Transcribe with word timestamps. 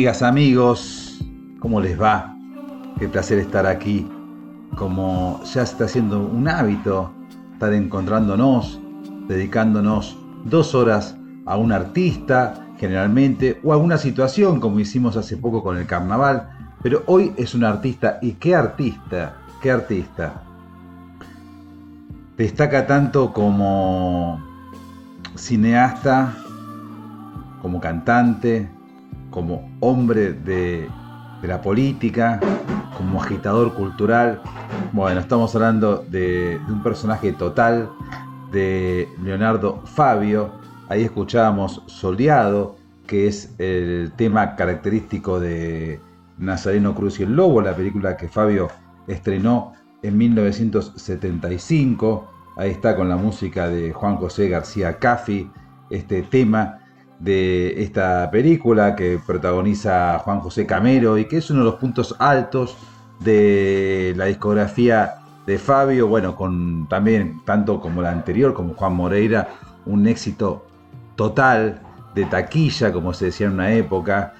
Amigas, 0.00 0.22
amigos, 0.22 1.20
¿cómo 1.58 1.78
les 1.78 2.00
va? 2.00 2.34
Qué 2.98 3.06
placer 3.06 3.38
estar 3.38 3.66
aquí. 3.66 4.08
Como 4.74 5.42
ya 5.44 5.60
está 5.60 5.84
haciendo 5.84 6.22
un 6.26 6.48
hábito, 6.48 7.12
estar 7.52 7.74
encontrándonos, 7.74 8.80
dedicándonos 9.28 10.16
dos 10.46 10.74
horas 10.74 11.18
a 11.44 11.58
un 11.58 11.70
artista, 11.70 12.66
generalmente, 12.78 13.60
o 13.62 13.72
a 13.72 13.74
alguna 13.74 13.98
situación, 13.98 14.58
como 14.58 14.80
hicimos 14.80 15.18
hace 15.18 15.36
poco 15.36 15.62
con 15.62 15.76
el 15.76 15.84
carnaval. 15.84 16.48
Pero 16.82 17.02
hoy 17.04 17.34
es 17.36 17.54
un 17.54 17.64
artista, 17.64 18.20
y 18.22 18.32
qué 18.32 18.56
artista, 18.56 19.36
qué 19.60 19.70
artista. 19.70 20.44
Destaca 22.38 22.86
tanto 22.86 23.34
como 23.34 24.42
cineasta, 25.36 26.34
como 27.60 27.78
cantante, 27.82 28.79
como 29.30 29.70
hombre 29.80 30.32
de, 30.32 30.88
la 31.42 31.62
política, 31.62 32.40
como 32.96 33.22
agitador 33.22 33.74
cultural. 33.74 34.42
Bueno, 34.92 35.20
estamos 35.20 35.54
hablando 35.54 36.04
de, 36.08 36.60
un 36.68 36.82
personaje 36.82 37.32
total, 37.32 37.88
de 38.52 39.08
Leonardo 39.22 39.82
Fabio. 39.86 40.52
Ahí 40.88 41.04
escuchábamos 41.04 41.82
Soleado, 41.86 42.76
que 43.06 43.28
es 43.28 43.54
el 43.58 44.12
tema 44.16 44.56
característico 44.56 45.40
de 45.40 46.00
Nazareno 46.36 46.94
Cruz 46.94 47.20
y 47.20 47.22
el 47.22 47.34
Lobo, 47.34 47.62
la 47.62 47.74
película 47.74 48.16
que 48.16 48.28
Fabio 48.28 48.68
estrenó 49.06 49.72
en 50.02 50.18
1975. 50.18 52.28
Ahí 52.56 52.70
está 52.70 52.96
con 52.96 53.08
la 53.08 53.16
música 53.16 53.68
de 53.68 53.92
Juan 53.92 54.16
José 54.16 54.48
García 54.48 54.98
Caffi, 54.98 55.50
este 55.88 56.22
tema 56.22 56.79
de 57.20 57.82
esta 57.82 58.30
película 58.30 58.96
que 58.96 59.20
protagoniza 59.24 60.18
Juan 60.20 60.40
José 60.40 60.66
Camero 60.66 61.18
y 61.18 61.26
que 61.26 61.36
es 61.36 61.50
uno 61.50 61.60
de 61.60 61.66
los 61.66 61.74
puntos 61.74 62.16
altos 62.18 62.76
de 63.20 64.14
la 64.16 64.24
discografía 64.24 65.16
de 65.46 65.58
Fabio, 65.58 66.08
bueno, 66.08 66.34
con 66.34 66.88
también 66.88 67.42
tanto 67.44 67.80
como 67.80 68.02
la 68.02 68.10
anterior, 68.10 68.54
como 68.54 68.74
Juan 68.74 68.94
Moreira, 68.94 69.48
un 69.84 70.06
éxito 70.06 70.66
total 71.14 71.82
de 72.14 72.24
taquilla, 72.24 72.92
como 72.92 73.12
se 73.12 73.26
decía 73.26 73.46
en 73.46 73.52
una 73.54 73.72
época. 73.72 74.34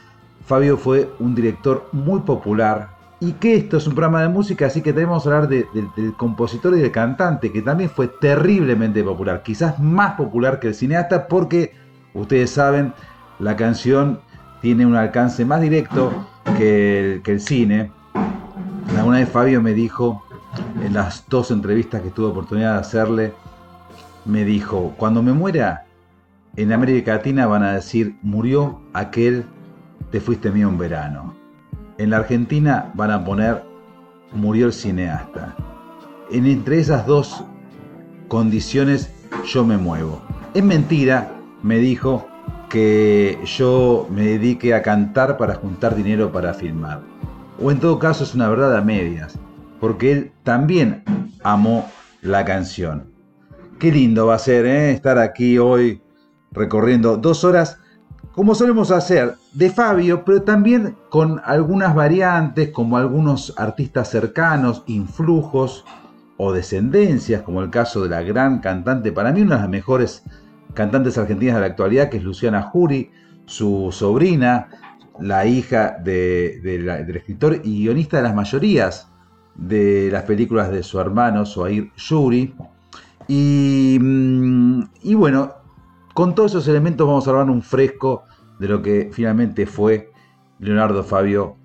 Fabio 0.47 0.79
fue 0.79 1.11
un 1.19 1.35
director 1.35 1.89
muy 1.93 2.21
popular 2.21 2.91
y 3.21 3.33
que 3.33 3.57
esto 3.57 3.77
es 3.77 3.87
un 3.87 3.95
programa 3.95 4.23
de 4.23 4.29
música, 4.29 4.67
así 4.67 4.81
que 4.81 4.95
tenemos 4.95 5.23
que 5.23 5.29
hablar 5.29 5.49
del 5.49 6.15
compositor 6.17 6.75
y 6.77 6.81
del 6.81 6.91
cantante, 6.91 7.53
que 7.53 7.61
también 7.61 7.91
fue 7.91 8.09
terriblemente 8.09 9.05
popular, 9.05 9.43
quizás 9.43 9.79
más 9.79 10.15
popular 10.15 10.59
que 10.59 10.69
el 10.69 10.75
cineasta, 10.75 11.29
porque 11.29 11.75
Ustedes 12.15 12.51
saben, 12.51 12.93
la 13.39 13.57
canción 13.57 14.21
tiene 14.61 14.85
un 14.87 14.97
alcance 14.97 15.45
más 15.45 15.61
directo 15.61 16.13
que 16.57 17.23
el, 17.25 17.41
cine. 17.41 17.91
Alguna 18.97 19.19
vez 19.19 19.29
Fabio 19.29 19.63
me 19.63 19.73
dijo, 19.73 20.23
en 20.85 20.95
las 20.95 21.27
dos 21.29 21.51
entrevistas 21.51 22.03
que 22.03 22.11
tuve 22.11 22.27
oportunidad 22.27 22.75
de 22.75 22.81
hacerle, 22.81 23.33
me 24.25 24.45
dijo, 24.45 24.95
cuando 24.97 25.23
me 25.23 25.33
muera, 25.33 25.87
en 26.57 26.73
América 26.73 27.15
Latina 27.15 27.47
van 27.47 27.63
a 27.63 27.73
decir, 27.73 28.17
murió 28.23 28.81
aquel, 28.93 29.47
te 30.11 30.21
fuiste 30.21 30.51
mío 30.51 30.69
en 30.69 30.79
verano. 30.79 31.35
En 31.99 32.11
la 32.11 32.19
Argentina 32.19 32.91
van 32.95 33.13
a 33.13 33.25
poner, 33.25 33.63
murió 34.33 34.67
el 34.67 34.73
cineasta. 34.73 35.55
En 36.31 36.47
entre 36.47 36.81
esas 36.81 37.07
dos 37.07 37.45
condiciones 38.29 39.13
yo 39.47 39.65
me 39.65 39.77
muevo. 39.77 40.21
Es 40.55 40.65
mentira, 40.65 41.40
me 41.63 41.79
dijo 41.79 42.27
que 42.69 43.39
yo 43.45 44.07
me 44.11 44.23
dedique 44.23 44.75
a 44.75 44.83
cantar 44.83 45.37
para 45.37 45.55
juntar 45.55 45.95
dinero 45.97 46.33
para 46.33 46.55
filmar. 46.55 47.01
O 47.63 47.71
en 47.71 47.81
todo 47.81 47.99
caso 47.99 48.25
es 48.25 48.35
una 48.35 48.49
verdad 48.49 48.77
a 48.77 48.81
medias, 48.81 49.39
porque 49.81 50.13
él 50.13 50.33
también 50.45 51.03
amó 51.43 51.91
la 52.23 52.45
canción. 52.45 53.13
Qué 53.79 53.91
lindo 53.91 54.27
va 54.27 54.37
a 54.37 54.39
ser 54.39 54.67
¿eh? 54.67 54.93
estar 54.93 55.19
aquí 55.19 55.59
hoy 55.59 56.03
recorriendo 56.53 57.17
dos 57.17 57.45
horas, 57.45 57.79
como 58.33 58.55
solemos 58.55 58.91
hacer, 58.91 59.35
de 59.53 59.71
Fabio, 59.71 60.25
pero 60.25 60.43
también 60.43 60.97
con 61.09 61.41
algunas 61.45 61.95
variantes, 61.95 62.71
como 62.71 62.97
algunos 62.97 63.53
artistas 63.57 64.09
cercanos, 64.09 64.85
influjos 64.87 65.85
o 66.37 66.53
descendencias, 66.53 67.43
como 67.43 67.61
el 67.63 67.71
caso 67.71 68.03
de 68.03 68.11
la 68.11 68.23
gran 68.23 68.61
cantante, 68.61 69.13
para 69.13 69.33
mí 69.33 69.43
una 69.43 69.57
de 69.57 69.61
las 69.63 69.71
mejores 69.71 70.23
cantantes 70.75 71.19
argentinas 71.19 71.57
de 71.57 71.61
la 71.61 71.67
actualidad, 71.67 72.09
que 72.09 72.19
es 72.19 72.25
Luciana 72.25 72.63
Jury, 72.63 73.11
su 73.47 73.89
sobrina, 73.91 74.69
la 75.19 75.47
hija 75.47 75.97
del 76.03 77.17
escritor 77.17 77.61
y 77.65 77.83
guionista 77.83 78.19
de 78.19 78.23
las 78.23 78.35
mayorías 78.35 79.11
de 79.55 80.09
las 80.11 80.23
películas 80.25 80.71
de 80.71 80.83
su 80.83 80.99
hermano, 80.99 81.45
Soair 81.45 81.91
Yuri. 81.97 82.55
Y, 83.29 83.99
mm, 84.01 84.83
y 85.03 85.15
bueno, 85.15 85.53
con 86.15 86.35
todos 86.35 86.53
esos 86.53 86.69
elementos 86.69 87.07
vamos 87.07 87.27
a 87.27 87.31
hablar 87.31 87.51
un 87.51 87.63
fresco 87.63 88.25
de 88.59 88.69
lo 88.69 88.83
que 88.83 89.11
finalmente 89.13 89.67
fue 89.67 90.13
Leonardo 90.59 91.05
Fabio 91.05 91.57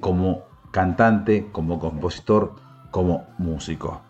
como 0.00 0.42
cantante, 0.70 1.48
como 1.52 1.78
compositor, 1.78 2.54
como 2.90 3.26
músico. 3.38 4.02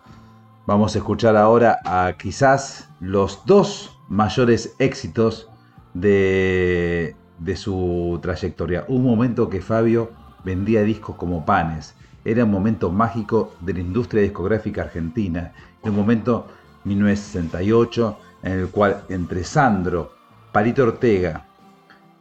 Vamos 0.65 0.95
a 0.95 0.99
escuchar 0.99 1.37
ahora 1.37 1.79
a 1.85 2.13
quizás 2.17 2.89
los 2.99 3.45
dos 3.45 3.94
mayores 4.07 4.75
éxitos 4.79 5.49
de, 5.93 7.15
su 7.55 8.19
trayectoria. 8.21 8.85
Un 8.87 9.03
momento 9.03 9.49
que 9.49 9.61
Fabio 9.61 10.11
vendía 10.43 10.83
discos 10.83 11.15
como 11.15 11.45
panes. 11.45 11.95
Era 12.23 12.43
un 12.43 12.51
momento 12.51 12.91
mágico 12.91 13.53
de 13.61 13.73
la 13.73 13.79
industria 13.79 14.21
discográfica 14.21 14.83
argentina. 14.83 15.53
un 15.83 15.95
momento 15.95 16.47
1968 16.83 18.17
en 18.43 18.51
el 18.51 18.69
cual 18.69 19.03
entre 19.09 19.43
Sandro, 19.43 20.13
Palito 20.51 20.83
Ortega, 20.83 21.45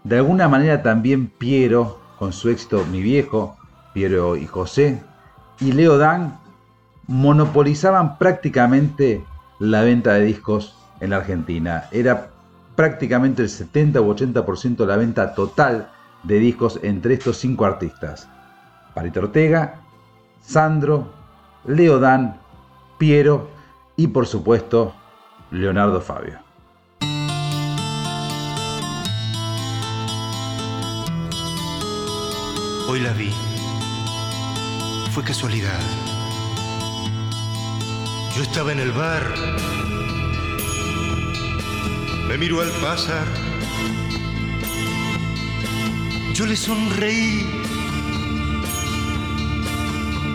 de 0.05 0.17
alguna 0.17 0.49
manera 0.49 0.83
también 0.83 1.27
Piero, 1.27 2.01
con 2.19 2.33
su 2.33 2.49
éxito 2.51 2.85
Mi 2.91 3.03
Viejo, 3.03 3.57
Piero 3.93 4.37
y 4.37 4.47
José, 4.47 5.03
y 5.61 5.73
Leo 5.73 5.99
Dan 5.99 6.39
monopolizaban 7.07 8.19
prácticamente 8.19 9.25
la 9.59 9.83
venta 9.83 10.15
de 10.15 10.25
discos 10.25 10.77
en 11.01 11.11
la 11.11 11.17
Argentina. 11.17 11.85
Era 11.91 12.29
prácticamente 12.77 13.43
el 13.43 13.49
70 13.49 14.01
u 14.01 14.15
80% 14.15 14.77
de 14.77 14.87
la 14.87 14.97
venta 14.97 15.35
total 15.35 15.91
de 16.23 16.39
discos 16.39 16.81
entre 16.83 17.15
estos 17.15 17.37
cinco 17.39 17.65
artistas. 17.65 18.29
Parito 18.95 19.21
Ortega, 19.21 19.81
Sandro, 20.41 21.13
Leodán, 21.67 22.41
Piero 22.99 23.51
y 23.97 24.09
por 24.09 24.27
supuesto 24.27 24.95
Leonardo 25.51 26.01
Fabio. 26.01 26.39
Hoy 32.89 33.01
la 33.01 33.13
vi. 33.13 33.33
Fue 35.11 35.23
casualidad. 35.25 35.81
Yo 38.37 38.43
estaba 38.43 38.73
en 38.73 38.81
el 38.81 38.91
bar 38.93 39.23
me 42.29 42.39
miró 42.39 42.61
al 42.61 42.71
pasar. 42.81 43.27
Yo 46.35 46.47
le 46.47 46.57
sonreí. 46.57 47.47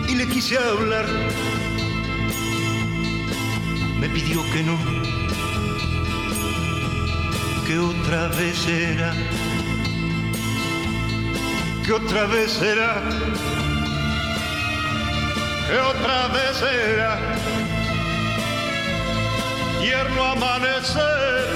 Y 0.08 0.14
le 0.14 0.26
quise 0.28 0.58
hablar. 0.58 1.06
Me 4.00 4.08
pidió 4.08 4.42
que 4.50 4.62
no, 4.62 4.78
que 7.66 7.78
otra 7.78 8.28
vez 8.28 8.66
era, 8.66 9.12
que 11.84 11.92
otra 11.92 12.24
vez 12.24 12.62
era, 12.62 13.02
que 15.68 15.78
otra 15.78 16.28
vez 16.28 16.62
era, 16.62 17.39
tierno 19.80 20.24
amanecer, 20.24 21.46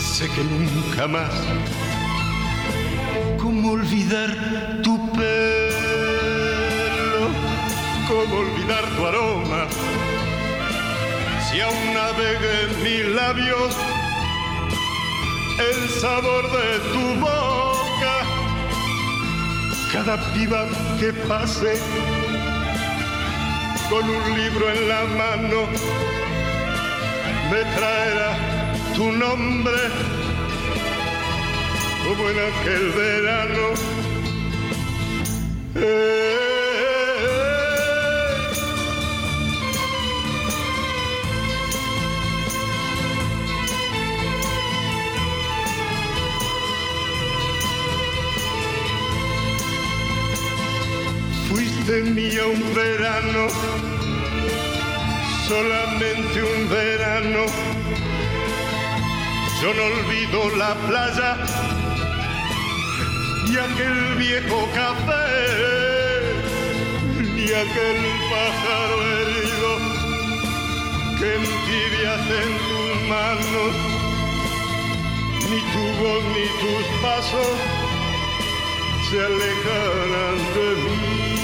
sé 0.00 0.28
que 0.30 0.42
nunca 0.44 1.06
más, 1.06 1.32
cómo 3.38 3.72
olvidar 3.72 4.30
tu 4.82 5.12
pelo, 5.12 5.28
cómo 8.08 8.34
olvidar 8.40 8.84
tu 8.96 9.06
aroma 9.06 9.66
si 11.50 11.60
aún 11.60 11.94
navega 11.94 12.60
en 12.62 12.82
mis 12.82 13.04
labios 13.14 13.74
el 15.58 15.88
sabor 16.00 16.44
de 16.52 16.78
tu 16.92 17.20
boca. 17.20 18.14
Cada 19.92 20.16
piba 20.32 20.66
que 21.00 21.12
pase 21.26 21.80
con 23.90 24.08
un 24.08 24.38
libro 24.38 24.70
en 24.70 24.88
la 24.88 25.04
mano 25.04 25.66
me 27.50 27.64
traerá 27.74 28.36
tu 28.94 29.10
nombre 29.12 29.78
como 32.04 32.28
en 32.28 32.36
aquel 32.38 32.90
verano. 32.90 33.66
Eh, 35.74 36.47
Tenía 51.98 52.46
un 52.46 52.74
verano, 52.76 53.48
solamente 55.48 56.42
un 56.44 56.68
verano. 56.68 57.44
Yo 59.60 59.74
no 59.74 59.82
olvido 59.82 60.56
la 60.56 60.74
playa 60.86 61.36
y 63.48 63.56
aquel 63.56 64.14
viejo 64.14 64.68
café, 64.74 65.26
ni 67.34 67.46
aquel 67.46 68.00
pájaro 68.30 68.96
herido 69.16 69.70
que 71.18 71.34
entibias 71.34 72.24
en 72.42 72.50
tus 72.68 73.08
manos, 73.08 73.72
ni 75.50 75.60
tu 75.72 75.84
voz 76.00 76.22
ni 76.36 76.46
tus 76.62 76.86
pasos 77.02 77.56
se 79.10 79.16
alejarán 79.18 80.38
de 80.54 80.68
mí 80.84 81.37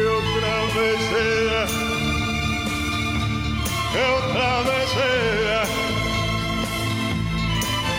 que 0.00 0.06
otra 0.06 0.54
vez 0.80 0.98
sea, 1.10 1.66
que 3.92 4.02
otra 4.18 4.62
vez 4.62 4.88
sea, 4.96 5.62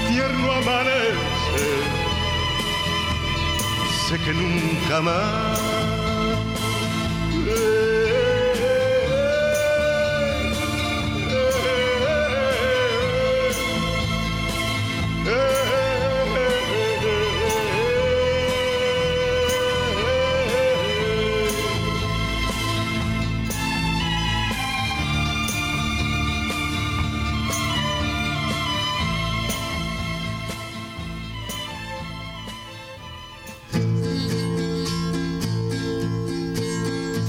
tierno 0.09 0.51
amanece, 0.51 1.67
sé 4.07 4.15
que 4.19 4.33
nunca 4.33 5.01
más. 5.01 5.61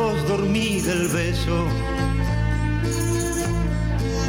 voz 0.00 0.28
dormida 0.28 0.92
el 0.92 1.08
beso. 1.08 1.56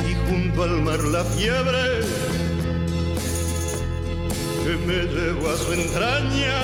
Y 0.09 0.13
junto 0.27 0.63
al 0.63 0.81
mar 0.81 0.99
la 1.15 1.23
fiebre 1.23 1.83
que 4.63 4.73
me 4.87 4.99
llevó 5.13 5.49
a 5.49 5.57
su 5.57 5.73
entraña. 5.73 6.59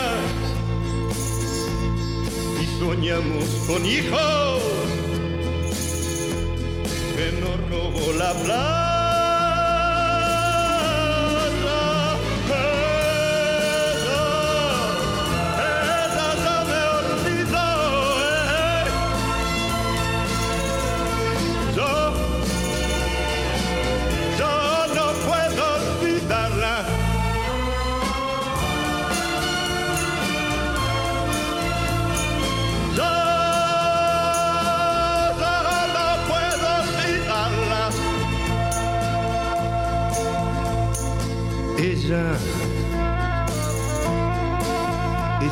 Y 2.61 2.65
soñamos 2.79 3.45
con 3.67 3.85
hijos 3.85 4.61
que 7.15 7.27
nos 7.41 7.57
robó 7.69 8.13
la 8.17 8.33
plata 8.43 8.86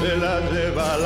se 0.00 0.16
la 0.16 0.40
lleva 0.50 0.96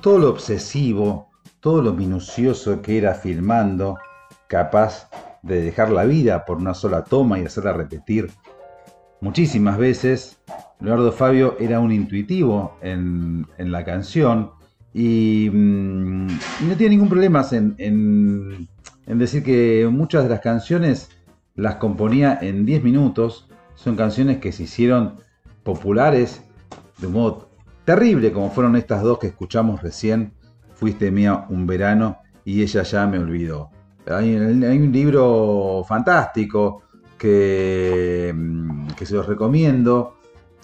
todo 0.00 0.18
lo 0.18 0.30
obsesivo, 0.30 1.28
todo 1.60 1.82
lo 1.82 1.92
minucioso 1.92 2.80
que 2.80 2.98
era 2.98 3.14
filmando, 3.14 3.98
capaz 4.48 5.08
de 5.42 5.62
dejar 5.62 5.90
la 5.90 6.04
vida 6.04 6.44
por 6.44 6.58
una 6.58 6.74
sola 6.74 7.04
toma 7.04 7.38
y 7.38 7.44
hacerla 7.44 7.72
repetir 7.72 8.30
muchísimas 9.20 9.78
veces. 9.78 10.38
Leonardo 10.80 11.12
Fabio 11.12 11.56
era 11.60 11.80
un 11.80 11.92
intuitivo 11.92 12.78
en, 12.80 13.46
la 13.58 13.84
canción 13.84 14.52
y, 14.94 15.50
mm, 15.52 16.26
no 16.68 16.76
tiene 16.76 16.90
ningún 16.90 17.08
problema 17.08 17.46
en, 17.52 17.74
en, 17.78 19.18
decir 19.18 19.42
que 19.42 19.86
muchas 19.90 20.24
de 20.24 20.30
las 20.30 20.40
canciones 20.40 21.10
las 21.54 21.76
componía 21.76 22.38
en 22.40 22.64
10 22.64 22.82
minutos. 22.82 23.48
Son 23.74 23.96
canciones 23.96 24.38
que 24.38 24.52
se 24.52 24.64
hicieron 24.64 25.16
populares 25.62 26.42
de 26.98 27.06
un 27.06 27.12
modo 27.14 27.49
terrible 27.90 28.30
como 28.30 28.52
fueron 28.52 28.76
estas 28.76 29.02
dos 29.02 29.18
que 29.18 29.26
escuchamos 29.26 29.82
recién, 29.82 30.32
Fuiste 30.76 31.10
mía 31.10 31.46
un 31.48 31.66
verano 31.66 32.18
y 32.44 32.62
ella 32.62 32.84
ya 32.84 33.04
me 33.06 33.18
olvidó. 33.18 33.68
Hay, 34.06 34.34
un 34.36 34.92
libro 34.92 35.84
fantástico 35.86 36.84
que, 37.18 38.32
mm, 38.34 38.90
que 38.96 39.04
se 39.04 39.14
los 39.14 39.26
recomiendo, 39.26 40.14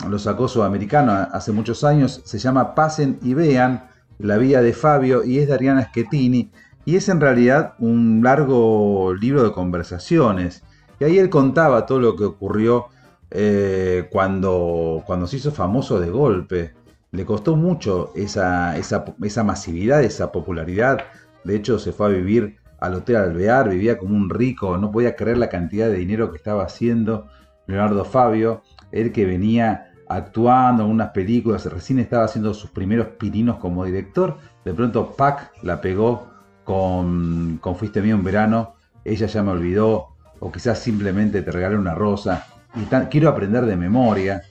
lo 0.09 0.19
sacó 0.21 0.47
Sudamericano 0.47 1.13
hace 1.13 1.51
muchos 1.51 1.83
años, 1.83 2.23
se 2.25 2.39
llama 2.39 2.77
Pasen 2.77 3.19
y 3.23 3.35
Vean, 3.35 3.89
la 4.19 4.39
vida 4.39 4.63
de 4.63 4.73
Fabio 4.73 5.25
y 5.25 5.39
es 5.39 5.49
de 5.49 5.55
Ariana 5.55 5.89
Schettini 5.89 6.51
y 6.85 6.95
es 6.95 7.09
en 7.09 7.21
realidad 7.21 7.75
un 7.81 8.23
largo 8.23 9.13
libro 9.15 9.43
de 9.43 9.51
conversaciones. 9.51 10.63
Y 11.01 11.05
ahí 11.05 11.19
él 11.19 11.29
contaba 11.29 11.87
todo 11.87 11.99
lo 11.99 12.15
que 12.15 12.25
ocurrió 12.25 12.87
eh, 13.33 14.09
cuando, 14.13 15.03
cuando 15.05 15.27
se 15.27 15.37
hizo 15.37 15.51
famoso 15.51 15.99
de 15.99 16.09
golpe 16.09 16.86
le 17.13 17.25
costó 17.25 17.57
mucho 17.57 18.13
esa, 18.15 18.77
esa, 18.77 19.45
masividad, 19.45 20.03
esa 20.03 20.33
popularidad. 20.33 20.99
De 21.45 21.57
hecho, 21.57 21.79
se 21.79 21.93
fue 21.93 22.07
a 22.07 22.11
vivir 22.11 22.57
al 22.81 22.95
Hotel 22.95 23.17
Alvear, 23.17 23.71
vivía 23.71 23.99
como 23.99 24.15
un 24.17 24.29
rico, 24.29 24.77
no 24.77 24.91
podía 24.91 25.17
creer 25.17 25.39
la 25.39 25.49
cantidad 25.49 25.89
de 25.89 25.97
dinero 25.97 26.31
que 26.31 26.37
estaba 26.37 26.65
haciendo 26.65 27.29
Leonardo 27.67 28.05
Fabio, 28.05 28.63
él 28.93 29.13
que 29.13 29.25
venía 29.25 29.93
actuando 30.09 30.85
en 30.85 30.91
unas 30.91 31.11
películas, 31.11 31.67
recién 31.67 31.99
estaba 31.99 32.25
haciendo 32.25 32.55
sus 32.55 32.71
primeros 32.71 33.09
pirinos 33.19 33.57
como 33.57 33.85
director, 33.85 34.37
de 34.65 34.75
pronto 34.75 35.13
Pac 35.13 35.53
la 35.63 35.81
pegó 35.81 36.29
con, 36.65 37.59
con 37.61 37.77
Fuiste 37.77 38.03
mío 38.03 38.15
en 38.15 38.25
verano, 38.25 38.75
ella 39.05 39.27
ya 39.27 39.43
me 39.43 39.51
olvidó, 39.53 40.09
o 40.39 40.53
quizás 40.53 40.79
simplemente 40.79 41.43
te 41.43 41.51
regalé 41.51 41.77
una 41.77 41.95
rosa, 41.95 42.47
y 42.77 42.85
quiero 43.07 43.31
aprender 43.31 43.65
de 43.65 43.77
memoria, 43.77 44.43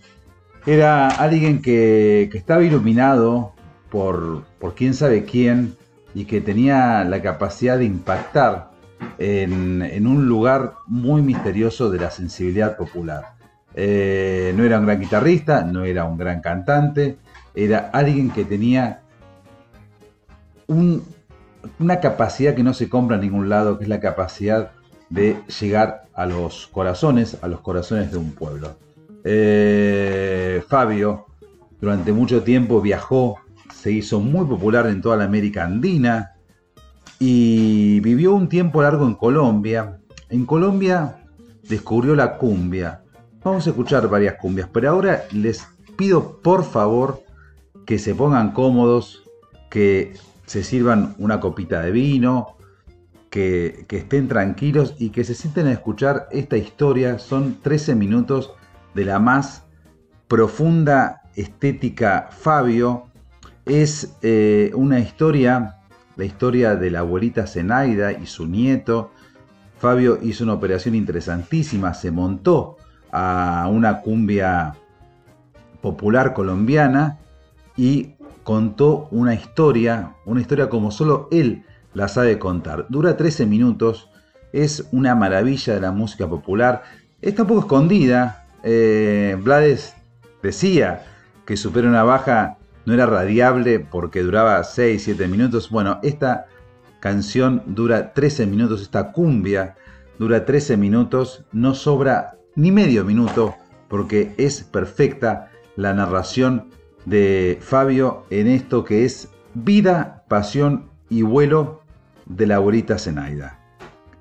era 0.65 1.07
alguien 1.07 1.61
que, 1.61 2.23
estaba 2.33 2.63
iluminado 2.63 3.53
por, 3.89 4.45
por 4.59 4.75
quién 4.75 4.93
sabe 4.93 5.23
quién 5.23 5.75
y 6.13 6.25
que 6.25 6.41
tenía 6.41 7.03
la 7.03 7.21
capacidad 7.21 7.77
de 7.77 7.85
impactar 7.85 8.71
en, 9.17 10.07
un 10.07 10.27
lugar 10.27 10.75
muy 10.87 11.21
misterioso 11.21 11.89
de 11.89 11.99
la 11.99 12.11
sensibilidad 12.11 12.77
popular. 12.77 13.35
Eh, 13.75 14.53
no 14.55 14.63
era 14.63 14.79
un 14.79 14.85
gran 14.85 14.99
guitarrista, 14.99 15.63
no 15.63 15.83
era 15.83 16.05
un 16.05 16.17
gran 16.17 16.41
cantante, 16.41 17.17
era 17.53 17.89
alguien 17.93 18.31
que 18.31 18.45
tenía 18.45 19.01
una 20.67 21.99
capacidad 21.99 22.55
que 22.55 22.63
no 22.63 22.73
se 22.73 22.89
compra 22.89 23.17
en 23.17 23.23
ningún 23.23 23.49
lado, 23.49 23.77
que 23.77 23.83
es 23.83 23.89
la 23.89 23.99
capacidad 23.99 24.71
de 25.09 25.37
llegar 25.59 26.05
a 26.13 26.25
los 26.25 26.67
corazones, 26.67 27.37
a 27.41 27.47
los 27.47 27.59
corazones 27.61 28.11
de 28.11 28.17
un 28.17 28.31
pueblo. 28.31 28.84
Eh, 29.27 30.63
Fabio 30.67 31.25
durante 31.81 32.13
mucho 32.13 32.43
tiempo 32.43 32.79
viajó, 32.79 33.39
se 33.73 33.91
hizo 33.91 34.19
muy 34.19 34.45
popular 34.45 34.85
en 34.85 35.01
toda 35.01 35.17
la 35.17 35.23
América 35.23 35.65
Andina 35.65 36.33
y 37.19 37.99
vivió 38.01 38.35
un 38.35 38.47
tiempo 38.49 38.83
largo 38.83 39.05
en 39.07 39.15
Colombia. 39.15 39.97
En 40.29 40.45
Colombia 40.45 41.23
descubrió 41.67 42.15
la 42.15 42.37
cumbia. 42.37 43.01
Vamos 43.43 43.65
a 43.65 43.71
escuchar 43.71 44.07
varias 44.09 44.35
cumbias, 44.35 44.69
pero 44.71 44.91
ahora 44.91 45.23
les 45.31 45.65
pido 45.97 46.39
por 46.41 46.63
favor 46.63 47.23
que 47.87 47.97
se 47.97 48.13
pongan 48.13 48.51
cómodos, 48.51 49.23
que 49.71 50.13
se 50.45 50.63
sirvan 50.63 51.15
una 51.17 51.39
copita 51.39 51.81
de 51.81 51.91
vino, 51.91 52.57
que, 53.31 53.85
que, 53.87 53.97
estén 53.97 54.27
tranquilos 54.27 54.95
y 54.99 55.09
que 55.09 55.23
se 55.23 55.33
sienten 55.33 55.65
a 55.67 55.71
escuchar 55.71 56.27
esta 56.31 56.57
historia. 56.57 57.17
Son 57.17 57.57
13 57.61 57.95
minutos 57.95 58.51
de 58.95 59.05
la 59.05 59.19
más 59.19 59.63
profunda 60.27 61.21
estética 61.35 62.29
Fabio, 62.31 63.07
es 63.65 64.15
eh, 64.21 64.71
una 64.73 64.99
historia, 64.99 65.77
la 66.15 66.25
historia 66.25 66.75
de 66.75 66.89
la 66.91 66.99
abuelita 66.99 67.45
Zenaida 67.45 68.13
y 68.13 68.25
su 68.25 68.47
nieto. 68.47 69.11
Fabio 69.77 70.17
hizo 70.21 70.43
una 70.43 70.53
operación 70.53 70.95
interesantísima, 70.95 71.93
se 71.93 72.09
montó 72.09 72.77
a 73.11 73.67
una 73.71 74.01
cumbia 74.01 74.75
popular 75.81 76.33
colombiana 76.33 77.19
y 77.75 78.15
contó 78.43 79.07
una 79.11 79.33
historia, 79.33 80.15
una 80.25 80.41
historia 80.41 80.69
como 80.69 80.91
solo 80.91 81.27
él 81.31 81.65
la 81.93 82.07
sabe 82.07 82.39
contar. 82.39 82.85
Dura 82.89 83.17
13 83.17 83.45
minutos, 83.45 84.09
es 84.53 84.87
una 84.91 85.15
maravilla 85.15 85.73
de 85.73 85.81
la 85.81 85.91
música 85.91 86.27
popular, 86.29 86.83
está 87.21 87.41
un 87.41 87.47
poco 87.49 87.61
escondida, 87.61 88.44
eh, 88.65 89.37
Blades 89.39 89.95
decía 90.41 91.05
que 91.45 91.55
Supera 91.55 91.87
una 91.87 92.03
baja 92.03 92.57
no 92.85 92.93
era 92.93 93.05
radiable 93.05 93.79
porque 93.79 94.21
duraba 94.21 94.59
6-7 94.61 95.27
minutos. 95.27 95.69
Bueno, 95.69 95.99
esta 96.03 96.47
canción 96.99 97.63
dura 97.67 98.13
13 98.13 98.47
minutos, 98.47 98.81
esta 98.81 99.11
cumbia 99.11 99.75
dura 100.17 100.45
13 100.45 100.77
minutos, 100.77 101.45
no 101.51 101.75
sobra 101.75 102.37
ni 102.55 102.71
medio 102.71 103.05
minuto 103.05 103.55
porque 103.87 104.33
es 104.37 104.63
perfecta 104.63 105.51
la 105.75 105.93
narración 105.93 106.69
de 107.05 107.59
Fabio 107.61 108.25
en 108.31 108.47
esto 108.47 108.83
que 108.83 109.05
es 109.05 109.29
vida, 109.53 110.23
pasión 110.27 110.89
y 111.09 111.21
vuelo 111.21 111.83
de 112.25 112.47
la 112.47 112.55
abuelita 112.55 112.97
Zenaida. 112.97 113.59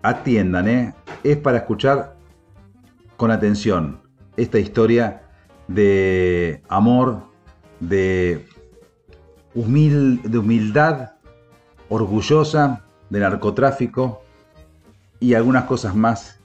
Atiendan, 0.02 0.68
¿eh? 0.68 0.94
es 1.22 1.38
para 1.38 1.58
escuchar 1.58 2.16
con 3.16 3.30
atención 3.30 4.03
esta 4.36 4.58
historia 4.58 5.22
de 5.68 6.62
amor, 6.68 7.22
de, 7.80 8.46
de 9.54 10.38
humildad 10.38 11.12
orgullosa, 11.88 12.84
de 13.10 13.20
narcotráfico 13.20 14.22
y 15.20 15.34
algunas 15.34 15.64
cosas 15.64 15.94
más 15.94 16.40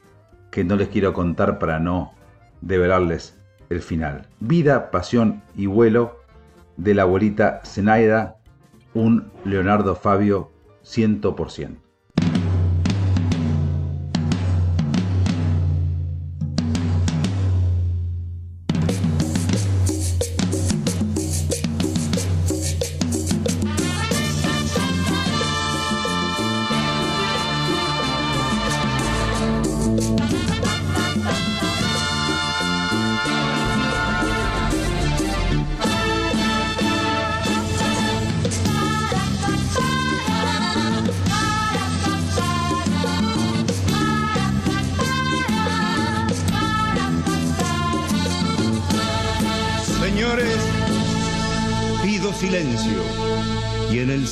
que 0.52 0.64
no 0.64 0.76
les 0.76 0.90
quiero 0.90 1.14
contar 1.14 1.60
para 1.60 1.80
no 1.80 2.14
develarles 2.62 3.38
el 3.70 3.82
final. 3.82 4.28
Vida, 4.40 4.92
pasión 4.92 5.42
y 5.56 5.66
vuelo 5.66 6.20
de 6.78 6.94
la 6.94 7.04
abuelita 7.04 7.62
Zenaida, 7.66 8.38
un 8.94 9.32
Leonardo 9.46 9.96
Fabio 9.96 10.52
100%. 10.84 11.89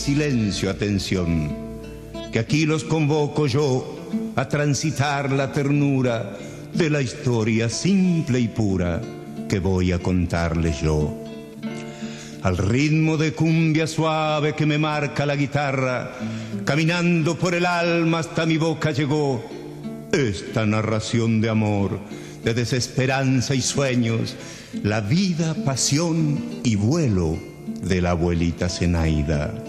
Silencio 0.07 0.69
atención, 0.69 1.53
que 2.31 2.39
aquí 2.39 2.65
los 2.65 2.85
convoco 2.85 3.45
yo 3.45 4.09
a 4.37 4.47
transitar 4.47 5.33
la 5.33 5.51
ternura 5.51 6.37
de 6.73 6.89
la 6.89 7.01
historia 7.01 7.67
simple 7.67 8.39
y 8.39 8.47
pura 8.47 9.01
que 9.49 9.59
voy 9.59 9.91
a 9.91 9.99
contarles 9.99 10.79
yo. 10.79 11.13
Al 12.41 12.57
ritmo 12.57 13.17
de 13.17 13.33
cumbia 13.33 13.85
suave 13.85 14.55
que 14.55 14.65
me 14.65 14.77
marca 14.77 15.25
la 15.25 15.35
guitarra, 15.35 16.13
caminando 16.63 17.37
por 17.37 17.53
el 17.53 17.65
alma 17.65 18.19
hasta 18.19 18.45
mi 18.45 18.55
boca 18.55 18.91
llegó 18.91 19.43
esta 20.13 20.65
narración 20.65 21.41
de 21.41 21.49
amor, 21.49 21.99
de 22.45 22.53
desesperanza 22.53 23.55
y 23.55 23.61
sueños, 23.61 24.37
la 24.83 25.01
vida, 25.01 25.53
pasión 25.65 26.61
y 26.63 26.77
vuelo 26.77 27.37
de 27.81 28.01
la 28.01 28.11
abuelita 28.11 28.69
Zenaida. 28.69 29.66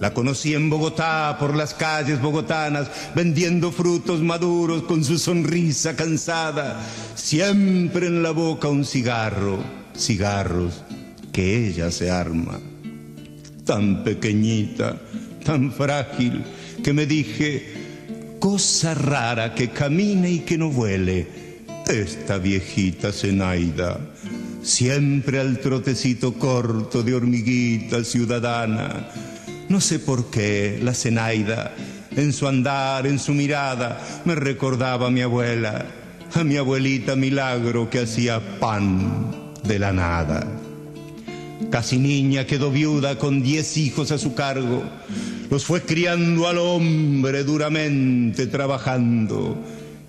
La 0.00 0.12
conocí 0.12 0.54
en 0.54 0.68
Bogotá, 0.68 1.36
por 1.38 1.56
las 1.56 1.74
calles 1.74 2.20
bogotanas, 2.20 2.88
vendiendo 3.14 3.72
frutos 3.72 4.20
maduros 4.20 4.82
con 4.82 5.04
su 5.04 5.18
sonrisa 5.18 5.96
cansada, 5.96 6.80
siempre 7.14 8.06
en 8.06 8.22
la 8.22 8.30
boca 8.30 8.68
un 8.68 8.84
cigarro, 8.84 9.58
cigarros 9.96 10.82
que 11.32 11.68
ella 11.68 11.90
se 11.90 12.10
arma. 12.10 12.60
Tan 13.64 14.04
pequeñita, 14.04 15.00
tan 15.44 15.72
frágil, 15.72 16.44
que 16.84 16.92
me 16.92 17.06
dije, 17.06 18.36
cosa 18.38 18.94
rara 18.94 19.54
que 19.54 19.70
camine 19.70 20.30
y 20.30 20.38
que 20.40 20.58
no 20.58 20.70
vuele, 20.70 21.26
esta 21.88 22.38
viejita 22.38 23.12
Zenaida 23.12 23.98
siempre 24.66 25.38
al 25.38 25.60
trotecito 25.60 26.34
corto 26.34 27.02
de 27.02 27.14
hormiguita 27.14 28.02
ciudadana. 28.02 29.08
No 29.68 29.80
sé 29.80 29.98
por 29.98 30.30
qué 30.30 30.78
la 30.80 30.94
Zenaida, 30.94 31.74
en 32.16 32.32
su 32.32 32.46
andar, 32.46 33.06
en 33.06 33.18
su 33.18 33.34
mirada, 33.34 34.00
me 34.24 34.36
recordaba 34.36 35.08
a 35.08 35.10
mi 35.10 35.22
abuela, 35.22 35.86
a 36.34 36.44
mi 36.44 36.56
abuelita 36.56 37.16
milagro 37.16 37.90
que 37.90 38.00
hacía 38.00 38.60
pan 38.60 39.52
de 39.64 39.78
la 39.80 39.92
nada. 39.92 40.46
Casi 41.70 41.98
niña 41.98 42.46
quedó 42.46 42.70
viuda 42.70 43.18
con 43.18 43.42
diez 43.42 43.76
hijos 43.76 44.12
a 44.12 44.18
su 44.18 44.34
cargo. 44.34 44.84
Los 45.50 45.64
fue 45.64 45.82
criando 45.82 46.46
al 46.46 46.58
hombre 46.58 47.42
duramente 47.42 48.46
trabajando 48.46 49.56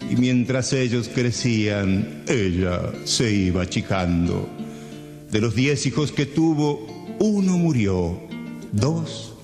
y 0.09 0.15
mientras 0.17 0.71
ellos 0.73 1.09
crecían, 1.13 2.23
ella 2.27 2.91
se 3.05 3.31
iba 3.31 3.63
achicando. 3.63 4.47
De 5.31 5.41
los 5.41 5.55
diez 5.55 5.85
hijos 5.87 6.11
que 6.11 6.27
tuvo, 6.27 7.15
uno 7.19 7.57
murió, 7.57 8.19
dos 8.71 9.36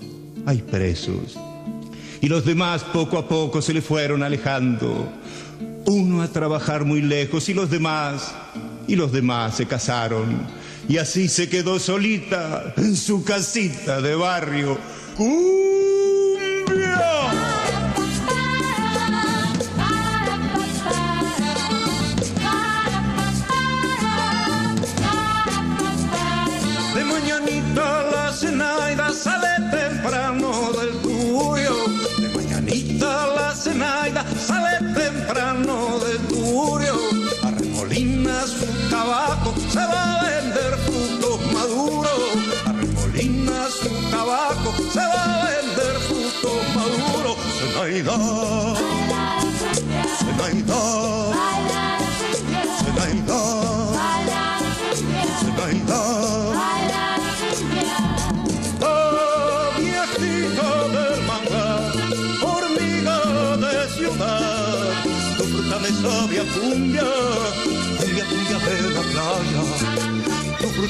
hay 0.46 0.60
presos. 0.60 1.38
Y 2.22 2.28
los 2.28 2.46
demás 2.46 2.84
poco 2.84 3.18
a 3.18 3.28
poco 3.28 3.62
se 3.62 3.74
le 3.74 3.82
fueron 3.82 4.24
alejando. 4.24 5.12
Uno 5.86 6.22
a 6.22 6.30
trabajar 6.30 6.86
muy 6.86 7.02
lejos 7.02 7.50
y 7.50 7.54
los 7.54 7.70
demás, 7.70 8.34
y 8.88 8.96
los 8.96 9.12
demás 9.12 9.58
se 9.58 9.66
casaron. 9.66 10.48
Y 10.88 10.98
así 10.98 11.28
se 11.28 11.50
quedó 11.50 11.80
solita 11.80 12.74
en 12.78 12.96
su 12.96 13.24
casita 13.24 14.02
de 14.02 14.16
barrio. 14.16 14.78
se 15.18 15.83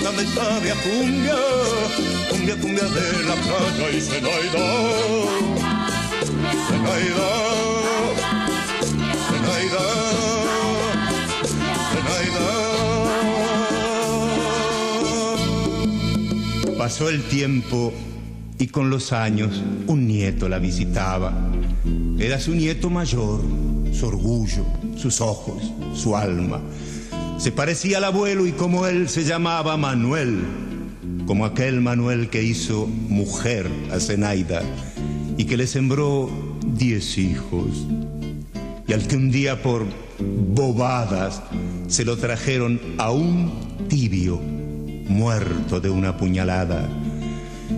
playa. 0.03 0.11
Tu 0.11 0.11
fruta 0.11 0.11
me 0.11 0.25
sabe 0.25 0.71
a 0.71 0.75
cumbia, 0.75 1.35
cumbia, 2.29 2.55
cumbia 2.57 2.83
de 2.83 3.23
la 3.23 3.35
playa 3.35 3.89
y 3.91 4.01
Zenaida, 4.01 4.67
Zenaida, 6.67 7.29
Zenaida, 9.29 9.85
Zenaida. 11.93 12.51
Pasó 16.77 17.09
el 17.09 17.23
tiempo 17.23 17.93
y 18.59 18.67
con 18.67 18.89
los 18.89 19.13
años 19.13 19.61
un 19.87 20.07
nieto 20.07 20.49
la 20.49 20.59
visitaba. 20.59 21.33
Era 22.19 22.39
su 22.39 22.51
nieto 22.55 22.89
mayor, 22.89 23.41
su 23.91 24.07
orgullo, 24.07 24.65
sus 24.95 25.21
ojos, 25.21 25.71
su 25.93 26.15
alma. 26.15 26.61
Se 27.37 27.51
parecía 27.51 27.97
al 27.97 28.05
abuelo 28.05 28.47
y 28.47 28.51
como 28.53 28.87
él 28.87 29.09
se 29.09 29.23
llamaba 29.25 29.75
Manuel, 29.75 30.39
como 31.25 31.45
aquel 31.45 31.81
Manuel 31.81 32.29
que 32.29 32.43
hizo 32.43 32.87
mujer 32.87 33.69
a 33.91 33.99
Zenaida 33.99 34.61
y 35.37 35.45
que 35.45 35.57
le 35.57 35.67
sembró 35.67 36.29
diez 36.65 37.17
hijos. 37.17 37.85
Y 38.87 38.93
al 38.93 39.07
que 39.07 39.15
un 39.15 39.31
día 39.31 39.61
por 39.61 39.85
bobadas 40.19 41.41
se 41.87 42.05
lo 42.05 42.17
trajeron 42.17 42.79
a 42.97 43.11
un 43.11 43.51
tibio, 43.89 44.39
muerto 45.07 45.79
de 45.79 45.89
una 45.89 46.15
puñalada. 46.17 46.87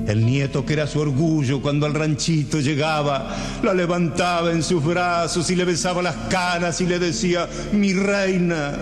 El 0.07 0.25
nieto 0.25 0.65
que 0.65 0.73
era 0.73 0.87
su 0.87 0.99
orgullo 0.99 1.61
cuando 1.61 1.85
al 1.85 1.93
ranchito 1.93 2.59
llegaba, 2.59 3.35
la 3.63 3.73
levantaba 3.73 4.51
en 4.51 4.61
sus 4.61 4.83
brazos 4.83 5.49
y 5.49 5.55
le 5.55 5.65
besaba 5.65 6.01
las 6.01 6.15
caras 6.29 6.81
y 6.81 6.85
le 6.85 6.99
decía, 6.99 7.47
mi 7.71 7.93
reina, 7.93 8.73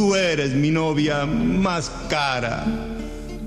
Tú 0.00 0.14
eres 0.14 0.52
mi 0.52 0.70
novia 0.70 1.26
más 1.26 1.92
cara. 2.08 2.64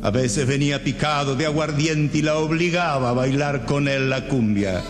A 0.04 0.12
veces 0.12 0.46
venía 0.46 0.84
picado 0.84 1.36
de 1.36 1.48
aguardiente 1.48 2.20
y 2.20 2.22
la 2.22 2.36
obligaba 2.36 3.10
a 3.10 3.14
bailar 3.14 3.66
con 3.66 3.88
él 3.88 4.12
la 4.12 4.28
cumbia. 4.28 4.84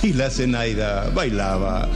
Y 0.00 0.12
la 0.12 0.30
Zenaida 0.30 1.10
bailaba. 1.12 1.88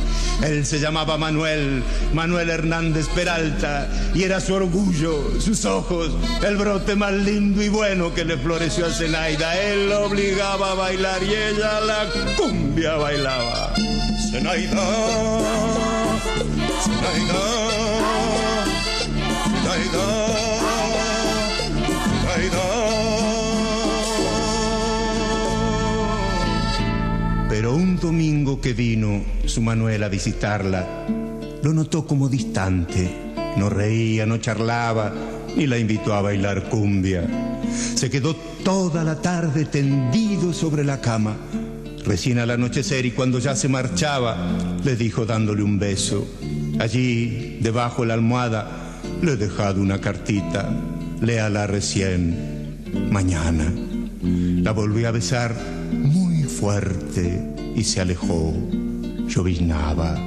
Él 0.43 0.67
se 0.67 0.81
llamaba 0.81 1.19
Manuel, 1.19 1.85
Manuel 2.13 2.51
Hernández 2.51 3.07
Peralta, 3.15 3.89
y 4.13 4.25
era 4.25 4.41
su 4.41 4.55
orgullo, 4.55 5.41
sus 5.41 5.65
ojos, 5.67 6.11
el 6.45 6.57
brote 6.57 6.97
más 6.97 7.13
lindo 7.13 7.63
y 7.63 7.69
bueno 7.69 8.13
que 8.13 8.25
le 8.25 8.37
floreció 8.37 8.87
a 8.87 8.91
Zenaida. 8.91 9.57
Él 9.57 9.89
la 9.89 10.01
obligaba 10.01 10.73
a 10.73 10.75
bailar 10.75 11.23
y 11.23 11.33
ella 11.33 11.81
la 11.81 12.07
cumbia 12.37 12.97
bailaba. 12.97 13.73
Zenaida, 14.33 14.83
Zenaida. 16.83 18.02
Pero 27.49 27.75
un 27.75 27.97
domingo 28.01 28.61
que 28.61 28.73
vino 28.73 29.23
su 29.45 29.61
Manuel 29.61 30.03
a 30.03 30.09
visitarla, 30.09 31.07
lo 31.63 31.73
notó 31.73 32.07
como 32.07 32.29
distante. 32.29 33.09
No 33.57 33.69
reía, 33.69 34.27
no 34.27 34.39
charlaba, 34.39 35.13
ni 35.57 35.67
la 35.67 35.79
invitó 35.79 36.15
a 36.15 36.23
bailar 36.23 36.69
cumbia. 36.71 37.25
Se 37.95 38.11
quedó 38.11 38.35
toda 38.65 39.05
la 39.05 39.21
tarde 39.21 39.67
tendido 39.67 40.53
sobre 40.53 40.83
la 40.83 41.01
cama. 41.01 41.37
Recién 42.05 42.39
al 42.39 42.51
anochecer 42.51 43.07
y 43.07 43.13
cuando 43.13 43.39
ya 43.39 43.55
se 43.55 43.69
marchaba, 43.69 44.37
le 44.83 44.97
dijo 44.97 45.25
dándole 45.25 45.63
un 45.63 45.79
beso. 45.79 46.27
Allí, 46.81 47.59
debajo 47.61 48.03
de 48.03 48.09
la 48.09 48.15
almohada, 48.15 48.82
le 49.23 49.33
he 49.33 49.37
dejado 49.37 49.81
una 49.81 50.01
cartita, 50.01 50.69
léala 51.21 51.69
recién, 51.69 52.81
mañana. 53.11 53.73
La 54.21 54.73
volví 54.73 55.05
a 55.05 55.13
besar 55.13 55.55
muy 55.93 56.43
fuerte 56.43 57.41
y 57.77 57.85
se 57.85 58.01
alejó. 58.01 58.53
Llovinaba. 59.29 60.19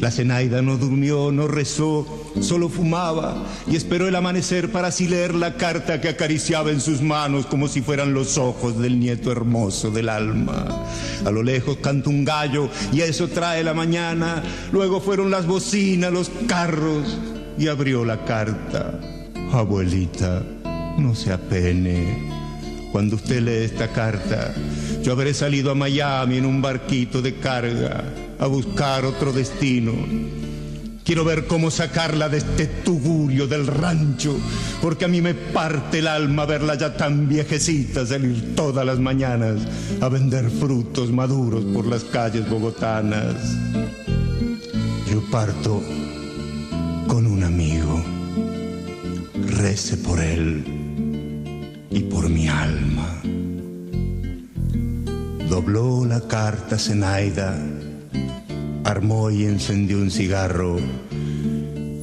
La 0.00 0.10
Zenaida 0.10 0.62
no 0.62 0.76
durmió, 0.76 1.30
no 1.30 1.46
rezó, 1.46 2.06
solo 2.40 2.68
fumaba 2.68 3.36
y 3.68 3.76
esperó 3.76 4.08
el 4.08 4.16
amanecer 4.16 4.72
para 4.72 4.88
así 4.88 5.06
leer 5.06 5.34
la 5.34 5.54
carta 5.54 6.00
que 6.00 6.08
acariciaba 6.08 6.72
en 6.72 6.80
sus 6.80 7.00
manos 7.00 7.46
como 7.46 7.68
si 7.68 7.82
fueran 7.82 8.14
los 8.14 8.36
ojos 8.36 8.80
del 8.80 8.98
nieto 8.98 9.30
hermoso 9.30 9.90
del 9.90 10.08
alma. 10.08 10.66
A 11.24 11.30
lo 11.30 11.44
lejos 11.44 11.78
canta 11.78 12.10
un 12.10 12.24
gallo 12.24 12.68
y 12.92 13.00
eso 13.00 13.28
trae 13.28 13.62
la 13.62 13.74
mañana. 13.74 14.42
Luego 14.72 15.00
fueron 15.00 15.30
las 15.30 15.46
bocinas, 15.46 16.12
los 16.12 16.30
carros 16.48 17.16
y 17.58 17.68
abrió 17.68 18.04
la 18.04 18.24
carta. 18.24 18.98
Abuelita, 19.52 20.42
no 20.98 21.14
se 21.14 21.32
apene. 21.32 22.28
Cuando 22.92 23.16
usted 23.16 23.42
lee 23.42 23.64
esta 23.64 23.88
carta, 23.88 24.54
yo 25.02 25.12
habré 25.12 25.34
salido 25.34 25.70
a 25.70 25.74
Miami 25.74 26.38
en 26.38 26.46
un 26.46 26.62
barquito 26.62 27.20
de 27.20 27.34
carga 27.36 28.04
a 28.38 28.46
buscar 28.46 29.04
otro 29.04 29.32
destino. 29.32 29.92
Quiero 31.04 31.24
ver 31.24 31.46
cómo 31.46 31.70
sacarla 31.70 32.28
de 32.28 32.38
este 32.38 32.66
tugurio 32.66 33.46
del 33.46 33.66
rancho, 33.66 34.36
porque 34.82 35.06
a 35.06 35.08
mí 35.08 35.22
me 35.22 35.34
parte 35.34 36.00
el 36.00 36.06
alma 36.06 36.44
verla 36.44 36.74
ya 36.74 36.96
tan 36.96 37.28
viejecita 37.28 38.04
salir 38.04 38.54
todas 38.54 38.84
las 38.84 38.98
mañanas 38.98 39.62
a 40.02 40.08
vender 40.08 40.50
frutos 40.50 41.10
maduros 41.10 41.64
por 41.64 41.86
las 41.86 42.04
calles 42.04 42.48
bogotanas. 42.48 43.36
Yo 45.10 45.22
parto 45.30 45.82
con 47.08 47.26
un 47.26 47.42
amigo, 47.42 48.00
rece 49.56 49.96
por 49.96 50.20
él 50.20 50.64
y 51.90 52.00
por 52.00 52.28
mi 52.28 52.46
alma. 52.46 53.20
Dobló 55.48 56.04
la 56.04 56.20
carta 56.20 56.78
Zenaida 56.78 57.58
armó 58.88 59.30
y 59.30 59.44
encendió 59.44 59.98
un 59.98 60.10
cigarro 60.10 60.78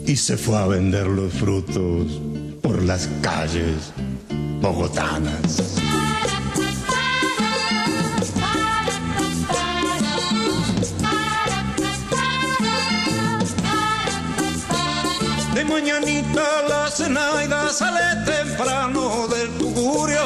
y 0.06 0.16
se 0.16 0.38
fue 0.38 0.58
a 0.58 0.68
vender 0.68 1.08
los 1.08 1.34
frutos 1.34 2.22
por 2.62 2.84
las 2.84 3.08
calles 3.22 3.92
bogotanas. 4.62 5.85
Mañanita 15.76 16.62
la 16.70 16.90
cenaida 16.90 17.70
sale 17.70 18.08
temprano 18.26 19.28
del 19.28 19.50
tugurio. 19.58 20.24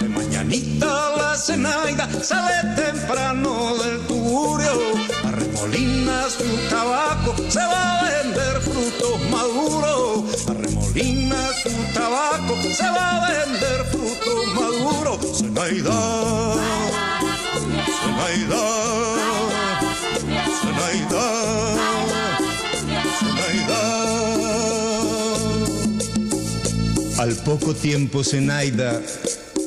De 0.00 0.08
mañanita 0.08 0.92
la 1.16 1.36
cenaida 1.36 2.06
sale 2.22 2.56
temprano 2.76 3.74
del 3.82 3.98
tugurio. 4.06 4.74
Arremolina 5.24 6.30
su 6.30 6.46
tabaco, 6.70 7.34
se 7.48 7.64
va 7.72 7.98
a 7.98 8.04
vender 8.10 8.54
frutos 8.68 9.16
maduros. 9.34 10.48
Arremolina 10.48 11.40
su 11.62 11.72
tabaco, 11.98 12.54
se 12.78 12.88
va 12.96 13.06
a 13.16 13.30
vender 13.32 13.78
frutos 13.92 14.40
maduros. 14.54 15.18
Zenaida, 15.38 15.98
Zenaida, 18.02 18.64
Zenaida. 20.62 21.41
Al 27.22 27.36
poco 27.36 27.72
tiempo 27.72 28.24
Zenaida 28.24 29.00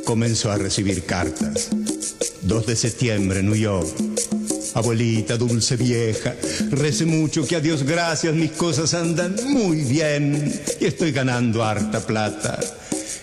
comenzó 0.04 0.52
a 0.52 0.58
recibir 0.58 1.06
cartas. 1.06 1.70
2 2.42 2.66
de 2.66 2.76
septiembre, 2.76 3.42
New 3.44 3.56
York. 3.56 3.88
Abuelita 4.74 5.38
dulce 5.38 5.78
vieja, 5.78 6.36
rece 6.72 7.06
mucho 7.06 7.48
que 7.48 7.56
a 7.56 7.62
Dios 7.62 7.84
gracias 7.84 8.36
mis 8.36 8.52
cosas 8.52 8.94
andan 8.94 9.38
muy 9.48 9.86
bien 9.86 10.54
y 10.82 10.86
estoy 10.86 11.14
ganando 11.14 11.64
harta 11.64 12.06
plata. 12.06 12.60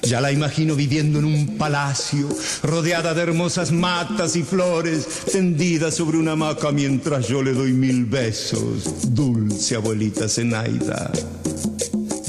Ya 0.01 0.23
la 0.23 0.33
imagino 0.33 0.77
viviendo 0.77 1.19
en 1.19 1.27
un 1.27 1.59
palacio, 1.59 2.27
rodeada 2.63 3.13
de 3.13 3.21
hermosas 3.21 3.71
matas 3.71 4.35
y 4.35 4.43
flores, 4.45 5.07
tendida 5.31 5.91
sobre 5.91 6.17
una 6.17 6.33
hamaca 6.33 6.73
mientras 6.73 7.29
yo 7.29 7.43
le 7.43 7.53
doy 7.53 7.75
mil 7.75 8.07
besos. 8.07 9.13
Dulce 9.15 9.75
abuelita 9.75 10.27
Zenaida. 10.27 11.13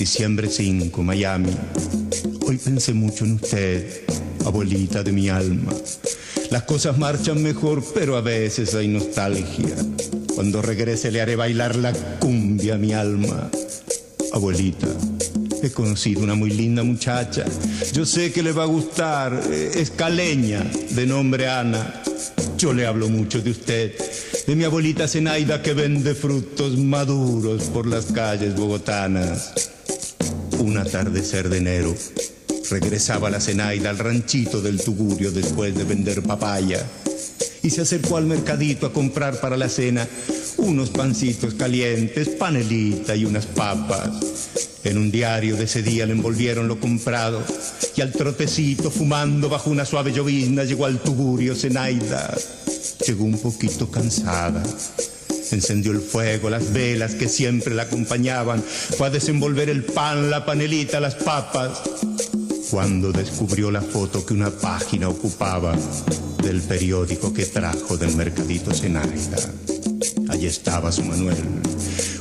Diciembre 0.04 0.50
5, 0.50 1.02
Miami. 1.02 1.56
Hoy 2.46 2.58
pensé 2.58 2.94
mucho 2.94 3.24
en 3.24 3.36
usted, 3.36 4.02
abuelita 4.46 5.02
de 5.02 5.14
mi 5.14 5.30
alma. 5.30 5.72
Las 6.52 6.64
cosas 6.64 6.98
marchan 6.98 7.42
mejor, 7.42 7.82
pero 7.96 8.18
a 8.18 8.22
veces 8.22 8.76
hay 8.76 8.90
nostalgia. 8.90 9.74
Cuando 10.36 10.62
regrese 10.62 11.10
le 11.10 11.22
haré 11.22 11.38
bailar 11.38 11.78
la 11.78 11.94
cumbia 12.20 12.76
a 12.76 12.78
mi 12.78 12.92
alma. 12.92 13.50
Abuelita, 14.34 14.90
he 15.64 15.72
conocido 15.72 16.20
una 16.20 16.36
muy 16.36 16.50
linda 16.50 16.84
muchacha. 16.84 17.46
Yo 17.94 18.06
sé 18.06 18.34
que 18.34 18.44
le 18.44 18.52
va 18.52 18.64
a 18.64 18.66
gustar. 18.66 19.42
Es 19.50 19.90
caleña, 19.90 20.70
de 20.90 21.08
nombre 21.08 21.48
Ana. 21.48 22.04
Yo 22.58 22.74
le 22.74 22.86
hablo 22.86 23.08
mucho 23.08 23.42
de 23.42 23.52
usted, 23.52 23.94
de 24.48 24.54
mi 24.54 24.66
abuelita 24.66 25.08
Zenaida 25.08 25.62
que 25.62 25.74
vende 25.74 26.14
frutos 26.14 26.78
maduros 26.78 27.64
por 27.70 27.88
las 27.88 28.08
calles 28.08 28.54
bogotanas. 28.54 29.54
Un 30.64 30.78
atardecer 30.78 31.50
de 31.50 31.58
enero, 31.58 31.94
regresaba 32.70 33.30
la 33.30 33.42
Zenaida 33.42 33.90
al 33.90 33.98
ranchito 33.98 34.62
del 34.62 34.82
Tugurio 34.82 35.30
después 35.30 35.76
de 35.76 35.84
vender 35.84 36.24
papaya 36.24 36.82
y 37.62 37.70
se 37.70 37.82
acercó 37.82 38.16
al 38.16 38.28
mercadito 38.28 38.86
a 38.86 38.94
comprar 38.94 39.42
para 39.42 39.58
la 39.58 39.68
cena 39.68 40.08
unos 40.56 40.90
pancitos 40.90 41.56
calientes, 41.56 42.30
panelita 42.30 43.14
y 43.14 43.26
unas 43.26 43.46
papas. 43.46 44.10
En 44.86 44.98
un 44.98 45.12
diario 45.12 45.58
de 45.58 45.66
ese 45.66 45.84
día 45.84 46.06
le 46.06 46.14
envolvieron 46.14 46.70
lo 46.70 46.80
comprado 46.80 47.44
y 47.98 48.00
al 48.00 48.14
trotecito 48.14 48.90
fumando 48.90 49.50
bajo 49.50 49.70
una 49.70 49.84
suave 49.84 50.14
llovizna 50.14 50.64
llegó 50.64 50.86
al 50.86 51.00
Tugurio 51.00 51.56
Zenaida. 51.56 52.34
Llegó 53.06 53.26
un 53.26 53.38
poquito 53.38 53.92
cansada. 53.92 54.64
Encendió 55.52 55.92
el 55.92 56.02
fuego, 56.02 56.50
las 56.50 56.74
velas 56.74 57.16
que 57.16 57.30
siempre 57.30 57.74
la 57.74 57.84
acompañaban. 57.84 58.62
Fue 58.62 59.08
a 59.08 59.10
desenvolver 59.10 59.70
el 59.70 59.84
pan, 59.84 60.30
la 60.30 60.46
panelita, 60.46 61.00
las 61.00 61.16
papas. 61.16 61.82
Cuando 62.72 63.12
descubrió 63.12 63.70
la 63.70 63.82
foto 63.82 64.26
que 64.26 64.34
una 64.34 64.50
página 64.50 65.10
ocupaba 65.10 65.76
del 66.44 66.62
periódico 66.62 67.34
que 67.34 67.46
trajo 67.46 67.98
del 67.98 68.16
mercadito 68.16 68.74
Zenaida. 68.74 69.38
Allí 70.30 70.48
estaba 70.48 70.92
su 70.92 71.04
Manuel, 71.04 71.38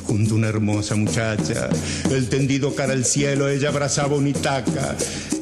junto 0.05 0.35
a 0.35 0.37
una 0.37 0.49
hermosa 0.49 0.95
muchacha, 0.95 1.71
el 2.11 2.29
tendido 2.29 2.75
cara 2.75 2.93
al 2.93 3.05
cielo, 3.05 3.49
ella 3.49 3.71
abrazaba 3.71 4.17
un 4.17 4.29
itaca 4.29 4.95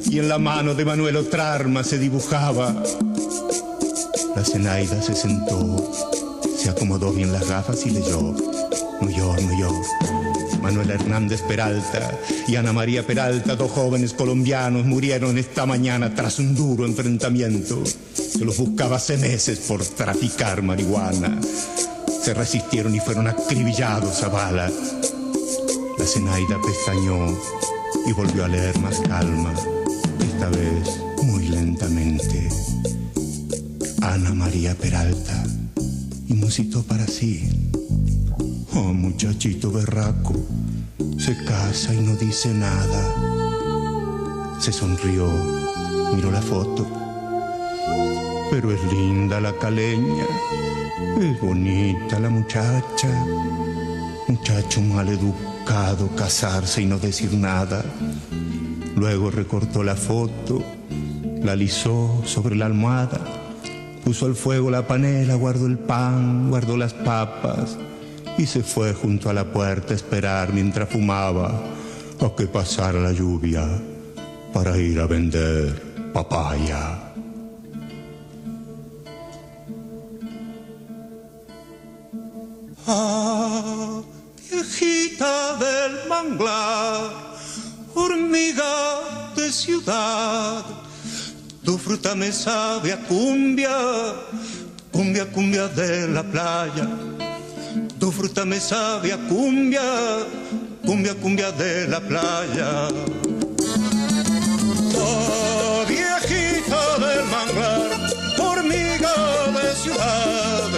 y 0.09 0.19
en 0.19 0.27
la 0.27 0.39
mano 0.39 0.73
de 0.73 0.85
Manuel 0.85 1.17
otra 1.17 1.53
arma 1.53 1.83
se 1.83 1.97
dibujaba. 1.97 2.81
La 4.35 4.43
Zenaida 4.43 5.01
se 5.01 5.15
sentó, 5.15 6.11
se 6.61 6.69
acomodó 6.69 7.11
bien 7.11 7.33
las 7.33 7.49
gafas 7.49 7.85
y 7.87 7.89
leyó. 7.89 8.35
New 9.01 9.09
York, 9.09 9.41
New 9.41 9.59
York. 9.59 9.85
Manuel 10.61 10.91
Hernández 10.91 11.41
Peralta 11.41 12.11
y 12.47 12.55
Ana 12.55 12.71
María 12.71 13.05
Peralta, 13.05 13.55
dos 13.55 13.71
jóvenes 13.71 14.13
colombianos, 14.13 14.85
murieron 14.85 15.39
esta 15.39 15.65
mañana 15.65 16.13
tras 16.13 16.37
un 16.37 16.53
duro 16.53 16.85
enfrentamiento. 16.85 17.83
Se 18.13 18.45
los 18.45 18.57
buscaba 18.57 18.97
hace 18.97 19.17
meses 19.17 19.57
por 19.67 19.83
traficar 19.83 20.61
marihuana. 20.61 21.41
Se 22.23 22.35
resistieron 22.35 22.93
y 22.93 22.99
fueron 22.99 23.27
acribillados 23.27 24.21
a 24.21 24.27
bala. 24.27 24.69
La 25.97 26.05
Zenaida 26.05 26.59
pestañó 26.63 27.35
y 28.05 28.13
volvió 28.13 28.45
a 28.45 28.47
leer 28.47 28.77
más 28.77 28.99
calma, 28.99 29.51
esta 30.19 30.49
vez 30.49 31.23
muy 31.23 31.47
lentamente. 31.47 32.49
Ana 34.01 34.35
María 34.35 34.75
Peralta 34.75 35.43
y 36.31 36.33
musitó 36.33 36.81
para 36.83 37.05
sí. 37.07 37.49
Oh, 38.73 38.93
muchachito 38.93 39.69
berraco, 39.69 40.33
se 41.17 41.35
casa 41.43 41.93
y 41.93 41.99
no 41.99 42.15
dice 42.15 42.53
nada. 42.53 43.01
Se 44.57 44.71
sonrió, 44.71 45.29
miró 46.15 46.31
la 46.31 46.41
foto. 46.41 46.87
Pero 48.49 48.71
es 48.71 48.81
linda 48.93 49.41
la 49.41 49.51
caleña, 49.57 50.25
es 51.19 51.41
bonita 51.41 52.17
la 52.17 52.29
muchacha. 52.29 53.09
Muchacho 54.29 54.81
mal 54.81 55.09
educado, 55.09 56.07
casarse 56.15 56.81
y 56.81 56.85
no 56.85 56.97
decir 56.97 57.33
nada. 57.33 57.83
Luego 58.95 59.31
recortó 59.31 59.83
la 59.83 59.95
foto, 59.95 60.63
la 61.43 61.51
alisó 61.53 62.21
sobre 62.25 62.55
la 62.55 62.67
almohada, 62.67 63.19
puso 64.11 64.25
al 64.25 64.35
fuego 64.35 64.69
la 64.69 64.85
panela, 64.85 65.35
guardó 65.35 65.67
el 65.67 65.77
pan, 65.77 66.49
guardó 66.49 66.75
las 66.75 66.93
papas 66.93 67.77
y 68.37 68.45
se 68.45 68.61
fue 68.61 68.93
junto 68.93 69.29
a 69.29 69.33
la 69.33 69.45
puerta 69.45 69.93
a 69.93 69.95
esperar 69.95 70.51
mientras 70.51 70.89
fumaba 70.89 71.47
a 72.19 72.35
que 72.35 72.45
pasara 72.45 72.99
la 72.99 73.13
lluvia 73.13 73.65
para 74.53 74.77
ir 74.77 74.99
a 74.99 75.07
vender 75.07 76.11
papaya. 76.11 77.13
viejita 84.49 85.55
del 85.55 86.09
manglar, 86.09 87.13
hormiga 87.95 89.31
de 89.37 89.49
ciudad, 89.53 90.80
tu 91.63 91.77
fruta 91.77 92.15
me 92.15 92.31
sabe 92.31 92.93
a 92.93 92.97
cumbia, 92.97 93.69
cumbia, 94.91 95.25
cumbia 95.25 95.67
de 95.67 96.07
la 96.07 96.23
playa. 96.23 96.87
Tu 97.99 98.11
fruta 98.11 98.45
me 98.45 98.59
sabe 98.59 99.13
a 99.13 99.17
cumbia, 99.29 99.81
cumbia, 100.85 101.13
cumbia 101.15 101.51
de 101.51 101.87
la 101.87 101.99
playa. 101.99 102.87
Oh, 104.95 105.83
viejita 105.87 106.97
del 106.99 107.25
manglar, 107.25 107.91
hormiga 108.39 109.13
de 109.53 109.75
ciudad, 109.75 110.69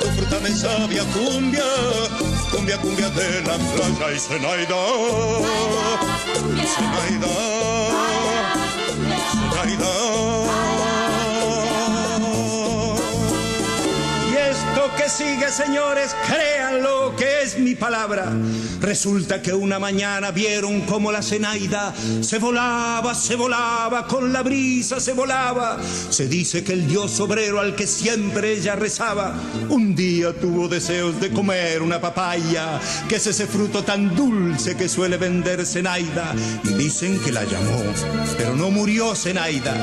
tu 0.00 0.08
fruta 0.16 0.40
me 0.40 0.50
sabe 0.50 1.00
a 1.00 1.04
cumbia, 1.14 1.64
cumbia, 2.50 2.78
cumbia 2.78 3.08
de 3.10 3.40
la 3.42 3.56
playa 3.58 4.12
y 4.14 4.18
Zenaida, 4.18 4.82
Zenaida, 6.74 8.31
sigue, 15.12 15.50
señores, 15.50 16.14
créanlo 16.26 17.14
que 17.16 17.42
es 17.42 17.58
mi 17.58 17.74
palabra. 17.74 18.32
Resulta 18.80 19.42
que 19.42 19.52
una 19.52 19.78
mañana 19.78 20.30
vieron 20.30 20.82
como 20.82 21.12
la 21.12 21.22
Zenaida 21.22 21.92
se 22.22 22.38
volaba, 22.38 23.14
se 23.14 23.36
volaba, 23.36 24.06
con 24.06 24.32
la 24.32 24.42
brisa 24.42 25.00
se 25.00 25.12
volaba. 25.12 25.78
Se 26.10 26.28
dice 26.28 26.64
que 26.64 26.72
el 26.72 26.88
dios 26.88 27.20
obrero 27.20 27.60
al 27.60 27.74
que 27.74 27.86
siempre 27.86 28.52
ella 28.52 28.74
rezaba, 28.74 29.34
un 29.68 29.94
día 29.94 30.32
tuvo 30.32 30.68
deseos 30.68 31.20
de 31.20 31.30
comer 31.30 31.82
una 31.82 32.00
papaya, 32.00 32.80
que 33.08 33.16
es 33.16 33.26
ese 33.26 33.46
fruto 33.46 33.84
tan 33.84 34.14
dulce 34.16 34.76
que 34.76 34.88
suele 34.88 35.18
vender 35.18 35.66
Zenaida. 35.66 36.34
Y 36.64 36.72
dicen 36.74 37.20
que 37.20 37.32
la 37.32 37.44
llamó, 37.44 37.82
pero 38.38 38.54
no 38.54 38.70
murió 38.70 39.14
Zenaida, 39.14 39.76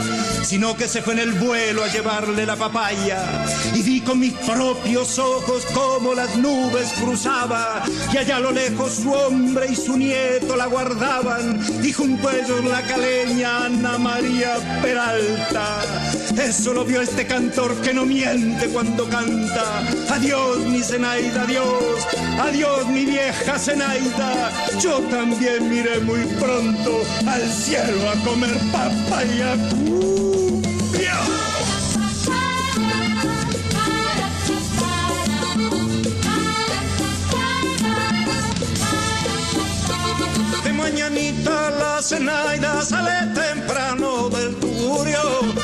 sino 0.44 0.76
que 0.76 0.88
se 0.88 1.04
fue 1.04 1.14
en 1.14 1.20
el 1.20 1.34
vuelo 1.34 1.84
a 1.84 1.88
llevarle 1.88 2.46
la 2.48 2.56
papaya. 2.56 3.46
Y 3.76 3.84
vi 3.84 4.02
con 4.02 4.20
mis 4.20 4.34
propios 4.34 5.19
ojos 5.20 5.66
cómo 5.74 6.14
las 6.14 6.36
nubes 6.38 6.94
cruzaba, 7.02 7.84
y 8.14 8.18
allá 8.18 8.38
a 8.38 8.40
lo 8.40 8.52
lejos 8.52 8.94
su 8.94 9.12
hombre 9.12 9.68
y 9.72 9.76
su 9.76 9.98
nieto 9.98 10.56
la 10.56 10.68
guardaban, 10.68 11.60
y 11.84 11.92
junto 11.92 12.30
a 12.30 12.36
ellos 12.36 12.64
la 12.66 12.82
caleña 12.84 13.66
Ana 13.66 13.98
María 13.98 14.56
Peralta. 14.82 15.82
Eso 16.42 16.74
lo 16.74 16.86
vio 16.86 17.02
este 17.02 17.28
cantor 17.28 17.76
que 17.82 17.94
no 17.94 18.06
miente 18.06 18.68
cuando 18.70 19.08
canta. 19.10 19.84
Adiós 20.10 20.60
mi 20.60 20.82
Zenaida, 20.82 21.44
adiós, 21.44 22.08
adiós 22.40 22.88
mi 22.88 23.06
vieja 23.06 23.60
Zenaida. 23.60 24.52
Yo 24.80 25.00
también 25.10 25.70
miré 25.70 26.00
muy 26.00 26.24
pronto 26.40 27.02
al 27.28 27.50
cielo 27.52 28.10
a 28.10 28.16
comer 28.24 28.58
papaya. 28.72 30.29
Mañanita 41.10 41.72
la 41.72 42.02
Zenaida 42.02 42.82
sale 42.84 43.34
temprano 43.34 44.30
del 44.30 44.56
tugurio. 44.58 45.22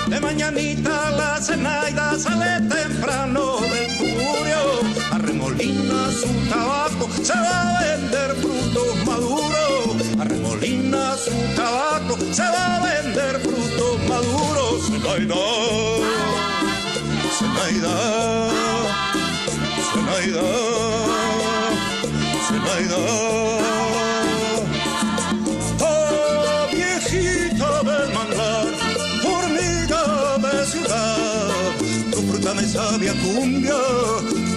De 0.08 0.20
mañanita 0.20 1.12
la 1.12 1.40
Zenaida 1.40 2.18
sale 2.18 2.68
temprano 2.68 3.58
del 3.62 3.98
tugurio. 3.98 4.62
Arremolina 5.12 6.10
su 6.12 6.28
tabaco, 6.50 7.10
se 7.22 7.34
va 7.34 7.78
a 7.78 7.84
vender 7.84 8.36
frutos 8.42 9.06
maduros. 9.06 10.20
Arremolina 10.20 11.16
su 11.16 11.32
tabaco, 11.56 12.18
se 12.32 12.44
va 12.44 12.78
a 12.78 12.84
vender 12.84 13.40
frutos 13.40 14.00
maduros. 14.10 14.88
Zenaida, 14.88 15.36
Zenaida, 17.38 17.96
Zenaida, 19.94 20.65
cumbia, 32.96 33.14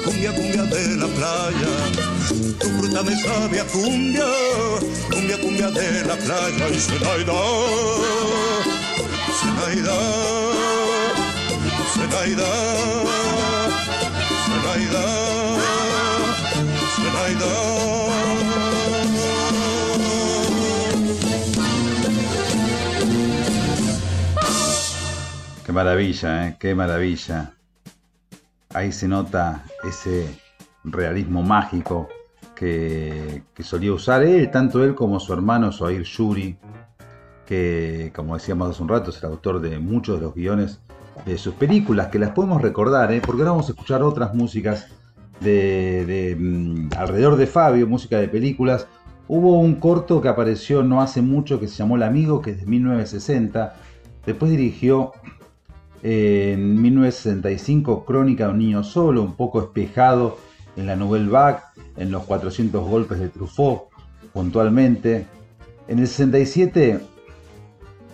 cumbia, 0.05 0.33
cumbia 0.33 0.62
de 0.62 0.96
la 0.96 1.07
playa. 1.09 1.72
Tu 2.61 2.68
fruta 2.68 3.03
me 3.03 3.16
sabe 3.20 3.61
a 3.61 3.64
cumbia, 3.64 4.27
cumbia, 5.11 5.38
cumbia 5.40 5.70
de 5.70 6.05
la 6.05 6.16
playa. 6.16 6.68
Y 6.68 6.79
Zenaida, 6.79 7.40
Zenaida, 9.38 10.11
Zenaida, 14.46 15.05
Zenaida, 16.96 17.53
Qué 25.66 25.72
maravilla, 25.72 26.48
¿eh? 26.48 26.57
qué 26.59 26.74
maravilla. 26.74 27.58
Ahí 28.79 28.93
se 28.93 29.09
nota 29.09 29.64
ese 29.83 30.38
realismo 30.85 31.43
mágico 31.43 32.07
que, 32.55 33.43
solía 33.59 33.93
usar 33.93 34.23
él, 34.23 34.53
tanto 34.53 34.85
él 34.85 34.95
como 34.95 35.19
su 35.19 35.33
hermano 35.33 35.73
Sohair 35.73 36.05
Yuri, 36.05 36.57
que 37.45 38.12
como 38.14 38.35
decíamos 38.35 38.71
hace 38.71 38.81
un 38.81 38.88
rato 38.88 39.11
es 39.11 39.21
el 39.21 39.31
autor 39.31 39.61
de 39.61 39.81
muchos 39.81 40.21
de 40.21 40.27
los 40.27 40.33
guiones 40.33 40.81
de 41.27 41.38
sus 41.38 41.55
películas, 41.55 42.07
que 42.07 42.21
las 42.21 42.31
podemos 42.31 42.62
recordar, 42.62 43.11
¿eh? 43.11 43.21
porque 43.21 43.43
ahora 43.43 43.51
vamos 43.51 43.69
a 43.69 43.73
escuchar 43.73 44.01
otras 44.05 44.33
músicas 44.33 44.87
de, 45.41 46.37
mm, 46.38 46.91
alrededor 46.97 47.35
de 47.35 47.49
Fabio, 47.49 47.88
música 47.88 48.19
de 48.19 48.29
películas. 48.29 48.87
Hubo 49.27 49.59
un 49.59 49.75
corto 49.75 50.21
que 50.21 50.29
apareció 50.29 50.85
no 50.85 51.03
hace 51.03 51.21
mucho 51.21 51.59
que 51.59 51.67
se 51.67 51.79
llamó 51.79 51.97
El 51.97 52.05
Amigo, 52.05 52.41
que 52.41 52.53
es 52.53 52.61
de 52.61 52.67
1960. 52.67 53.75
Después 54.25 54.53
dirigió 54.53 55.14
en 56.03 56.81
1965 56.81 58.05
Crónica 58.05 58.47
de 58.47 58.53
un 58.53 58.59
niño 58.59 58.85
solo, 58.85 59.23
un 59.23 59.35
poco 59.35 59.61
espejado 59.61 60.39
en 60.77 60.87
la 60.87 60.97
Nouvelle 60.97 61.29
Vague, 61.29 61.59
en 61.97 62.11
los 62.11 62.25
400 62.25 62.89
golpes 62.89 63.19
de 63.19 63.29
Truffaut, 63.29 63.89
puntualmente. 64.33 65.27
En 65.89 65.99
el 65.99 66.07
67 66.07 67.01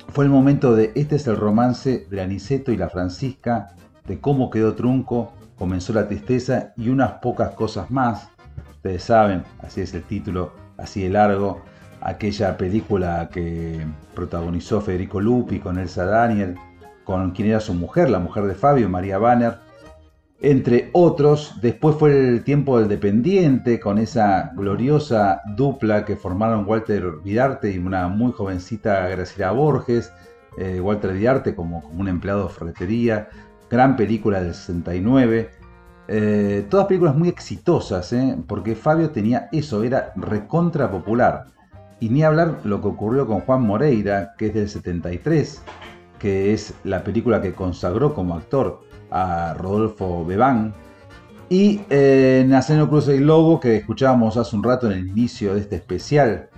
fue 0.09 0.25
el 0.25 0.31
momento 0.31 0.75
de 0.75 0.93
Este 0.95 1.17
es 1.17 1.27
el 1.27 1.37
romance 1.37 2.07
de 2.11 2.23
Aniceto 2.23 2.73
y 2.73 2.77
la 2.77 2.89
Francisca, 2.89 3.75
de 4.07 4.21
cómo 4.21 4.51
quedó 4.51 4.75
trunco, 4.75 5.33
comenzó 5.57 5.93
la 5.93 6.09
tristeza 6.09 6.73
y 6.77 6.89
unas 6.89 7.13
pocas 7.15 7.51
cosas 7.51 7.91
más. 7.91 8.29
Ustedes 8.71 9.03
saben, 9.03 9.43
así 9.61 9.81
es 9.81 9.95
el 9.95 10.03
título, 10.03 10.53
así 10.79 11.03
de 11.03 11.11
largo. 11.11 11.63
Aquella 12.01 12.57
película 12.57 13.31
que 13.33 13.81
protagonizó 14.15 14.81
Federico 14.81 15.21
Lupi 15.21 15.59
con 15.59 15.79
Elsa 15.79 16.05
Daniel, 16.05 16.55
con 17.05 17.31
quien 17.33 17.49
era 17.49 17.61
su 17.61 17.75
mujer, 17.75 18.11
la 18.11 18.19
mujer 18.19 18.45
de 18.45 18.55
Fabio, 18.55 18.89
María 18.89 19.19
Banner, 19.19 19.59
entre 20.41 20.91
otros. 20.93 21.55
Después 21.61 21.97
fue 21.97 22.29
el 22.29 22.45
tiempo 22.45 22.79
del 22.79 22.89
dependiente, 22.89 23.81
con 23.81 23.99
esa 23.99 24.53
gloriosa 24.57 25.43
dupla 25.57 26.05
que 26.05 26.17
formaron 26.17 26.67
Walter 26.67 27.05
Vidarte 27.23 27.71
y 27.73 27.79
una 27.79 28.09
muy 28.09 28.33
jovencita 28.33 29.09
Graciela 29.09 29.53
Borges. 29.53 30.13
Eh, 30.57 30.81
Walter 30.81 31.13
Vidarte 31.13 31.55
como, 31.55 31.89
un 31.97 32.09
empleado 32.09 32.49
de 32.49 32.55
ferretería. 32.55 33.29
Gran 33.71 33.97
película 33.97 34.41
del 34.43 34.55
69. 34.55 35.51
Eh, 36.07 36.67
todas 36.69 36.87
películas 36.87 37.17
muy 37.17 37.29
exitosas, 37.29 38.13
¿eh? 38.13 38.37
porque 38.47 38.75
Fabio 38.75 39.11
tenía 39.11 39.49
eso, 39.53 39.83
era 39.83 40.13
recontra 40.17 40.91
popular. 40.91 41.47
Y 42.01 42.11
ni 42.11 42.23
hablar 42.23 42.61
lo 42.65 42.83
que 42.83 42.89
ocurrió 42.89 43.27
con 43.27 43.41
Juan 43.41 43.63
Moreira, 43.63 44.35
que 44.37 44.49
es 44.49 44.55
del 44.55 44.69
73, 44.69 45.63
que 46.25 46.55
es 46.55 46.73
la 46.85 47.05
película 47.05 47.43
que 47.43 47.53
consagró 47.53 48.15
como 48.15 48.35
actor 48.35 48.81
a 49.11 49.53
Rodolfo 49.59 50.25
Bebán. 50.25 50.73
Y 51.51 51.83
eh, 51.91 52.47
Nacenio 52.49 52.89
Cruz 52.89 53.09
y 53.09 53.19
Lobo, 53.19 53.61
que 53.61 53.77
escuchábamos 53.77 54.39
hace 54.39 54.57
un 54.57 54.63
rato 54.63 54.91
en 54.91 54.97
el 54.97 55.09
inicio 55.09 55.53
de 55.53 55.61
este 55.61 55.77
especial 55.77 56.49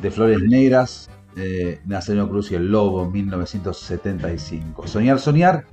de 0.00 0.10
Flores 0.10 0.40
Negras, 0.40 1.10
eh, 1.36 1.82
Nacenio 1.84 2.26
Cruz 2.26 2.52
y 2.52 2.54
el 2.54 2.72
Lobo, 2.72 3.04
1975. 3.10 4.86
Soñar, 4.86 5.18
Soñar 5.18 5.66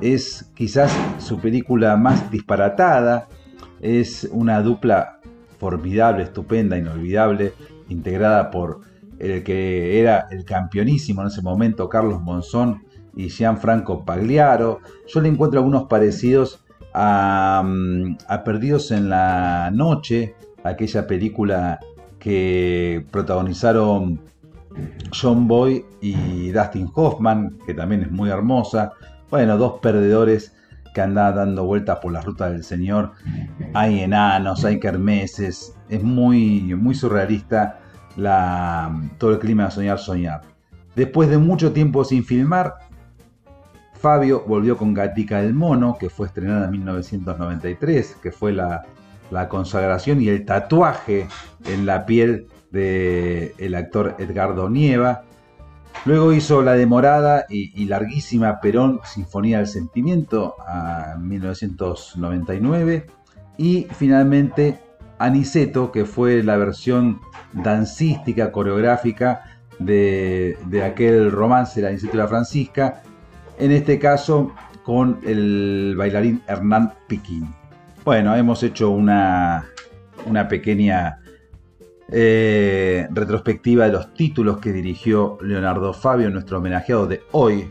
es 0.00 0.50
quizás 0.54 0.90
su 1.18 1.38
película 1.40 1.94
más 1.98 2.30
disparatada, 2.30 3.28
es 3.82 4.26
una 4.32 4.62
dupla 4.62 5.20
formidable, 5.58 6.22
estupenda, 6.22 6.78
inolvidable, 6.78 7.52
integrada 7.90 8.50
por 8.50 8.80
el 9.18 9.42
que 9.42 10.00
era 10.00 10.28
el 10.30 10.44
campeonísimo 10.44 11.22
en 11.22 11.28
ese 11.28 11.42
momento, 11.42 11.88
Carlos 11.88 12.22
Monzón 12.22 12.84
y 13.16 13.28
Gianfranco 13.28 14.04
Pagliaro. 14.04 14.80
Yo 15.06 15.20
le 15.20 15.28
encuentro 15.28 15.60
algunos 15.60 15.84
parecidos 15.84 16.64
a, 16.94 17.64
a, 18.28 18.44
Perdidos 18.44 18.90
en 18.90 19.08
la 19.08 19.70
Noche, 19.72 20.34
aquella 20.64 21.06
película 21.06 21.80
que 22.18 23.04
protagonizaron 23.10 24.20
John 25.12 25.48
Boy 25.48 25.84
y 26.00 26.50
Dustin 26.50 26.90
Hoffman, 26.94 27.58
que 27.66 27.74
también 27.74 28.02
es 28.02 28.10
muy 28.10 28.30
hermosa. 28.30 28.92
Bueno, 29.30 29.58
dos 29.58 29.80
perdedores 29.80 30.54
que 30.94 31.00
andan 31.00 31.34
dando 31.34 31.64
vueltas 31.64 31.98
por 32.00 32.12
la 32.12 32.20
ruta 32.20 32.50
del 32.50 32.64
Señor. 32.64 33.12
Hay 33.74 34.00
enanos, 34.00 34.64
hay 34.64 34.80
kermeses. 34.80 35.74
Es 35.88 36.02
muy 36.02 36.94
surrealista 36.94 37.80
todo 39.18 39.32
el 39.32 39.38
clima 39.38 39.66
de 39.66 39.70
soñar, 39.70 39.98
soñar. 39.98 40.42
Después 40.94 41.28
de 41.30 41.38
mucho 41.38 41.72
tiempo 41.72 42.04
sin 42.04 42.24
filmar, 42.24 42.74
Fabio 43.98 44.44
volvió 44.46 44.76
con 44.76 44.94
Gatica 44.94 45.40
el 45.40 45.54
Mono, 45.54 45.96
que 45.98 46.08
fue 46.08 46.28
estrenada 46.28 46.66
en 46.66 46.70
1993, 46.72 48.16
que 48.22 48.30
fue 48.30 48.52
la, 48.52 48.84
consagración 49.48 50.22
y 50.22 50.28
el 50.28 50.44
tatuaje 50.44 51.26
en 51.66 51.84
la 51.84 52.06
piel 52.06 52.46
del 52.70 53.52
el 53.58 53.74
actor 53.74 54.14
Edgardo 54.18 54.70
Nieva. 54.70 55.24
Luego 56.04 56.32
hizo 56.32 56.62
la 56.62 56.74
demorada 56.74 57.46
y, 57.48 57.84
larguísima 57.86 58.60
Perón 58.60 59.00
Sinfonía 59.04 59.58
del 59.58 59.66
Sentimiento 59.66 60.54
a 60.66 61.16
1999. 61.18 63.06
Y 63.58 63.88
finalmente 63.90 64.78
Aniceto, 65.18 65.92
que 65.92 66.04
fue 66.04 66.42
la 66.42 66.56
versión 66.56 67.20
dancística, 67.52 68.52
coreográfica 68.52 69.42
de, 69.78 70.56
aquel 70.84 71.30
romance, 71.30 71.80
la 71.80 71.88
Aniceto 71.88 72.14
y 72.14 72.18
la 72.18 72.28
Francisca. 72.28 73.02
En 73.58 73.72
este 73.72 73.98
caso 73.98 74.52
con 74.84 75.20
el 75.24 75.94
bailarín 75.96 76.42
Hernán 76.46 76.94
Piquín. 77.06 77.54
Bueno, 78.04 78.34
hemos 78.34 78.62
hecho 78.62 78.90
una, 78.90 79.66
una 80.24 80.48
pequeña 80.48 81.20
eh, 82.10 83.06
retrospectiva 83.10 83.84
de 83.84 83.92
los 83.92 84.14
títulos 84.14 84.58
que 84.58 84.72
dirigió 84.72 85.36
Leonardo 85.42 85.92
Fabio, 85.92 86.30
nuestro 86.30 86.56
homenajeado 86.58 87.06
de 87.06 87.22
hoy, 87.32 87.68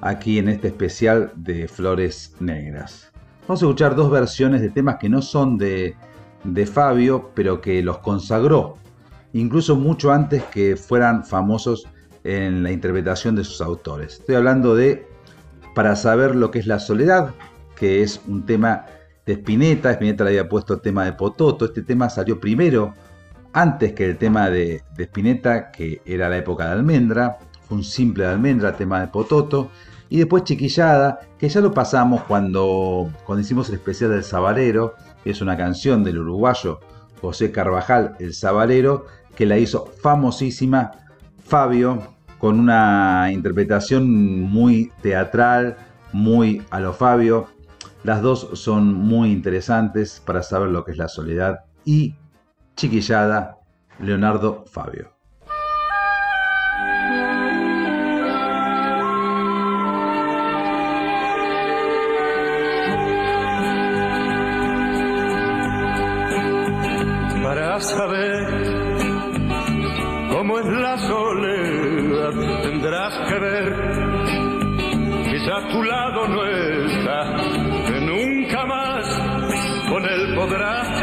aquí 0.00 0.38
en 0.38 0.48
este 0.48 0.68
especial 0.68 1.30
de 1.36 1.68
Flores 1.68 2.34
Negras. 2.40 3.12
Vamos 3.42 3.62
a 3.62 3.66
escuchar 3.66 3.94
dos 3.94 4.10
versiones 4.10 4.60
de 4.60 4.70
temas 4.70 4.96
que 4.96 5.08
no 5.08 5.22
son 5.22 5.56
de, 5.56 5.94
de 6.54 6.66
Fabio, 6.66 7.30
pero 7.34 7.60
que 7.60 7.82
los 7.82 7.98
consagró, 7.98 8.76
incluso 9.32 9.76
mucho 9.76 10.12
antes 10.12 10.42
que 10.44 10.76
fueran 10.76 11.24
famosos 11.24 11.86
en 12.24 12.62
la 12.62 12.72
interpretación 12.72 13.36
de 13.36 13.44
sus 13.44 13.60
autores. 13.60 14.14
Estoy 14.20 14.34
hablando 14.34 14.74
de 14.74 15.06
Para 15.74 15.94
saber 15.94 16.34
lo 16.34 16.50
que 16.50 16.58
es 16.58 16.66
la 16.66 16.78
soledad, 16.78 17.34
que 17.74 18.02
es 18.02 18.20
un 18.26 18.46
tema 18.46 18.86
de 19.26 19.34
Spinetta. 19.34 19.90
Spinetta 19.92 20.24
le 20.24 20.30
había 20.30 20.48
puesto 20.48 20.72
el 20.72 20.80
tema 20.80 21.04
de 21.04 21.12
Pototo. 21.12 21.66
Este 21.66 21.82
tema 21.82 22.08
salió 22.08 22.40
primero 22.40 22.94
antes 23.52 23.92
que 23.92 24.06
el 24.06 24.16
tema 24.16 24.48
de, 24.48 24.82
de 24.96 25.04
Spinetta, 25.04 25.70
que 25.70 26.00
era 26.06 26.30
la 26.30 26.38
época 26.38 26.64
de 26.64 26.72
Almendra, 26.72 27.38
un 27.68 27.84
simple 27.84 28.24
de 28.24 28.30
Almendra, 28.30 28.76
tema 28.76 29.00
de 29.00 29.08
Pototo, 29.08 29.70
y 30.08 30.18
después 30.18 30.44
Chiquillada, 30.44 31.20
que 31.38 31.48
ya 31.48 31.60
lo 31.60 31.72
pasamos 31.72 32.22
cuando, 32.22 33.10
cuando 33.24 33.42
hicimos 33.42 33.68
el 33.68 33.76
especial 33.76 34.10
del 34.10 34.24
Sabalero, 34.24 34.94
es 35.30 35.40
una 35.40 35.56
canción 35.56 36.04
del 36.04 36.18
uruguayo 36.18 36.80
José 37.20 37.50
Carvajal, 37.50 38.16
el 38.18 38.34
Sabalero, 38.34 39.06
que 39.34 39.46
la 39.46 39.58
hizo 39.58 39.86
famosísima 39.86 40.92
Fabio, 41.44 42.14
con 42.38 42.58
una 42.58 43.30
interpretación 43.32 44.40
muy 44.42 44.92
teatral, 45.02 45.76
muy 46.12 46.62
a 46.70 46.80
lo 46.80 46.92
Fabio. 46.92 47.48
Las 48.04 48.22
dos 48.22 48.50
son 48.54 48.94
muy 48.94 49.32
interesantes 49.32 50.22
para 50.24 50.42
saber 50.42 50.68
lo 50.70 50.84
que 50.84 50.92
es 50.92 50.98
la 50.98 51.08
soledad 51.08 51.60
y 51.84 52.14
Chiquillada, 52.76 53.58
Leonardo 53.98 54.64
Fabio. 54.66 55.15
Soledad, 70.98 72.62
tendrás 72.62 73.28
que 73.28 73.38
ver 73.38 74.46
a 75.48 75.68
tu 75.68 75.82
lado 75.82 76.26
no 76.28 76.44
está, 76.44 77.36
que 77.86 78.00
nunca 78.00 78.66
más 78.66 79.22
con 79.88 80.04
él 80.04 80.34
podrás 80.34 80.95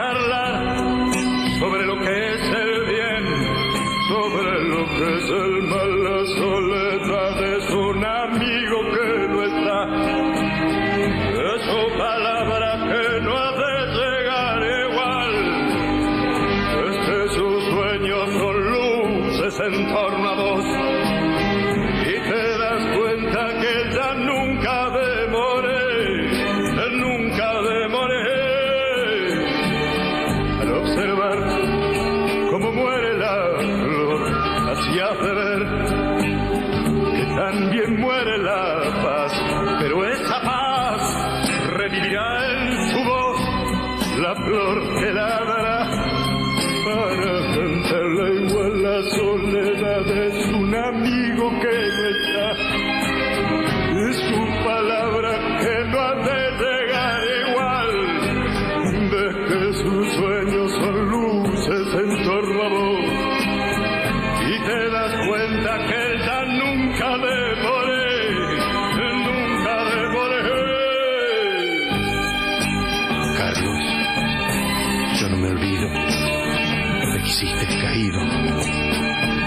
hiciste 77.33 77.65
caído. 77.81 78.19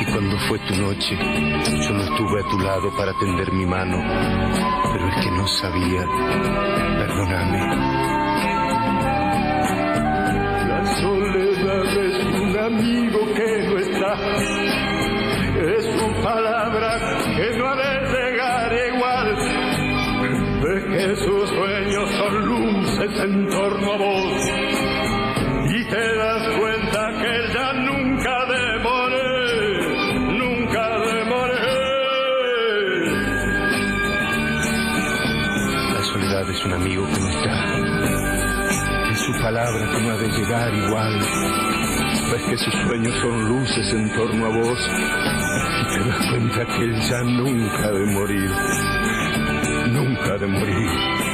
Y 0.00 0.04
cuando 0.12 0.36
fue 0.48 0.58
tu 0.60 0.74
noche, 0.74 1.16
yo 1.16 1.90
no 1.92 2.02
estuve 2.02 2.40
a 2.40 2.48
tu 2.50 2.58
lado 2.58 2.90
para 2.96 3.12
tender 3.14 3.52
mi 3.52 3.66
mano, 3.66 3.96
pero 4.92 5.08
es 5.08 5.24
que 5.24 5.30
no 5.30 5.46
sabía, 5.46 6.04
perdóname. 6.98 7.58
La 10.68 10.86
soledad 11.00 12.04
es 12.04 12.24
un 12.24 12.58
amigo 12.58 13.18
que 13.34 13.68
no 13.68 13.78
está, 13.78 14.14
es 15.60 15.84
su 15.84 16.22
palabra 16.22 16.98
que 17.36 17.58
no 17.58 17.68
ha 17.68 17.76
de 17.76 17.90
llegar 18.10 18.72
igual, 18.94 19.36
de 20.62 20.74
que 20.96 21.16
sus 21.16 21.48
sueños 21.50 22.10
son 22.10 22.46
luces 22.46 23.20
en 23.20 23.48
torno 23.48 23.92
a 23.92 23.96
vos, 23.96 24.45
palabra 39.46 39.88
que 39.92 40.00
no 40.02 40.10
ha 40.10 40.16
de 40.16 40.28
llegar 40.28 40.74
igual. 40.74 41.20
Ves 42.32 42.42
que 42.50 42.56
sus 42.56 42.74
sueños 42.82 43.14
son 43.22 43.48
luces 43.48 43.92
en 43.92 44.12
torno 44.12 44.46
a 44.46 44.48
vos. 44.48 44.90
Y 45.82 45.94
te 45.94 46.08
das 46.08 46.26
cuenta 46.26 46.66
que 46.66 46.82
él 46.82 47.00
ya 47.00 47.22
nunca 47.22 47.86
ha 47.86 47.92
de 47.92 48.06
morir. 48.06 48.50
Nunca 49.92 50.34
ha 50.34 50.38
de 50.38 50.46
morir. 50.48 51.25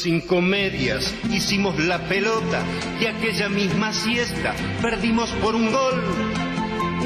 Con 0.00 0.12
cinco 0.12 0.40
medias 0.40 1.14
hicimos 1.30 1.78
la 1.78 1.98
pelota 2.08 2.62
y 3.02 3.04
aquella 3.04 3.50
misma 3.50 3.92
siesta 3.92 4.54
perdimos 4.80 5.28
por 5.42 5.54
un 5.54 5.70
gol. 5.70 6.02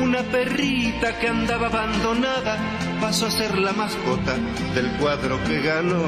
Una 0.01 0.23
perrita 0.23 1.19
que 1.19 1.27
andaba 1.27 1.67
abandonada 1.67 2.57
pasó 3.01 3.27
a 3.27 3.33
ser 3.33 3.59
la 3.59 3.73
mascota 3.73 4.37
del 4.77 4.93
cuadro 5.01 5.43
que 5.43 5.61
ganó. 5.61 6.05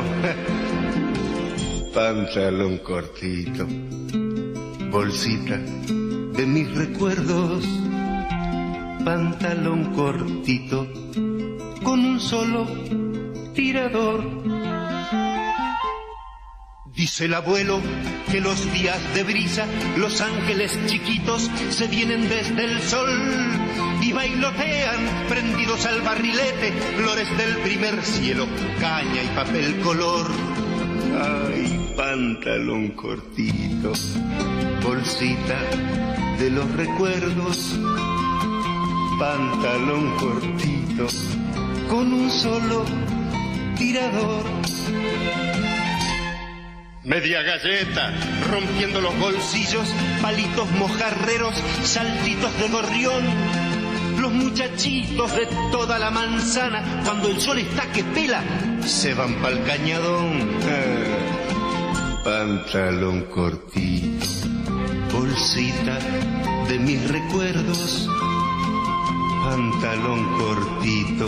Pantalón 1.92 2.78
cortito, 2.78 3.66
bolsita 4.88 5.56
de 5.56 6.46
mis 6.46 6.72
recuerdos. 6.72 7.64
Pantalón 9.04 9.92
cortito 9.92 10.86
con 11.82 12.04
un 12.04 12.20
solo 12.20 12.64
tirador. 13.54 14.55
Dice 17.06 17.26
el 17.26 17.34
abuelo 17.34 17.80
que 18.32 18.40
los 18.40 18.72
días 18.72 18.98
de 19.14 19.22
brisa, 19.22 19.64
los 19.96 20.20
ángeles 20.20 20.76
chiquitos 20.86 21.48
se 21.70 21.86
vienen 21.86 22.28
desde 22.28 22.64
el 22.64 22.82
sol 22.82 23.08
y 24.02 24.12
bailotean 24.12 25.28
prendidos 25.28 25.86
al 25.86 26.00
barrilete, 26.00 26.72
flores 26.96 27.28
del 27.38 27.58
primer 27.58 28.02
cielo, 28.02 28.48
caña 28.80 29.22
y 29.22 29.28
papel 29.36 29.78
color. 29.82 30.26
Ay, 31.22 31.94
pantalón 31.96 32.88
cortito, 32.88 33.92
bolsita 34.82 35.60
de 36.40 36.50
los 36.50 36.68
recuerdos, 36.72 37.78
pantalón 39.16 40.10
cortito 40.16 41.06
con 41.88 42.12
un 42.12 42.28
solo 42.32 42.84
tirador. 43.76 44.42
Media 47.06 47.40
galleta, 47.40 48.12
rompiendo 48.50 49.00
los 49.00 49.16
bolsillos, 49.20 49.94
palitos 50.20 50.68
mojarreros, 50.72 51.54
saltitos 51.84 52.58
de 52.58 52.68
gorrión. 52.68 53.24
Los 54.20 54.32
muchachitos 54.32 55.32
de 55.36 55.46
toda 55.70 56.00
la 56.00 56.10
manzana, 56.10 56.82
cuando 57.04 57.28
el 57.28 57.40
sol 57.40 57.60
está 57.60 57.84
que 57.92 58.02
pela, 58.02 58.42
se 58.84 59.14
van 59.14 59.36
pa'l 59.36 59.62
cañadón. 59.62 60.50
Ah, 60.64 62.22
pantalón 62.24 63.22
cortito, 63.26 64.26
bolsita 65.12 66.00
de 66.66 66.78
mis 66.80 67.08
recuerdos. 67.08 68.10
Pantalón 69.44 70.38
cortito, 70.40 71.26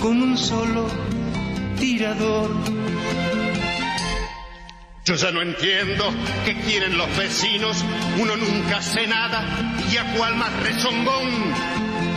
con 0.00 0.20
un 0.20 0.36
solo 0.36 0.88
tirador. 1.78 2.50
Yo 5.04 5.14
ya 5.14 5.30
no 5.32 5.40
entiendo 5.40 6.04
qué 6.44 6.54
quieren 6.60 6.98
los 6.98 7.16
vecinos, 7.16 7.84
uno 8.20 8.36
nunca 8.36 8.78
hace 8.78 9.06
nada 9.06 9.42
y 9.90 9.96
a 9.96 10.04
cuál 10.14 10.36
más 10.36 10.52
rezongón. 10.62 11.30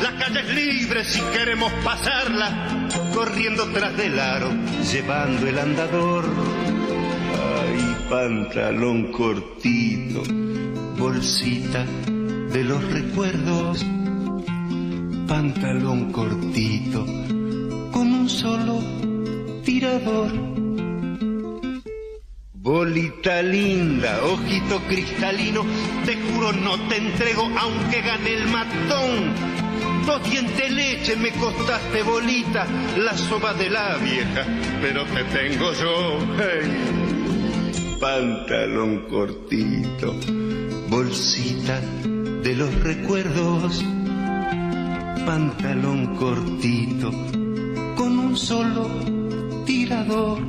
La 0.01 0.11
calle 0.17 0.41
es 0.41 0.49
libre 0.53 1.05
si 1.05 1.21
queremos 1.21 1.71
pasarla, 1.83 2.89
corriendo 3.13 3.71
tras 3.71 3.95
del 3.95 4.19
aro, 4.19 4.51
llevando 4.91 5.47
el 5.47 5.59
andador. 5.59 6.25
Ay, 7.63 7.95
pantalón 8.09 9.11
cortito, 9.13 10.23
bolsita 10.97 11.85
de 11.85 12.63
los 12.65 12.83
recuerdos. 12.91 13.85
Pantalón 15.25 16.11
cortito, 16.11 17.05
con 17.91 18.13
un 18.13 18.29
solo 18.29 18.83
tirador. 19.63 20.62
Bolita 22.63 23.41
linda, 23.41 24.23
ojito 24.23 24.79
cristalino, 24.87 25.65
te 26.05 26.15
juro 26.15 26.53
no 26.53 26.79
te 26.87 26.95
entrego 26.95 27.51
aunque 27.59 27.99
gane 28.01 28.35
el 28.35 28.47
matón. 28.47 29.33
Dos 30.05 30.29
dientes 30.29 30.71
leche 30.71 31.17
me 31.17 31.31
costaste 31.31 32.03
bolita, 32.03 32.65
la 32.95 33.17
soba 33.17 33.53
de 33.53 33.69
la 33.69 33.97
vieja, 33.97 34.45
pero 34.81 35.03
te 35.03 35.25
tengo 35.25 35.73
yo. 35.73 36.19
Hey. 36.39 37.97
Pantalón 37.99 39.09
cortito, 39.09 40.15
bolsita 40.87 41.81
de 41.81 42.55
los 42.55 42.73
recuerdos. 42.81 43.83
Pantalón 45.25 46.15
cortito, 46.15 47.11
con 47.97 48.19
un 48.19 48.37
solo 48.37 48.87
tirador. 49.65 50.39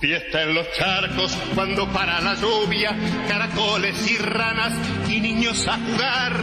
Fiesta 0.00 0.44
en 0.44 0.54
los 0.54 0.72
charcos 0.74 1.36
cuando 1.56 1.88
para 1.88 2.20
la 2.20 2.36
lluvia, 2.36 2.96
caracoles 3.26 4.08
y 4.08 4.16
ranas 4.16 4.72
y 5.08 5.20
niños 5.20 5.66
a 5.66 5.76
jugar. 5.76 6.34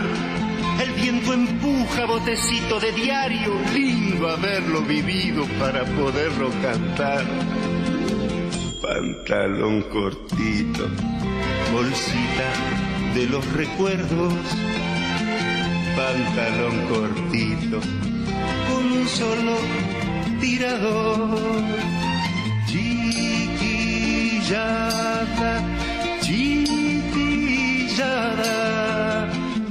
El 0.83 0.91
viento 0.91 1.33
empuja 1.33 2.05
botecito 2.05 2.81
de 2.81 2.91
diario, 2.91 3.53
lindo 3.73 4.27
haberlo 4.27 4.81
vivido 4.81 5.45
para 5.57 5.85
poderlo 5.85 6.49
cantar. 6.61 7.23
Pantalón 8.81 9.83
cortito, 9.83 10.89
bolsita 11.71 13.13
de 13.13 13.25
los 13.27 13.53
recuerdos. 13.53 14.33
Pantalón 15.95 16.87
cortito, 16.89 17.79
con 18.67 18.91
un 18.91 19.07
solo 19.07 19.55
tirador 20.41 21.95
chiquillada, 24.45 25.53
chiquillada, 26.21 27.25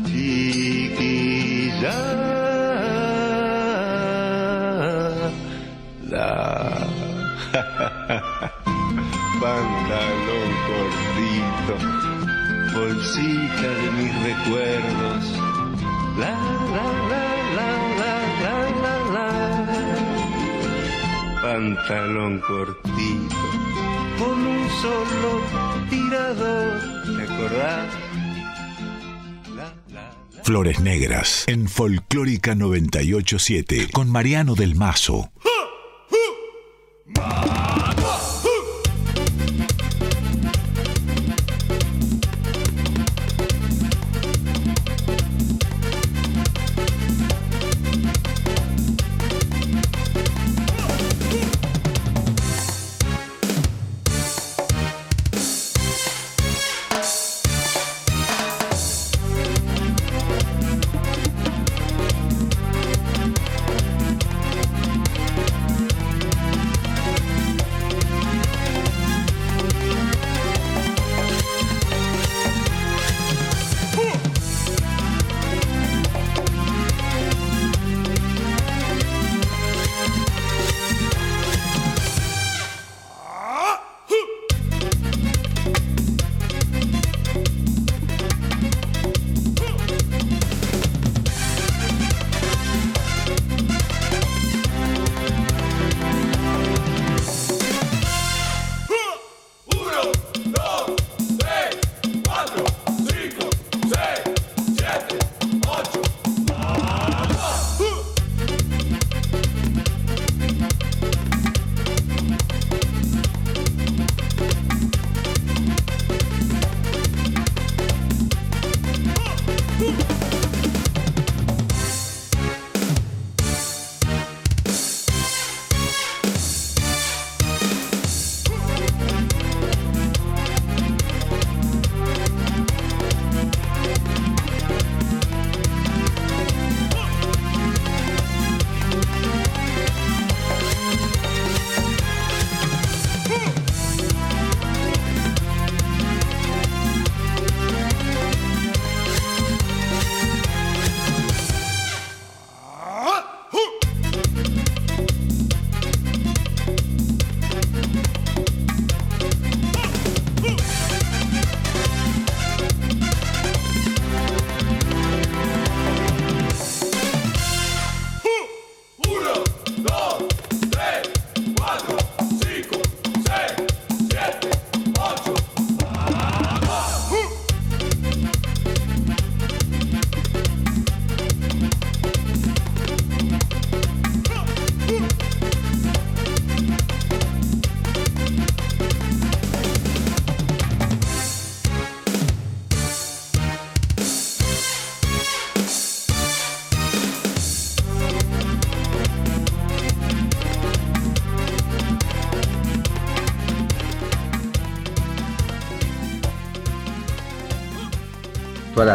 chiquillada. 0.06 1.14
Pantalón 9.40 10.50
cortito, 10.66 11.74
bolsita 12.74 13.68
de 13.80 13.88
mis 13.98 14.12
recuerdos. 14.28 15.24
La, 16.18 16.36
la, 16.74 16.86
la, 17.10 17.24
la, 17.56 17.70
la, 18.00 18.14
la, 18.42 18.58
la, 18.82 18.96
la 19.14 19.28
pantalón 21.42 22.32
cortito, 22.40 23.42
con 24.18 24.46
un 24.46 24.68
solo 24.82 25.40
tirador, 25.90 27.16
¿te. 27.16 27.88
Flores 30.42 30.80
Negras 30.80 31.44
en 31.46 31.68
Folclórica 31.68 32.54
987 32.54 33.88
con 33.92 34.10
Mariano 34.10 34.54
del 34.54 34.74
Mazo. 34.74 35.30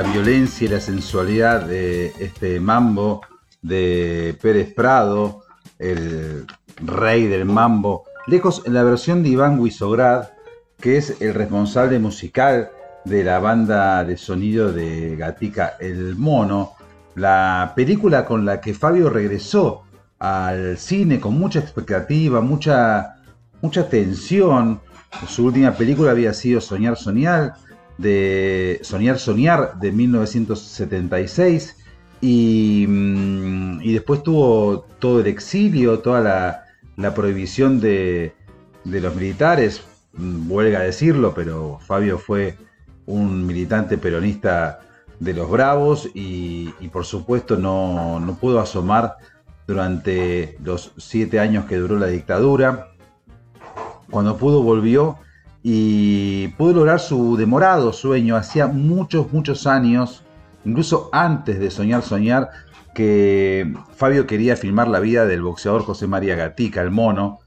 La 0.01 0.13
violencia 0.13 0.65
y 0.65 0.69
la 0.69 0.79
sensualidad 0.79 1.65
de 1.65 2.13
este 2.19 2.61
mambo 2.61 3.19
de 3.61 4.37
Pérez 4.41 4.73
Prado, 4.73 5.41
el 5.77 6.45
rey 6.77 7.27
del 7.27 7.43
mambo, 7.43 8.05
lejos 8.25 8.61
en 8.65 8.75
la 8.75 8.83
versión 8.83 9.23
de 9.23 9.29
Iván 9.29 9.59
Huizograd, 9.59 10.29
que 10.79 10.95
es 10.95 11.19
el 11.19 11.33
responsable 11.33 11.99
musical 11.99 12.69
de 13.03 13.25
la 13.25 13.39
banda 13.39 14.05
de 14.05 14.15
sonido 14.15 14.71
de 14.71 15.17
Gatica 15.17 15.75
El 15.81 16.15
Mono, 16.15 16.75
la 17.15 17.73
película 17.75 18.23
con 18.23 18.45
la 18.45 18.61
que 18.61 18.73
Fabio 18.73 19.09
regresó 19.09 19.83
al 20.17 20.77
cine 20.77 21.19
con 21.19 21.37
mucha 21.37 21.59
expectativa, 21.59 22.39
mucha, 22.39 23.15
mucha 23.61 23.89
tensión. 23.89 24.79
Su 25.27 25.47
última 25.47 25.73
película 25.73 26.11
había 26.11 26.33
sido 26.33 26.61
Soñar 26.61 26.95
Soñar, 26.95 27.55
de 27.99 28.79
Soñar 28.81 29.19
Soñar 29.19 29.77
de 29.77 29.91
1976 29.91 31.75
mm, 32.21 33.81
y, 33.81 33.93
después 33.93 34.23
tuvo 34.23 34.85
todo 34.99 35.19
el 35.19 35.27
exilio, 35.27 35.99
toda 35.99 36.65
la, 36.95 37.13
prohibición 37.13 37.81
de, 37.81 38.33
los 38.85 39.15
militares, 39.15 39.83
mm, 40.13 40.49
huelga 40.49 40.79
decirlo, 40.79 41.33
pero 41.35 41.79
Fabio 41.85 42.17
fue 42.17 42.57
un 43.05 43.45
militante 43.45 43.97
peronista 43.97 44.79
de 45.19 45.33
los 45.33 45.49
Bravos 45.49 46.09
y, 46.13 46.69
por 46.93 47.03
supuesto 47.03 47.57
no, 47.57 48.21
no, 48.21 48.35
pudo 48.35 48.61
asomar 48.61 49.17
durante 49.67 50.57
los 50.63 50.93
siete 50.97 51.41
años 51.41 51.65
que 51.65 51.75
duró 51.75 51.99
la 51.99 52.07
dictadura. 52.07 52.91
Cuando 54.09 54.37
pudo 54.37 54.63
volvió 54.63 55.17
y 55.61 56.49
pudo 56.49 56.73
lograr 56.73 56.99
su 56.99 57.35
demorado 57.37 57.93
sueño. 57.93 58.35
Hacía 58.35 58.67
muchos, 58.67 59.31
muchos 59.33 59.67
años, 59.67 60.23
incluso 60.65 61.09
antes 61.11 61.59
de 61.59 61.69
Soñar 61.69 62.01
Soñar, 62.01 62.49
que 62.93 63.73
Fabio 63.95 64.25
quería 64.25 64.55
filmar 64.55 64.87
la 64.87 64.99
vida 64.99 65.25
del 65.25 65.41
boxeador 65.41 65.83
José 65.83 66.07
María 66.07 66.35
Gatica, 66.35 66.81
el 66.81 66.91
mono, 66.91 67.39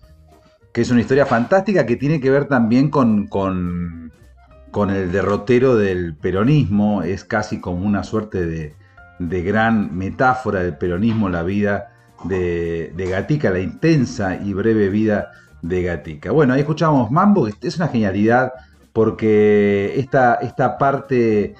que 0.72 0.82
es 0.82 0.90
una 0.90 1.00
historia 1.00 1.26
fantástica 1.26 1.86
que 1.86 1.96
tiene 1.96 2.20
que 2.20 2.30
ver 2.30 2.46
también 2.46 2.90
con, 2.90 3.26
con, 3.26 4.10
el 4.90 5.12
derrotero 5.12 5.76
del 5.76 6.16
peronismo. 6.16 7.02
Es 7.02 7.24
casi 7.24 7.60
como 7.60 7.84
una 7.84 8.04
suerte 8.04 8.46
de, 8.46 8.74
de 9.18 9.42
gran 9.42 9.96
metáfora 9.96 10.62
del 10.62 10.76
peronismo, 10.76 11.28
la 11.28 11.42
vida 11.42 11.92
de, 12.24 12.92
de 12.94 13.06
Gatica, 13.06 13.50
la 13.50 13.60
intensa 13.60 14.36
y 14.36 14.52
breve 14.52 14.88
vida 14.88 15.32
de 15.62 15.82
Gatica. 15.82 16.32
Bueno, 16.32 16.52
ahí 16.52 16.60
escuchamos 16.60 17.10
Mambo, 17.10 17.48
es 17.48 17.76
una 17.76 17.88
genialidad 17.88 18.52
porque 18.92 19.94
esta, 19.96 20.34
esta 20.34 20.76
parte 20.76 21.54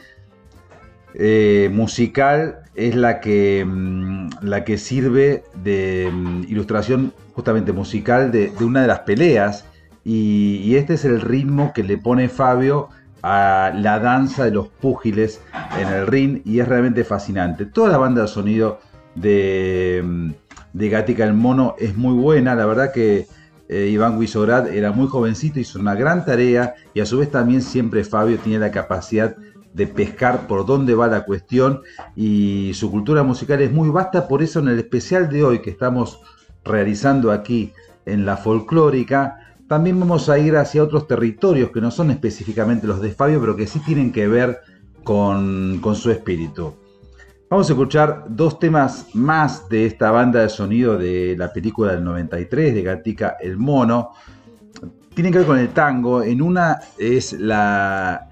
eh, 1.14 1.70
musical 1.72 2.58
es 2.74 2.96
la 2.96 3.20
que, 3.20 3.64
mm, 3.66 4.28
la 4.42 4.64
que 4.64 4.76
sirve 4.78 5.44
de 5.62 6.10
mm, 6.12 6.44
ilustración 6.48 7.12
justamente 7.34 7.72
musical 7.72 8.32
de, 8.32 8.52
una 8.60 8.82
de 8.82 8.88
las 8.88 9.00
peleas 9.00 9.64
y, 10.04 10.74
este 10.74 10.94
es 10.94 11.04
el 11.04 11.20
ritmo 11.20 11.72
que 11.72 11.84
le 11.84 11.96
pone 11.96 12.28
Fabio 12.28 12.88
a 13.22 13.72
la 13.74 14.00
danza 14.00 14.44
de 14.44 14.50
los 14.50 14.68
púgiles 14.68 15.40
en 15.78 15.88
el 15.88 16.08
ring 16.08 16.42
y 16.44 16.58
es 16.58 16.66
realmente 16.66 17.04
fascinante. 17.04 17.66
Toda 17.66 17.90
la 17.90 17.98
banda 17.98 18.22
de 18.22 18.28
sonido 18.28 18.80
de, 19.14 20.02
mm, 20.04 20.30
de 20.72 20.88
Gatica 20.88 21.24
el 21.24 21.34
Mono 21.34 21.76
es 21.78 21.96
muy 21.96 22.14
buena, 22.14 22.54
la 22.56 22.66
verdad 22.66 22.92
que 22.92 23.26
eh, 23.72 23.88
Iván 23.88 24.20
Guisorad 24.20 24.68
era 24.68 24.92
muy 24.92 25.08
jovencito, 25.08 25.58
hizo 25.58 25.78
una 25.78 25.94
gran 25.94 26.26
tarea 26.26 26.74
y 26.92 27.00
a 27.00 27.06
su 27.06 27.18
vez 27.18 27.30
también 27.30 27.62
siempre 27.62 28.04
Fabio 28.04 28.38
tiene 28.38 28.58
la 28.58 28.70
capacidad 28.70 29.34
de 29.72 29.86
pescar 29.86 30.46
por 30.46 30.66
dónde 30.66 30.94
va 30.94 31.06
la 31.06 31.24
cuestión 31.24 31.80
y 32.14 32.72
su 32.74 32.90
cultura 32.90 33.22
musical 33.22 33.62
es 33.62 33.72
muy 33.72 33.88
vasta, 33.88 34.28
por 34.28 34.42
eso 34.42 34.60
en 34.60 34.68
el 34.68 34.78
especial 34.78 35.30
de 35.30 35.42
hoy 35.42 35.62
que 35.62 35.70
estamos 35.70 36.20
realizando 36.64 37.32
aquí 37.32 37.72
en 38.04 38.26
la 38.26 38.36
folclórica, 38.36 39.54
también 39.68 39.98
vamos 39.98 40.28
a 40.28 40.38
ir 40.38 40.56
hacia 40.56 40.82
otros 40.82 41.06
territorios 41.06 41.70
que 41.70 41.80
no 41.80 41.90
son 41.90 42.10
específicamente 42.10 42.86
los 42.86 43.00
de 43.00 43.12
Fabio, 43.12 43.40
pero 43.40 43.56
que 43.56 43.66
sí 43.66 43.80
tienen 43.80 44.12
que 44.12 44.28
ver 44.28 44.60
con, 45.02 45.78
con 45.80 45.96
su 45.96 46.10
espíritu. 46.10 46.74
Vamos 47.52 47.68
a 47.68 47.74
escuchar 47.74 48.24
dos 48.30 48.58
temas 48.58 49.08
más 49.12 49.68
de 49.68 49.84
esta 49.84 50.10
banda 50.10 50.40
de 50.40 50.48
sonido 50.48 50.96
de 50.96 51.36
la 51.36 51.52
película 51.52 51.92
del 51.92 52.02
93 52.02 52.74
de 52.74 52.82
Gatica 52.82 53.36
El 53.38 53.58
Mono. 53.58 54.12
Tienen 55.12 55.34
que 55.34 55.40
ver 55.40 55.46
con 55.46 55.58
el 55.58 55.68
tango. 55.68 56.22
En 56.22 56.40
una 56.40 56.80
es 56.96 57.34
la, 57.34 58.30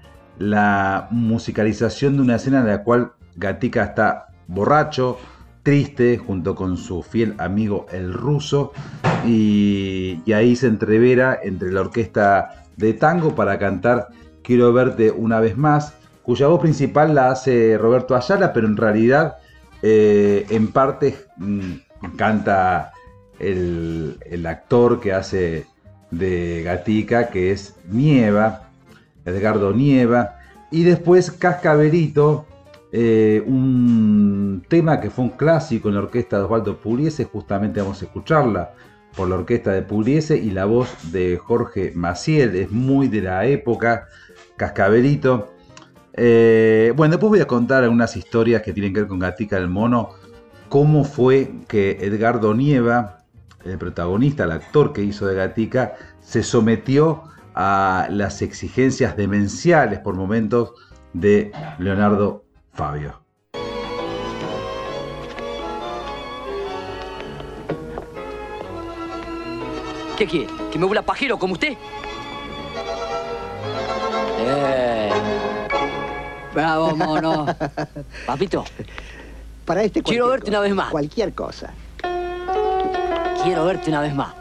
musicalización 1.11 2.15
de 2.15 2.23
una 2.23 2.37
escena 2.37 2.61
en 2.61 2.67
la 2.67 2.83
cual 2.83 3.11
Gatica 3.35 3.83
está 3.83 4.25
borracho, 4.47 5.19
triste, 5.61 6.17
junto 6.17 6.55
con 6.55 6.75
su 6.75 7.03
fiel 7.03 7.35
amigo 7.37 7.85
el 7.91 8.11
ruso. 8.15 8.73
Y, 9.23 10.19
y 10.25 10.33
ahí 10.33 10.55
se 10.55 10.65
entrevera 10.65 11.37
entre 11.43 11.71
la 11.71 11.81
orquesta 11.81 12.65
de 12.75 12.93
tango 12.93 13.35
para 13.35 13.59
cantar 13.59 14.07
Quiero 14.41 14.73
verte 14.73 15.11
una 15.11 15.39
vez 15.39 15.55
más 15.55 15.93
cuya 16.23 16.47
voz 16.47 16.59
principal 16.59 17.15
la 17.15 17.31
hace 17.31 17.77
Roberto 17.77 18.15
Ayala, 18.15 18.53
pero 18.53 18.67
en 18.67 18.77
realidad 18.77 19.37
eh, 19.81 20.45
en 20.49 20.67
parte 20.67 21.15
mm, 21.37 21.71
canta 22.15 22.91
el, 23.39 24.45
actor 24.45 24.99
que 24.99 25.13
hace 25.13 25.65
de 26.11 26.61
Gatica, 26.63 27.29
que 27.29 27.51
es 27.51 27.75
Nieva, 27.89 28.69
Edgardo 29.25 29.73
Nieva, 29.73 30.37
y 30.69 30.83
después 30.83 31.31
Cascaberito, 31.31 32.45
eh, 32.91 33.43
un 33.45 34.63
tema 34.67 34.99
que 34.99 35.09
fue 35.09 35.25
un 35.25 35.31
clásico 35.31 35.89
en 35.89 35.95
la 35.95 36.01
orquesta 36.01 36.37
de 36.37 36.43
Osvaldo 36.43 36.77
Pugliese, 36.77 37.25
justamente 37.25 37.81
vamos 37.81 38.01
a 38.01 38.05
escucharla 38.05 38.73
por 39.15 39.27
la 39.27 39.35
orquesta 39.35 39.71
de 39.71 39.81
Pugliese 39.81 40.37
y 40.37 40.51
la 40.51 40.65
voz 40.65 41.11
de 41.11 41.37
Jorge 41.37 41.91
Maciel, 41.95 42.55
es 42.55 42.71
muy 42.71 43.07
de 43.07 43.21
la 43.21 43.45
época, 43.45 44.07
Cascaberito. 44.57 45.53
Eh, 46.13 46.93
bueno, 46.95 47.11
después 47.13 47.29
voy 47.29 47.39
a 47.39 47.47
contar 47.47 47.83
algunas 47.83 48.15
historias 48.17 48.61
que 48.61 48.73
tienen 48.73 48.93
que 48.93 49.01
ver 49.01 49.09
con 49.09 49.19
Gatica 49.19 49.57
del 49.57 49.69
Mono. 49.69 50.09
Cómo 50.69 51.03
fue 51.03 51.51
que 51.67 51.97
Edgardo 52.01 52.53
Nieva, 52.53 53.19
el 53.65 53.77
protagonista, 53.77 54.45
el 54.45 54.51
actor 54.51 54.93
que 54.93 55.03
hizo 55.03 55.27
de 55.27 55.35
Gatica, 55.35 55.95
se 56.21 56.43
sometió 56.43 57.23
a 57.53 58.07
las 58.09 58.41
exigencias 58.41 59.17
demenciales 59.17 59.99
por 59.99 60.15
momentos 60.15 60.73
de 61.13 61.51
Leonardo 61.79 62.45
Fabio. 62.73 63.21
¿Qué 70.17 70.27
quiere? 70.27 70.47
¿Que 70.71 70.77
me 70.77 70.85
vuela 70.85 71.01
pajero 71.01 71.39
como 71.39 71.53
usted? 71.53 71.75
Bravo, 76.53 76.95
mono. 76.95 77.45
Papito. 78.25 78.65
Para 79.65 79.83
este 79.83 80.03
Quiero 80.03 80.27
verte 80.27 80.49
una 80.49 80.59
vez 80.59 80.73
más. 80.73 80.89
Cualquier 80.89 81.33
cosa. 81.33 81.73
Quiero 83.43 83.65
verte 83.65 83.89
una 83.89 84.01
vez 84.01 84.13
más. 84.13 84.33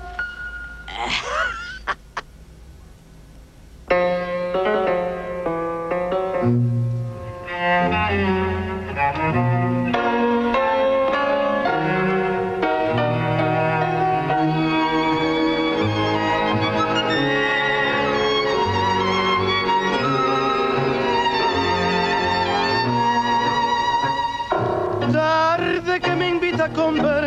Sin 26.93 27.20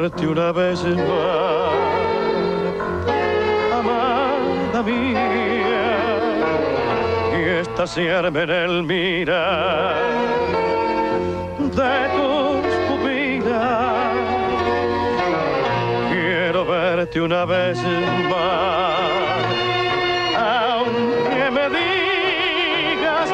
Verte 0.00 0.26
una 0.26 0.50
vez 0.50 0.82
más, 0.82 1.74
amada 3.78 4.82
mía 4.82 6.38
y 7.38 7.42
estaciarme 7.60 8.44
en 8.44 8.50
el 8.50 8.82
mirar 8.84 9.96
de 11.58 12.08
tus 12.16 12.64
pupilas. 12.88 14.14
Quiero 16.10 16.64
verte 16.64 17.20
una 17.20 17.44
vez 17.44 17.78
más, 18.30 19.00
aunque 20.38 21.50
me 21.50 21.68
digas 21.76 23.28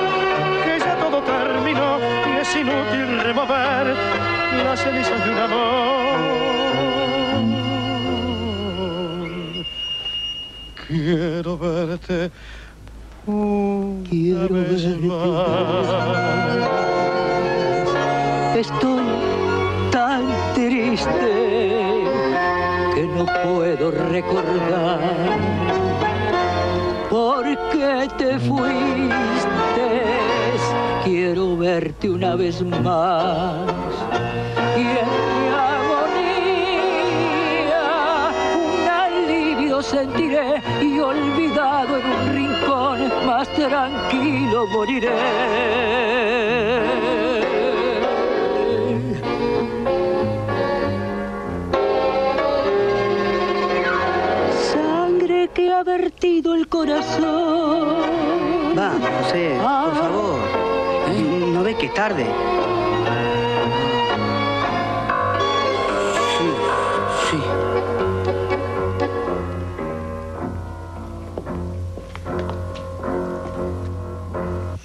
que 0.64 0.80
ya 0.80 0.96
todo 0.96 1.22
terminó 1.22 2.00
y 2.26 2.40
es 2.40 2.56
inútil 2.56 3.20
remover 3.20 3.94
las 4.64 4.80
cenizas 4.80 5.24
de 5.24 5.30
un 5.30 5.38
amor. 5.38 5.95
Quiero 10.96 11.58
verte 11.58 12.30
una 13.26 14.02
Quiero 14.08 14.54
vez 14.54 14.86
verte 14.86 14.98
más. 15.02 15.86
Estoy 18.56 19.04
tan 19.90 20.24
triste 20.54 22.06
que 22.94 23.02
no 23.14 23.26
puedo 23.26 23.90
recordar 23.90 25.38
por 27.10 27.44
qué 27.72 28.08
te 28.16 28.38
fuiste. 28.38 29.88
Quiero 31.04 31.58
verte 31.58 32.08
una 32.08 32.36
vez 32.36 32.62
más 32.62 33.68
y 34.78 35.15
sentiré 39.90 40.62
y 40.82 40.98
olvidado 40.98 41.98
en 41.98 42.06
un 42.06 42.34
rincón 42.34 43.26
más 43.26 43.48
tranquilo 43.54 44.66
moriré. 44.66 45.10
Sangre 54.72 55.48
que 55.54 55.72
ha 55.72 55.82
vertido 55.82 56.54
el 56.54 56.68
corazón. 56.68 57.96
Va, 58.78 58.92
José, 59.22 59.56
Ah. 59.60 59.84
por 59.86 59.94
favor. 60.02 60.38
¿No 61.54 61.62
ves 61.62 61.76
que 61.76 61.88
tarde? 61.88 62.26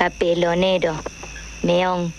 Papelonero, 0.02 0.96
León. 1.62 2.12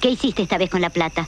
¿Qué 0.00 0.10
hiciste 0.10 0.42
esta 0.42 0.56
vez 0.56 0.70
con 0.70 0.80
la 0.80 0.90
plata? 0.90 1.26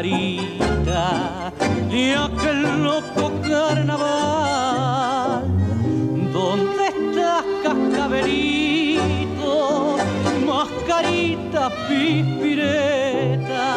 Mascarita 0.00 1.52
de 1.90 2.16
aquel 2.16 2.62
loco 2.82 3.30
carnaval 3.42 5.44
¿Dónde 6.32 6.88
estás, 6.88 7.44
cascabelito? 7.62 9.98
Mascarita 10.46 11.70
pispireta, 11.86 13.76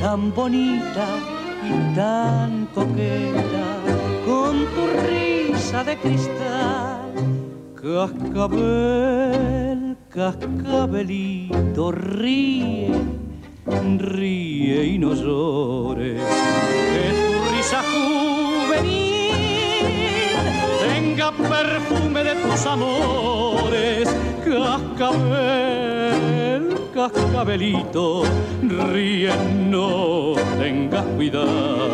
tan 0.00 0.32
bonita 0.34 1.06
y 1.62 1.94
tan 1.94 2.66
coqueta, 2.74 3.66
con 4.26 4.64
tu 4.74 4.86
risa 5.06 5.84
de 5.84 5.94
cristal. 5.98 7.12
Cascabel, 7.74 9.80
cascabelito, 10.08 11.92
ríe 11.92 12.83
cascabelito, 27.12 28.22
ríe, 28.62 29.30
no 29.68 30.34
tengas 30.58 31.04
cuidado, 31.16 31.90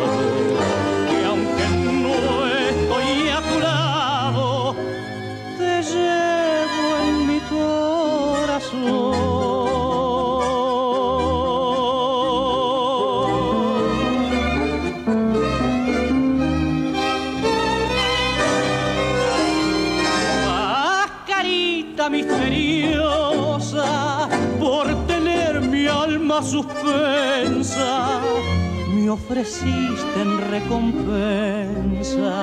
ofreciste 29.11 30.21
en 30.21 30.37
recompensa 30.49 32.33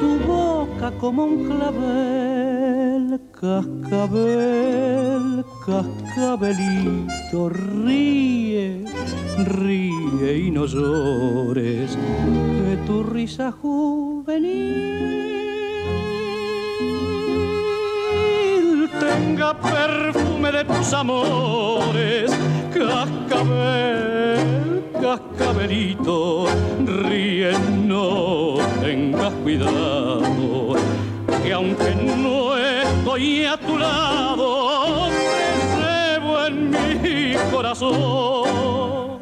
tu 0.00 0.18
boca 0.26 0.90
como 0.98 1.24
un 1.24 1.44
clavel, 1.46 3.20
cascabel, 3.32 4.64
cascabelito, 5.64 7.48
ríe, 7.50 8.84
ríe 9.44 10.38
y 10.38 10.50
no 10.50 10.66
llores, 10.66 11.96
que 11.96 12.76
tu 12.86 13.02
risa 13.02 13.52
juvenil 13.52 15.36
tenga 19.00 19.54
perfume 19.60 20.52
de 20.52 20.64
tus 20.64 20.92
amores, 20.92 22.30
cascabel, 22.72 24.15
cascabelito, 25.56 26.46
ríe, 26.84 27.52
tengas 28.80 29.32
cuidado, 29.42 30.74
que 31.42 31.52
aunque 31.52 31.94
no 31.94 32.56
estoy 32.56 33.46
a 33.46 33.56
tu 33.58 33.78
lado, 33.78 35.08
te 35.08 36.20
llevo 36.20 36.46
en 36.46 36.70
mi 36.70 37.34
corazón. 37.50 39.20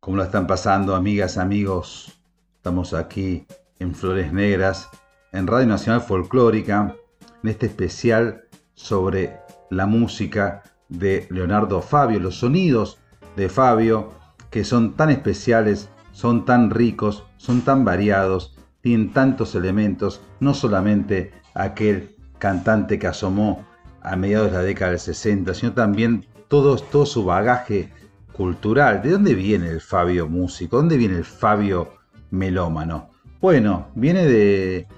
¿Cómo 0.00 0.16
la 0.16 0.24
están 0.24 0.46
pasando, 0.46 0.96
amigas, 0.96 1.38
amigos? 1.38 2.20
Estamos 2.56 2.92
aquí 2.92 3.46
en 3.78 3.94
Flores 3.94 4.32
Negras, 4.32 4.88
en 5.32 5.46
Radio 5.46 5.68
Nacional 5.68 6.00
Folclórica, 6.00 6.96
en 7.42 7.48
este 7.48 7.66
especial 7.66 8.42
sobre 8.74 9.38
la 9.70 9.86
música 9.86 10.64
de 10.88 11.28
Leonardo 11.30 11.80
Fabio, 11.80 12.18
los 12.18 12.36
sonidos 12.36 12.98
de 13.36 13.48
Fabio, 13.48 14.19
que 14.50 14.64
son 14.64 14.94
tan 14.94 15.10
especiales, 15.10 15.88
son 16.12 16.44
tan 16.44 16.70
ricos, 16.70 17.24
son 17.36 17.62
tan 17.62 17.84
variados, 17.84 18.56
tienen 18.80 19.12
tantos 19.12 19.54
elementos, 19.54 20.20
no 20.40 20.54
solamente 20.54 21.32
aquel 21.54 22.16
cantante 22.38 22.98
que 22.98 23.06
asomó 23.06 23.64
a 24.02 24.16
mediados 24.16 24.50
de 24.50 24.58
la 24.58 24.62
década 24.62 24.92
del 24.92 25.00
60, 25.00 25.54
sino 25.54 25.72
también 25.72 26.26
todo, 26.48 26.76
todo 26.76 27.06
su 27.06 27.24
bagaje 27.24 27.90
cultural. 28.32 29.02
¿De 29.02 29.10
dónde 29.10 29.34
viene 29.34 29.68
el 29.68 29.80
Fabio 29.80 30.28
músico? 30.28 30.78
¿Dónde 30.78 30.96
viene 30.96 31.16
el 31.16 31.24
Fabio 31.24 31.92
melómano? 32.30 33.10
Bueno, 33.40 33.88
viene 33.94 34.26
de, 34.26 34.88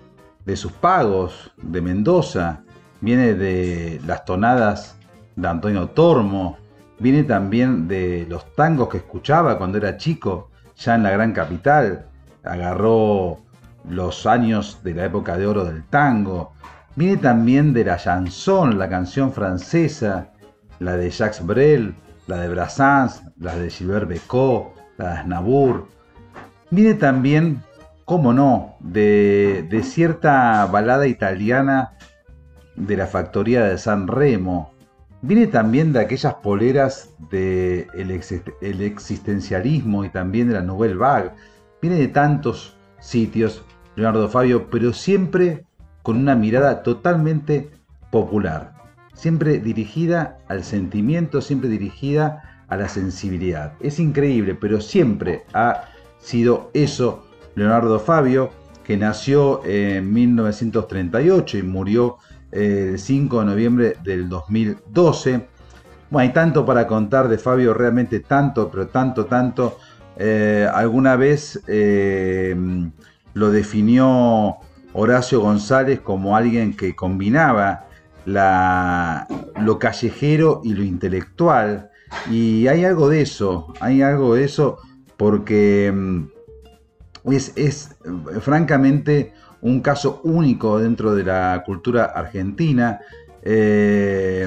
de 0.47 0.57
sus 0.57 0.73
pagos, 0.73 1.53
de 1.61 1.81
Mendoza, 1.81 2.63
viene 3.01 3.35
de 3.35 4.01
las 4.07 4.25
tonadas 4.25 4.97
de 5.37 5.49
Antonio 5.49 5.89
Tormo, 5.89 6.59
viene 7.03 7.25
también 7.25 7.89
de 7.89 8.27
los 8.29 8.55
tangos 8.55 8.89
que 8.89 8.99
escuchaba 8.99 9.59
cuando 9.59 9.79
era 9.79 9.97
chico, 9.97 10.51
ya 10.77 10.95
en 10.95 11.03
la 11.03 11.11
gran 11.11 11.33
capital, 11.33 12.07
agarró 12.45 13.41
los 13.89 14.27
años 14.27 14.81
de 14.85 14.95
la 14.95 15.05
época 15.07 15.37
de 15.37 15.47
oro 15.47 15.65
del 15.65 15.85
tango, 15.85 16.53
viene 16.95 17.17
también 17.17 17.73
de 17.73 17.85
la 17.85 17.97
chanson, 17.97 18.79
la 18.79 18.89
canción 18.89 19.33
francesa, 19.33 20.31
la 20.79 20.97
de 20.97 21.11
Jacques 21.11 21.45
Brel, 21.45 21.95
la 22.29 22.39
de 22.39 22.49
Brassens, 22.49 23.23
la 23.39 23.57
de 23.57 23.69
Gilbert 23.69 24.09
Becot, 24.09 24.73
la 24.97 25.15
de 25.15 25.19
Aznavour. 25.19 25.89
Viene 26.71 26.95
también, 26.95 27.63
cómo 28.05 28.33
no, 28.33 28.77
de, 28.79 29.67
de 29.69 29.83
cierta 29.83 30.67
balada 30.67 31.09
italiana 31.09 31.95
de 32.77 32.97
la 32.97 33.07
factoría 33.07 33.65
de 33.65 33.77
San 33.79 34.07
Remo. 34.07 34.72
Viene 35.25 35.47
también 35.47 35.93
de 35.93 36.01
aquellas 36.01 36.35
poleras 36.35 37.15
del 37.31 37.87
de 37.89 38.43
el 38.61 38.83
existencialismo 38.83 40.05
y 40.05 40.09
también 40.09 40.49
de 40.49 40.55
la 40.55 40.63
Nouvelle 40.63 40.97
Vague. 40.97 41.31
Viene 41.81 41.97
de 41.97 42.09
tantos 42.09 42.77
sitios, 42.99 43.65
Leonardo 43.95 44.29
Fabio, 44.29 44.69
pero 44.69 44.93
siempre 44.93 45.65
con 46.03 46.17
una 46.17 46.35
mirada 46.35 46.83
totalmente 46.83 47.71
popular. 48.11 48.75
Siempre 49.15 49.61
dirigida 49.61 50.39
al 50.49 50.65
sentimiento, 50.65 51.41
siempre 51.41 51.69
dirigida 51.69 52.65
a 52.67 52.77
la 52.77 52.89
sensibilidad. 52.89 53.75
Es 53.79 54.01
increíble, 54.01 54.57
pero 54.57 54.81
siempre 54.81 55.45
ha 55.55 55.85
sido 56.19 56.71
eso 56.75 57.25
Leonardo 57.55 58.01
Fabio, 58.01 58.51
que 58.83 58.97
nació 58.97 59.65
en 59.65 60.13
1938 60.13 61.59
y 61.59 61.63
murió 61.63 62.19
el 62.53 62.99
5 62.99 63.41
de 63.41 63.47
noviembre 63.47 63.97
del 64.05 64.29
2012. 64.29 65.49
Bueno, 66.11 66.29
hay 66.29 66.33
tanto 66.33 66.65
para 66.65 66.87
contar 66.87 67.29
de 67.29 67.39
Fabio, 67.39 67.73
realmente 67.75 68.21
tanto, 68.21 68.71
pero 68.71 68.87
tanto, 68.89 69.25
tanto. 69.27 69.79
Eh, 70.17 70.69
alguna 70.73 71.17
vez 71.17 71.61
eh, 71.67 72.55
lo 73.33 73.51
definió 73.51 74.59
Horacio 74.93 75.41
González 75.41 76.01
como 76.01 76.37
alguien 76.37 76.77
que 76.77 76.95
combinaba 76.95 77.87
la, 78.27 79.27
lo 79.61 79.79
callejero 79.79 80.61
y 80.63 80.75
lo 80.75 80.85
intelectual. 80.85 81.91
Y 82.31 82.67
hay 82.69 82.85
algo 82.85 83.09
de 83.09 83.23
eso, 83.23 83.73
hay 83.81 84.03
algo 84.03 84.35
de 84.35 84.45
eso 84.45 84.79
porque 85.17 85.91
mm, 85.91 87.33
es, 87.33 87.53
es 87.57 87.97
francamente 88.41 89.33
un 89.63 89.81
caso 89.81 90.21
único 90.25 90.79
dentro 90.79 91.15
de 91.15 91.25
la 91.25 91.63
cultura 91.65 92.05
argentina. 92.05 93.01
Eh, 93.43 94.47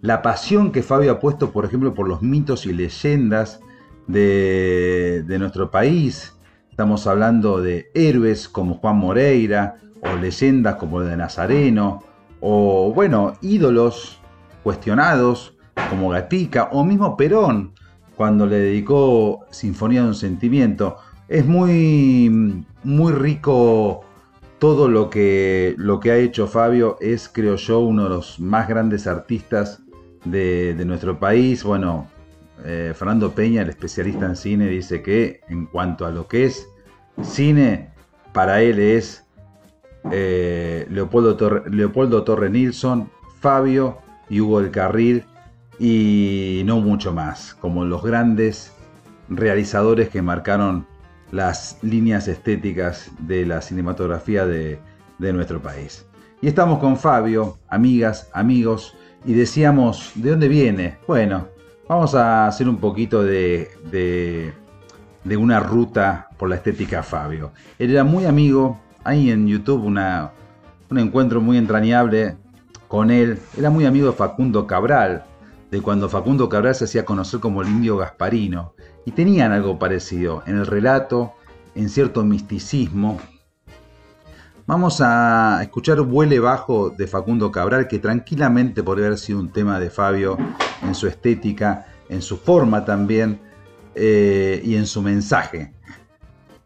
la 0.00 0.20
pasión 0.20 0.72
que 0.72 0.82
Fabio 0.82 1.12
ha 1.12 1.20
puesto, 1.20 1.52
por 1.52 1.64
ejemplo, 1.64 1.94
por 1.94 2.08
los 2.08 2.22
mitos 2.22 2.66
y 2.66 2.72
leyendas 2.72 3.60
de, 4.06 5.24
nuestro 5.38 5.70
país. 5.70 6.34
Estamos 6.70 7.06
hablando 7.06 7.60
de 7.60 7.90
héroes 7.94 8.48
como 8.48 8.74
Juan 8.74 8.96
Moreira, 8.96 9.76
o 10.00 10.16
leyendas 10.16 10.76
como 10.76 11.00
el 11.00 11.08
de 11.08 11.16
Nazareno, 11.16 12.02
o 12.40 12.92
bueno, 12.92 13.34
ídolos 13.42 14.18
cuestionados 14.64 15.54
como 15.90 16.08
Gatica, 16.08 16.70
o 16.72 16.82
mismo 16.84 17.16
Perón, 17.16 17.72
cuando 18.16 18.46
le 18.46 18.58
dedicó 18.58 19.46
Sinfonía 19.50 20.02
de 20.02 20.08
un 20.08 20.14
Sentimiento. 20.14 20.96
Es 21.28 21.46
muy, 21.46 22.64
muy 22.82 23.12
rico 23.12 24.04
todo 24.62 24.86
lo 24.86 25.10
que, 25.10 25.74
lo 25.76 25.98
que 25.98 26.12
ha 26.12 26.18
hecho 26.18 26.46
Fabio 26.46 26.96
es, 27.00 27.28
creo 27.28 27.56
yo, 27.56 27.80
uno 27.80 28.04
de 28.04 28.10
los 28.10 28.38
más 28.38 28.68
grandes 28.68 29.08
artistas 29.08 29.82
de, 30.24 30.80
nuestro 30.86 31.18
país. 31.18 31.64
Bueno, 31.64 32.06
eh, 32.64 32.92
Fernando 32.94 33.32
Peña, 33.32 33.62
el 33.62 33.70
especialista 33.70 34.24
en 34.24 34.36
cine, 34.36 34.68
dice 34.68 35.02
que 35.02 35.40
en 35.48 35.66
cuanto 35.66 36.06
a 36.06 36.12
lo 36.12 36.28
que 36.28 36.44
es 36.44 36.68
cine, 37.22 37.90
para 38.32 38.62
él 38.62 38.78
es 38.78 39.26
eh, 40.12 40.86
Leopoldo, 40.88 41.36
Torre, 41.36 41.68
Leopoldo 41.68 42.22
Torre 42.22 42.48
Nilsson, 42.48 43.10
Fabio 43.40 43.98
y 44.28 44.40
Hugo 44.40 44.60
del 44.60 44.70
Carril 44.70 45.24
y 45.80 46.62
no 46.66 46.78
mucho 46.78 47.12
más, 47.12 47.54
como 47.54 47.84
los 47.84 48.04
grandes 48.04 48.72
realizadores 49.28 50.08
que 50.08 50.22
marcaron 50.22 50.86
las 51.32 51.78
líneas 51.82 52.28
estéticas 52.28 53.10
de 53.18 53.44
la 53.44 53.60
cinematografía 53.60 54.46
de, 54.46 54.78
nuestro 55.18 55.62
país. 55.62 56.04
Y 56.40 56.48
estamos 56.48 56.80
con 56.80 56.96
Fabio, 56.96 57.58
amigas, 57.68 58.28
amigos, 58.32 58.96
y 59.24 59.34
decíamos, 59.34 60.10
¿de 60.16 60.30
dónde 60.30 60.48
viene? 60.48 60.98
Bueno, 61.06 61.46
vamos 61.88 62.16
a 62.16 62.48
hacer 62.48 62.68
un 62.68 62.78
poquito 62.78 63.22
de, 63.22 63.70
de, 65.24 65.36
una 65.36 65.60
ruta 65.60 66.28
por 66.36 66.48
la 66.48 66.56
estética 66.56 67.04
Fabio. 67.04 67.52
Él 67.78 67.92
era 67.92 68.02
muy 68.02 68.26
amigo, 68.26 68.80
hay 69.04 69.30
en 69.30 69.46
YouTube 69.46 69.84
una, 69.84 70.32
un 70.90 70.98
encuentro 70.98 71.40
muy 71.40 71.56
entrañable 71.56 72.36
con 72.88 73.12
él, 73.12 73.38
era 73.56 73.70
muy 73.70 73.86
amigo 73.86 74.08
de 74.08 74.12
Facundo 74.12 74.66
Cabral, 74.66 75.24
de 75.70 75.80
cuando 75.80 76.08
Facundo 76.08 76.48
Cabral 76.48 76.74
se 76.74 76.84
hacía 76.84 77.04
conocer 77.04 77.38
como 77.38 77.62
el 77.62 77.68
indio 77.68 77.96
Gasparino 77.96 78.74
y 79.04 79.12
tenían 79.12 79.52
algo 79.52 79.78
parecido 79.78 80.42
en 80.46 80.58
el 80.58 80.66
relato, 80.66 81.34
en 81.74 81.88
cierto 81.88 82.24
misticismo. 82.24 83.18
Vamos 84.66 85.00
a 85.00 85.58
escuchar 85.62 86.00
Vuele 86.02 86.38
Bajo 86.38 86.90
de 86.90 87.06
Facundo 87.06 87.50
Cabral, 87.50 87.88
que 87.88 87.98
tranquilamente 87.98 88.82
podría 88.82 89.06
haber 89.06 89.18
sido 89.18 89.40
un 89.40 89.50
tema 89.50 89.80
de 89.80 89.90
Fabio 89.90 90.38
en 90.82 90.94
su 90.94 91.08
estética, 91.08 91.86
en 92.08 92.22
su 92.22 92.36
forma 92.36 92.84
también 92.84 93.40
eh, 93.94 94.62
y 94.64 94.76
en 94.76 94.86
su 94.86 95.02
mensaje. 95.02 95.74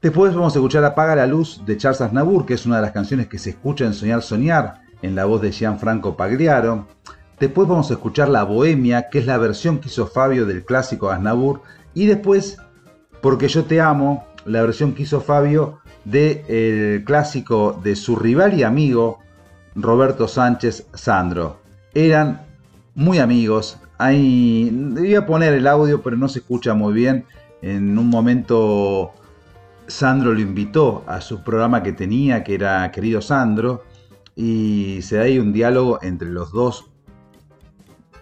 Después 0.03 0.35
vamos 0.35 0.55
a 0.55 0.59
escuchar 0.59 0.85
Apaga 0.85 1.17
la 1.17 1.27
Luz 1.27 1.63
de 1.65 1.77
Charles 1.79 2.03
Aznavour, 2.03 2.45
que 2.45 2.55
es 2.55 2.67
una 2.67 2.77
de 2.77 2.83
las 2.83 2.93
canciones 2.93 3.29
que 3.29 3.39
se 3.39 3.51
escucha 3.51 3.87
en 3.87 3.95
Soñar 3.95 4.23
Soñar, 4.23 4.83
en 5.01 5.15
la 5.15 5.25
voz 5.25 5.41
de 5.41 5.51
Gianfranco 5.51 6.17
Pagliaro. 6.17 6.87
Después 7.41 7.67
vamos 7.67 7.91
a 7.91 7.95
escuchar 7.95 8.29
La 8.29 8.45
Bohemia, 8.45 9.09
que 9.11 9.19
es 9.19 9.27
la 9.27 9.39
versión 9.39 9.79
que 9.79 9.89
hizo 9.89 10.07
Fabio 10.07 10.47
del 10.47 10.65
clásico 10.65 11.11
Aznavour 11.11 11.63
y 11.97 12.05
después, 12.05 12.59
porque 13.23 13.49
yo 13.49 13.65
te 13.65 13.81
amo, 13.81 14.27
la 14.45 14.61
versión 14.61 14.93
que 14.93 15.05
hizo 15.05 15.23
Fabio 15.23 15.81
del 16.05 17.03
clásico 17.05 17.81
de 17.83 17.97
su 17.97 18.17
rival 18.17 18.53
y 18.53 18.65
amigo 18.65 19.21
Roberto 19.75 20.29
Sánchez 20.29 20.89
Sandro. 20.93 21.59
Eran 21.95 22.43
muy 22.95 23.19
amigos. 23.19 23.79
Ahí 23.97 24.69
debía 24.71 25.25
poner 25.25 25.55
el 25.55 25.67
audio, 25.67 26.03
pero 26.03 26.19
no 26.19 26.29
se 26.29 26.41
escucha 26.41 26.75
muy 26.75 26.93
bien. 26.93 27.25
En 27.63 27.97
un 27.97 28.11
momento 28.11 29.13
Sandro 29.87 30.35
lo 30.35 30.41
invitó 30.41 31.03
a 31.07 31.23
su 31.23 31.43
programa 31.43 31.83
que 31.83 31.93
tenía, 31.93 32.45
que 32.45 32.57
era 32.57 32.93
Querido 32.93 33.23
Sandro, 33.23 33.85
y 34.35 35.01
se 35.01 35.17
da 35.17 35.23
ahí 35.23 35.39
un 35.39 35.51
diálogo 35.51 35.99
entre 36.03 36.29
los 36.29 36.53
dos 36.53 36.91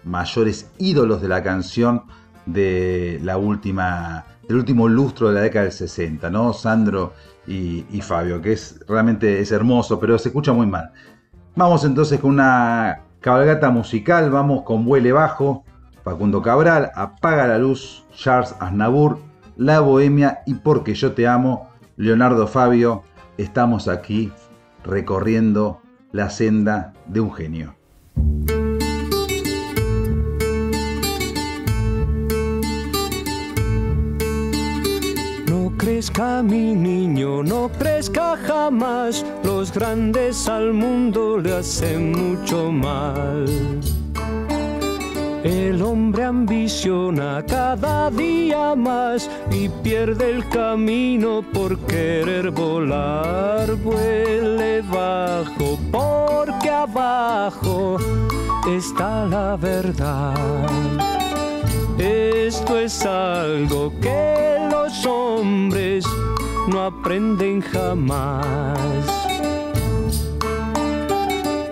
mayores 0.05 0.71
ídolos 0.77 1.21
de 1.21 1.27
la 1.27 1.43
canción 1.43 2.03
de 2.45 3.19
la 3.23 3.37
última, 3.37 4.25
del 4.47 4.57
último 4.57 4.87
lustro 4.87 5.29
de 5.29 5.35
la 5.35 5.41
década 5.41 5.63
del 5.63 5.73
60, 5.73 6.29
¿no? 6.29 6.53
Sandro 6.53 7.13
y, 7.47 7.83
Fabio, 8.01 8.41
que 8.41 8.53
es 8.53 8.79
realmente 8.87 9.39
es 9.39 9.51
hermoso, 9.51 9.99
pero 9.99 10.17
se 10.17 10.29
escucha 10.29 10.53
muy 10.53 10.67
mal. 10.67 10.91
Vamos 11.55 11.85
entonces 11.85 12.19
con 12.19 12.31
una 12.31 13.01
cabalgata 13.19 13.69
musical, 13.69 14.29
vamos 14.29 14.63
con 14.63 14.85
Vuele 14.85 15.11
Bajo, 15.11 15.63
Facundo 16.03 16.41
Cabral, 16.41 16.91
Apaga 16.95 17.47
la 17.47 17.57
Luz, 17.57 18.05
Charles 18.13 18.55
Aznavour, 18.59 19.19
La 19.55 19.79
Bohemia 19.79 20.41
y 20.45 20.55
Porque 20.55 20.93
Yo 20.93 21.13
Te 21.13 21.27
Amo, 21.27 21.69
Leonardo 21.97 22.47
Fabio, 22.47 23.03
estamos 23.37 23.87
aquí 23.87 24.31
recorriendo 24.83 25.81
la 26.11 26.29
senda 26.29 26.93
de 27.07 27.21
un 27.21 27.33
genio. 27.33 27.75
Crezca 35.85 36.41
mi 36.41 36.73
niño, 36.73 37.43
no 37.43 37.69
crezca 37.69 38.35
jamás, 38.37 39.23
los 39.43 39.71
grandes 39.71 40.49
al 40.49 40.73
mundo 40.73 41.37
le 41.37 41.57
hacen 41.57 42.11
mucho 42.11 42.71
mal. 42.71 43.45
El 45.43 45.83
hombre 45.83 46.23
ambiciona 46.23 47.43
cada 47.47 48.09
día 48.09 48.73
más 48.73 49.29
y 49.51 49.69
pierde 49.69 50.31
el 50.31 50.49
camino 50.49 51.43
por 51.53 51.77
querer 51.85 52.49
volar. 52.49 53.75
Vuele 53.75 54.81
bajo 54.81 55.77
porque 55.91 56.71
abajo 56.71 57.97
está 58.67 59.27
la 59.27 59.55
verdad. 59.55 61.24
Esto 62.05 62.77
es 62.77 63.03
algo 63.03 63.91
que 63.99 64.57
los 64.69 65.05
hombres 65.07 66.05
no 66.67 66.83
aprenden 66.83 67.61
jamás. 67.61 68.45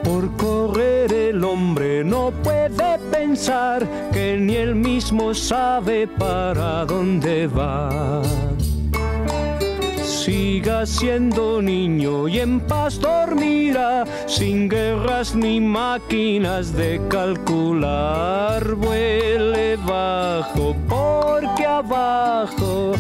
Por 0.04 0.36
correr 0.36 1.14
el 1.14 1.44
hombre 1.44 2.04
no 2.04 2.32
puede 2.44 2.98
pensar, 3.12 3.88
que 4.12 4.36
ni 4.38 4.56
él 4.56 4.74
mismo 4.74 5.36
sabe 5.36 6.08
para 6.08 6.84
dónde 6.86 7.46
va. 7.46 8.24
Siga 10.24 10.86
siendo 10.86 11.62
niño 11.62 12.30
y 12.30 12.40
en 12.40 12.62
paz 12.62 12.98
dormirá, 12.98 14.06
sin 14.26 14.70
guerras 14.70 15.36
ni 15.36 15.60
máquinas 15.60 16.72
de 16.72 17.02
calcular. 17.10 18.74
Vuele 18.76 19.76
bajo, 19.76 20.78
porque 20.88 21.66
abajo 21.66 22.94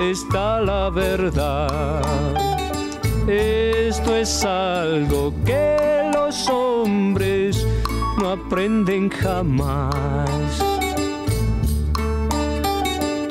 está 0.00 0.62
la 0.62 0.88
verdad. 0.88 2.32
Esto 3.28 4.16
es 4.16 4.42
algo 4.42 5.34
que 5.44 6.10
los 6.14 6.48
hombres 6.48 7.66
no 8.18 8.30
aprenden 8.30 9.10
jamás. 9.10 10.75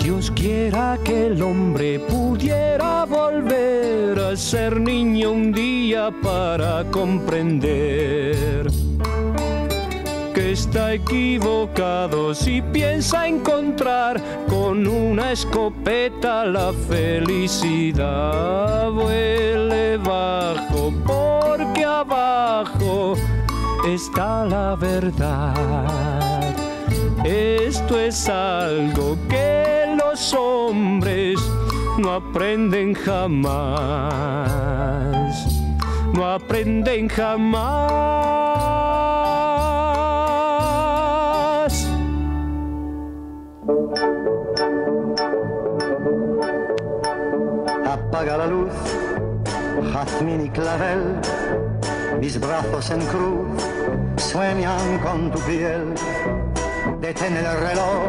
Dios 0.05 0.29
quiera 0.35 0.99
que 1.03 1.25
el 1.25 1.41
hombre 1.41 1.97
pudiera 1.97 3.05
volver 3.05 4.19
a 4.19 4.37
ser 4.37 4.79
niño 4.79 5.31
un 5.31 5.51
día 5.51 6.11
para 6.21 6.83
comprender 6.91 8.67
que 10.31 10.51
está 10.51 10.93
equivocado 10.93 12.35
si 12.35 12.61
piensa 12.61 13.27
encontrar 13.27 14.21
con 14.47 14.85
una 14.85 15.31
escopeta 15.31 16.45
la 16.45 16.71
felicidad. 16.87 18.11
Vuele 18.91 19.97
bajo 19.97 20.93
porque 21.03 21.83
abajo 21.83 23.15
está 23.87 24.45
la 24.45 24.75
verdad. 24.75 26.53
Esto 27.23 27.99
es 27.99 28.29
algo 28.29 29.17
que 29.27 29.84
los 30.15 30.33
hombres 30.33 31.37
no 31.97 32.13
aprenden 32.13 32.93
jamás. 32.93 33.51
No 36.13 36.25
aprenden 36.25 37.09
jamás. 37.09 37.65
Apaga 47.85 48.37
la 48.37 48.47
luz, 48.47 48.71
jazmín 49.91 50.45
y 50.45 50.49
clavel, 50.49 51.19
mis 52.21 52.39
brazos 52.39 52.89
en 52.91 53.01
cruz 53.07 53.61
sueñan 54.15 54.97
con 54.99 55.29
tu 55.29 55.39
piel. 55.39 55.93
Detén 57.01 57.35
el 57.35 57.59
reloj, 57.59 58.07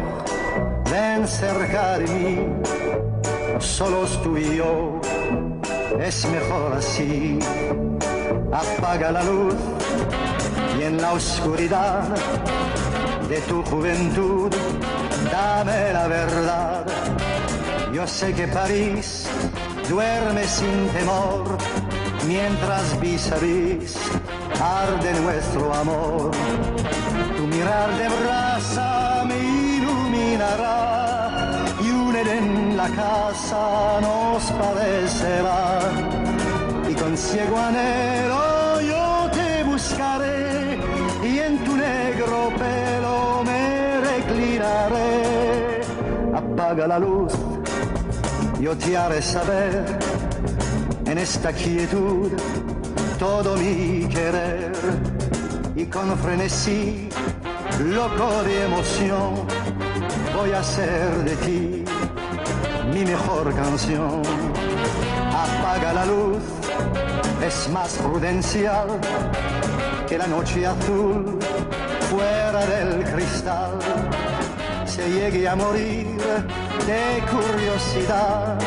de 1.97 2.07
mí, 2.07 2.47
solos 3.59 4.21
tú 4.23 4.37
y 4.37 4.57
yo, 4.57 5.01
es 5.99 6.25
mejor 6.25 6.73
así. 6.77 7.39
Apaga 8.51 9.11
la 9.11 9.23
luz 9.23 9.55
y 10.79 10.83
en 10.83 11.01
la 11.01 11.13
oscuridad 11.13 12.03
de 13.27 13.39
tu 13.41 13.63
juventud, 13.63 14.51
dame 15.31 15.93
la 15.93 16.07
verdad. 16.07 16.85
Yo 17.93 18.07
sé 18.07 18.33
que 18.33 18.47
París 18.47 19.27
duerme 19.89 20.43
sin 20.45 20.87
temor, 20.89 21.57
mientras 22.27 22.99
vis 23.01 23.31
a 23.31 23.37
vis 23.37 23.97
arde 24.61 25.13
nuestro 25.21 25.73
amor. 25.73 26.31
Tu 27.35 27.47
mirar 27.47 27.89
de 27.97 28.07
brasa 28.09 29.06
me 30.37 30.43
iluminará 30.43 31.65
y 31.81 31.89
un 31.89 32.15
en 32.15 32.77
la 32.77 32.89
casa 32.89 33.99
nos 34.01 34.43
parecerá. 34.51 35.79
Y 36.89 36.93
con 36.93 37.17
ciego 37.17 37.57
anhelo 37.57 38.81
yo 38.81 39.29
te 39.31 39.63
buscaré 39.63 40.77
y 41.23 41.39
en 41.39 41.63
tu 41.63 41.75
negro 41.75 42.51
pelo 42.57 43.43
me 43.45 44.01
reclinaré. 44.01 45.81
Apaga 46.35 46.87
la 46.87 46.99
luz, 46.99 47.33
yo 48.59 48.77
te 48.77 48.97
haré 48.97 49.21
saber 49.21 49.85
en 51.05 51.17
esta 51.17 51.51
quietud 51.53 52.31
todo 53.19 53.55
mi 53.57 54.07
querer 54.07 54.71
y 55.75 55.85
con 55.85 56.17
frenesí 56.17 57.09
loco 57.79 58.43
de 58.43 58.65
emoción 58.65 59.56
voy 60.37 60.51
a 60.51 60.59
hacer 60.59 61.23
de 61.23 61.35
ti 61.37 61.83
mi 62.93 63.03
mejor 63.03 63.53
canción. 63.55 64.21
Apaga 65.45 65.93
la 65.93 66.05
luz, 66.05 66.43
es 67.43 67.69
más 67.69 67.93
prudencial 67.93 68.87
que 70.07 70.17
la 70.17 70.27
noche 70.27 70.67
azul 70.67 71.39
fuera 72.11 72.65
del 72.67 73.03
cristal 73.11 73.79
se 74.85 75.09
llegue 75.09 75.47
a 75.47 75.55
morir 75.55 76.17
de 76.91 77.03
curiosidad 77.33 78.59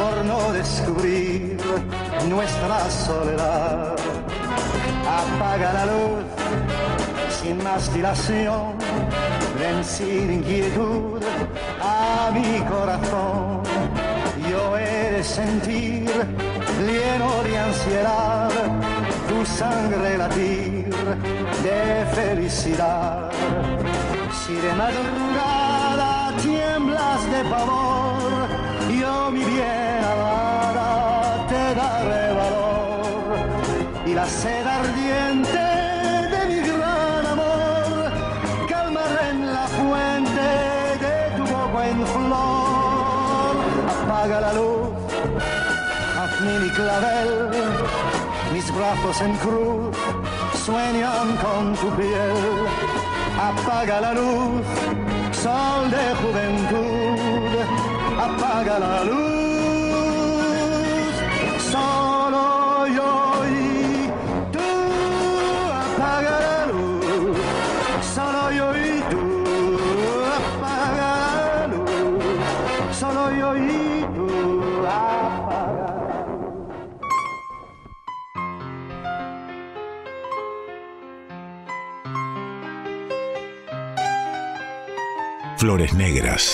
por 0.00 0.24
no 0.24 0.52
descubrir 0.52 1.58
nuestra 2.26 2.90
soledad. 2.90 3.96
Apaga 5.20 5.72
la 5.74 5.86
luz 5.86 6.24
sin 7.42 7.62
más 7.62 7.92
dilación, 7.92 8.76
ven 9.58 10.32
inquietud 10.32 11.22
a 11.82 12.30
mi 12.32 12.60
corazón. 12.64 13.62
Yo 14.50 14.78
he 14.78 15.12
de 15.16 15.22
sentir 15.24 16.10
lleno 16.86 17.42
de 17.42 17.58
ansiedad 17.58 18.50
tu 19.28 19.44
sangre 19.44 20.18
latir 20.18 20.90
de 21.62 22.06
felicidad. 22.14 23.30
Si 24.40 24.54
de 24.54 24.72
madrugada 24.74 26.32
tiemblas 26.42 27.20
de 27.32 27.40
pavor, 27.50 28.48
yo 29.00 29.30
mi 29.30 29.44
bien 29.44 30.00
amada 30.14 31.46
te 31.48 31.74
daré 31.74 32.26
valor 32.42 34.06
y 34.06 34.14
la 34.14 34.26
sed 34.26 34.66
ardiente 34.66 35.55
Apaga 44.26 44.40
la 44.40 44.52
luz, 44.54 44.88
jazmín 46.16 46.66
y 46.66 46.70
clavel, 46.70 47.48
mis 48.52 48.74
brazos 48.74 49.20
en 49.20 49.36
cruz 49.36 49.96
sueñan 50.64 51.36
con 51.36 51.76
tu 51.76 51.88
piel. 51.94 52.66
Apaga 53.40 54.00
la 54.00 54.14
luz, 54.14 54.66
sol 55.30 55.90
de 55.92 56.06
juventud, 56.20 57.20
apaga 58.18 58.80
la 58.80 59.04
luz, 59.04 59.45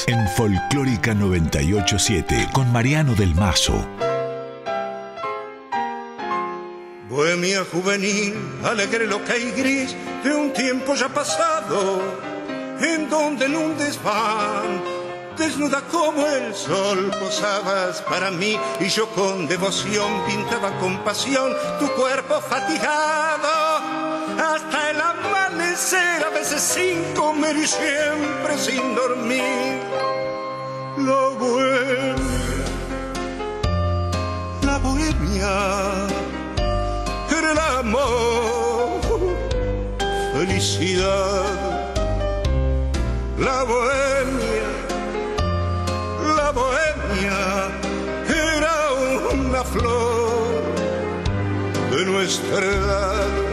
En 0.06 0.28
Folclórica 0.36 1.12
987 1.12 2.50
con 2.52 2.70
Mariano 2.70 3.16
del 3.16 3.34
Mazo. 3.34 3.74
Bohemia 7.08 7.64
juvenil, 7.64 8.34
alegre, 8.62 9.08
loca 9.08 9.36
y 9.36 9.50
gris 9.50 9.96
de 10.22 10.32
un 10.32 10.52
tiempo 10.52 10.94
ya 10.94 11.08
pasado, 11.08 12.00
en 12.80 13.10
donde 13.10 13.46
en 13.46 13.56
un 13.56 13.76
desván, 13.76 14.80
desnuda 15.36 15.80
como 15.90 16.28
el 16.28 16.54
sol, 16.54 17.10
posabas 17.18 18.02
para 18.02 18.30
mí 18.30 18.56
y 18.78 18.88
yo 18.88 19.08
con 19.10 19.48
devoción 19.48 20.24
pintaba 20.28 20.78
con 20.78 20.98
pasión 21.02 21.52
tu 21.80 21.88
cuerpo 21.94 22.40
fatigado 22.40 23.61
amanecer, 25.82 26.24
a 26.24 26.30
veces 26.30 26.62
sin 26.62 27.02
comer 27.14 27.56
y 27.56 27.66
siempre 27.66 28.58
sin 28.58 28.94
dormir. 28.94 29.80
La 30.98 31.28
bohemia, 31.38 32.16
la 34.62 34.78
bohemia 34.78 36.06
era 37.36 37.52
el 37.52 37.58
amor 37.58 39.00
felicidad. 40.34 41.42
La 43.38 43.64
bohemia, 43.64 44.68
la 46.36 46.50
bohemia 46.52 47.70
era 48.28 48.74
una 49.32 49.64
flor 49.64 50.62
de 51.90 52.04
nuestra 52.04 52.58
edad. 52.58 53.51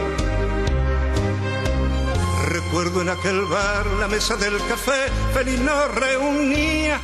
Recuerdo 2.70 3.02
en 3.02 3.08
aquel 3.08 3.46
bar 3.46 3.84
la 3.98 4.06
mesa 4.06 4.36
del 4.36 4.56
café, 4.68 5.08
feliz 5.34 5.58
nos 5.58 5.92
reunía, 5.92 7.00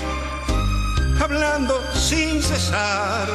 hablando 1.20 1.82
sin 1.92 2.40
cesar 2.40 3.26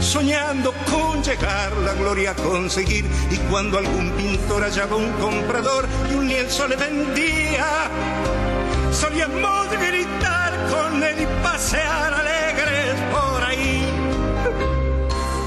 soñando 0.00 0.72
con 0.90 1.22
llegar 1.22 1.70
la 1.84 1.92
gloria 1.92 2.30
a 2.30 2.34
conseguir. 2.36 3.04
Y 3.30 3.36
cuando 3.50 3.76
algún 3.76 4.12
pintor 4.12 4.62
hallaba 4.62 4.96
un 4.96 5.12
comprador 5.20 5.86
y 6.10 6.14
un 6.14 6.26
lienzo 6.26 6.66
le 6.68 6.76
vendía, 6.76 7.90
solíamos 8.90 9.70
gritar 9.72 10.54
con 10.70 11.04
él 11.04 11.20
y 11.20 11.26
pasear 11.42 12.14
alegres 12.14 12.94
por 13.12 13.44
ahí. 13.44 13.92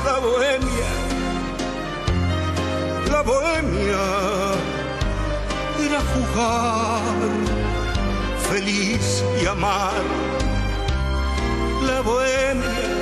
La 0.05 0.19
bohemia, 0.19 0.87
la 3.09 3.21
bohemia 3.23 4.70
era 5.91 6.01
jugar, 6.13 7.01
feliz 8.49 9.23
y 9.41 9.45
amar. 9.45 10.01
La 11.85 12.01
bohemia 12.01 13.01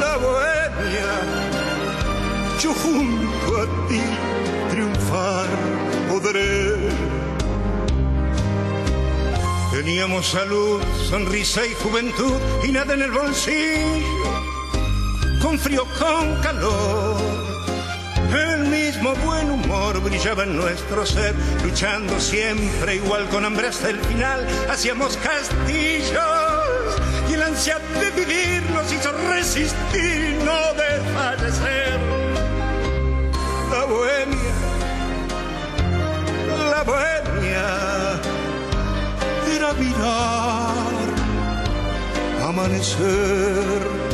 la 0.00 0.16
bohemia, 0.18 1.12
yo 2.60 2.70
junto 2.74 3.50
a 3.62 3.88
ti 3.88 4.02
triunfar 4.70 5.48
podré. 6.10 6.90
Teníamos 9.72 10.26
salud, 10.26 10.82
sonrisa 11.08 11.64
y 11.66 11.74
juventud 11.82 12.38
y 12.64 12.72
nada 12.72 12.92
en 12.94 13.02
el 13.02 13.10
bolsillo, 13.10 14.32
con 15.40 15.58
frío, 15.58 15.84
con 15.98 16.42
calor. 16.42 17.35
Mismo 18.86 19.16
buen 19.16 19.50
humor 19.50 20.00
brillaba 20.00 20.44
en 20.44 20.56
nuestro 20.56 21.04
ser, 21.04 21.34
luchando 21.64 22.20
siempre 22.20 22.94
igual 22.94 23.28
con 23.30 23.44
hambre 23.44 23.66
hasta 23.66 23.90
el 23.90 23.98
final. 23.98 24.46
Hacíamos 24.70 25.16
castillos 25.16 26.14
y 27.28 27.32
el 27.32 27.42
ansia 27.42 27.80
de 27.98 28.10
vivir 28.12 28.62
nos 28.70 28.92
hizo 28.92 29.10
resistir 29.28 30.38
no 30.44 30.72
desfallecer. 30.74 31.98
La 33.72 33.84
bohemia, 33.86 34.54
la 36.70 36.82
bohemia 36.84 38.20
era 39.52 39.72
mirar, 39.72 40.76
amanecer. 42.40 44.05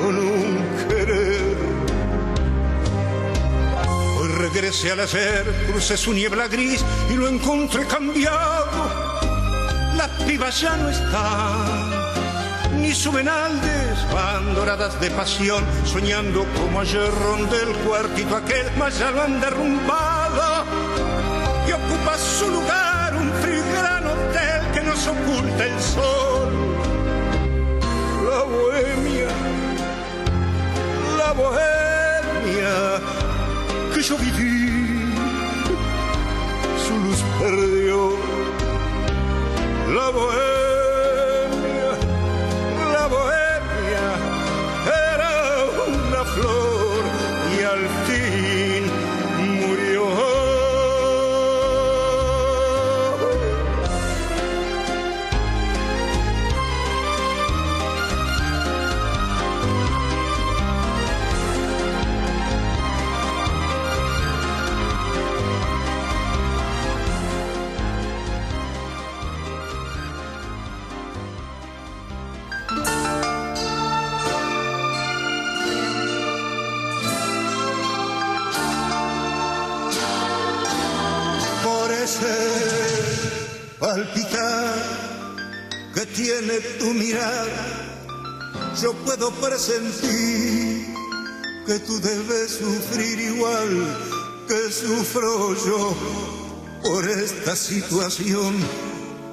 Con 0.00 0.16
un 0.18 0.86
querer. 0.88 1.56
Hoy 4.18 4.28
regresé 4.38 4.92
al 4.92 5.00
hacer, 5.00 5.66
crucé 5.70 5.96
su 5.96 6.12
niebla 6.12 6.48
gris 6.48 6.84
y 7.10 7.14
lo 7.14 7.28
encontré 7.28 7.86
cambiado. 7.86 8.90
Las 9.96 10.10
pibas 10.26 10.60
ya 10.60 10.76
no 10.76 10.88
están 10.88 11.98
ni 12.80 12.94
subenaldes 12.94 13.98
van 14.12 14.54
doradas 14.54 15.00
de 15.00 15.10
pasión, 15.10 15.64
soñando 15.84 16.46
como 16.56 16.80
ayer 16.80 17.10
ronde 17.10 17.56
el 17.62 17.72
cuartito 17.78 18.36
aquel, 18.36 18.66
mas 18.78 18.98
ya 18.98 19.10
lo 19.10 19.22
han 19.22 19.40
derrumbado 19.40 20.64
y 21.66 21.72
ocupa 21.72 22.16
su 22.16 22.48
lugar 22.48 23.14
un 23.16 23.30
gran 23.72 24.06
hotel 24.06 24.72
que 24.72 24.80
nos 24.82 25.06
oculta 25.06 25.66
el 25.66 25.80
sol. 25.80 26.17
Bohemia 31.38 33.00
que 33.94 34.02
yo 34.02 34.16
viví, 34.18 35.12
su 36.84 36.94
luz 37.04 37.20
perdió. 37.40 37.98
La 39.96 40.10
bohemia, 40.10 40.57
puedo 89.18 89.30
presentir 89.32 90.94
que 91.66 91.78
tú 91.80 92.00
debes 92.00 92.52
sufrir 92.52 93.20
igual 93.20 93.96
que 94.46 94.72
sufro 94.72 95.54
yo 95.66 95.94
por 96.82 97.08
esta 97.08 97.56
situación 97.56 98.54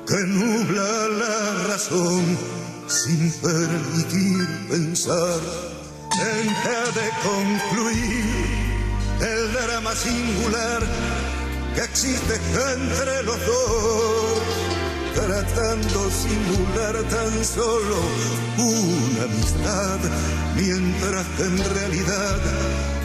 que 0.07 0.15
nubla 0.27 1.07
la 1.09 1.63
razón 1.67 2.38
sin 2.88 3.31
permitir 3.41 4.67
pensar 4.69 5.39
en 6.13 6.47
de 6.47 7.09
concluir 7.23 8.25
el 9.21 9.53
drama 9.53 9.95
singular 9.95 10.81
que 11.75 11.81
existe 11.81 12.36
entre 12.36 13.23
los 13.23 13.45
dos, 13.45 14.41
tratando 15.16 16.09
simular 16.11 16.95
tan 17.09 17.45
solo 17.45 17.97
una 18.57 19.24
amistad, 19.24 19.99
mientras 20.55 21.26
que 21.38 21.43
en 21.43 21.57
realidad 21.74 22.39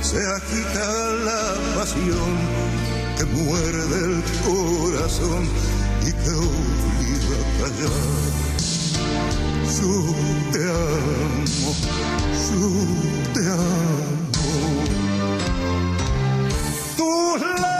se 0.03 0.19
agita 0.19 0.87
la 1.25 1.55
pasión 1.77 2.33
que 3.17 3.25
muerde 3.27 3.99
el 4.11 4.23
corazón 4.45 5.49
y 6.03 6.13
que 6.13 6.31
obliga 6.31 7.37
a 7.39 7.51
callar. 7.61 8.31
Yo 9.79 9.95
te 10.53 10.63
amo, 10.69 11.73
yo 12.51 12.71
te 13.35 13.43
amo. 13.51 14.21
Tus 16.97 17.80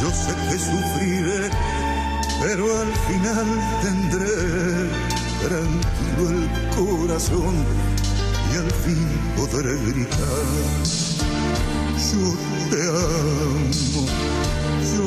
Yo 0.00 0.10
sé 0.10 0.34
que 0.50 0.58
sufriré, 0.58 1.48
pero 2.42 2.64
al 2.80 2.92
final 3.08 3.48
tendré 3.82 4.36
tranquilo 5.40 6.22
el 6.30 6.44
corazón 6.76 7.54
y 8.52 8.56
al 8.58 8.70
fin 8.70 9.08
podré 9.36 9.74
gritar. 9.86 10.44
Yo 12.12 12.24
te 12.70 12.80
amo, 12.82 14.02
yo 14.92 15.06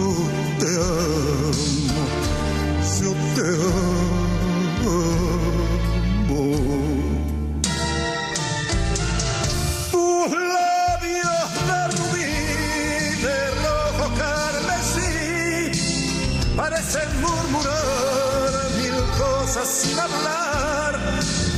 amo, 0.71 2.03
yo 2.99 3.11
te 3.35 3.47
amo. 3.47 4.19
Tus 9.91 10.29
labios 10.31 10.58
parecen 16.89 17.21
murmurar 17.21 18.51
mil 18.77 18.93
cosas 19.17 19.67
sin 19.67 19.99
hablar. 19.99 20.99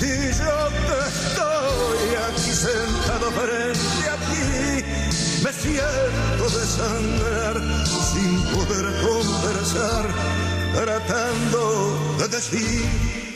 Y 0.02 0.32
yo 0.38 0.58
que 0.86 0.98
estoy 1.08 2.10
aquí 2.28 2.52
sentado 2.52 3.32
frente 3.32 4.10
a 4.10 4.16
ti, 4.28 4.84
me 5.44 5.54
siento 5.54 6.60
desangrar 6.60 7.62
sin 8.12 8.44
poder 8.48 8.86
conversar, 9.02 10.06
tratando 10.74 12.16
de 12.20 12.28
decir. 12.28 13.36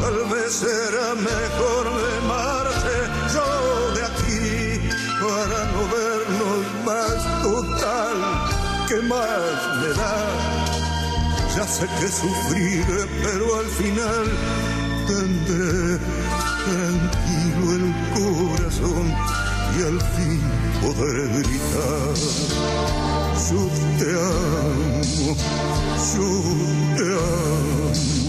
Tal 0.00 0.14
vez 0.30 0.52
será 0.52 1.14
mejor 1.14 1.84
me 1.92 2.26
marche 2.26 2.96
yo 3.34 3.94
de 3.94 4.02
aquí 4.02 4.80
para 5.20 5.64
no 5.72 5.82
vernos 5.94 6.66
más 6.86 7.42
total. 7.42 8.16
¿Qué 8.88 8.96
más 9.02 9.76
me 9.80 9.88
da? 9.94 10.59
Ya 11.60 11.68
sé 11.68 11.86
que 12.00 12.08
sufriré, 12.08 13.06
pero 13.22 13.58
al 13.58 13.66
final 13.66 14.26
tendré 15.06 15.98
tranquilo 16.64 17.64
el 17.76 17.86
corazón 18.16 19.06
y 19.76 19.82
al 19.82 20.00
fin 20.16 20.40
poder 20.80 21.28
gritar. 21.28 22.14
Yo 23.50 23.60
te 23.98 24.10
amo, 24.16 25.36
yo 26.14 26.28
te 26.96 27.04
amo, 27.12 28.19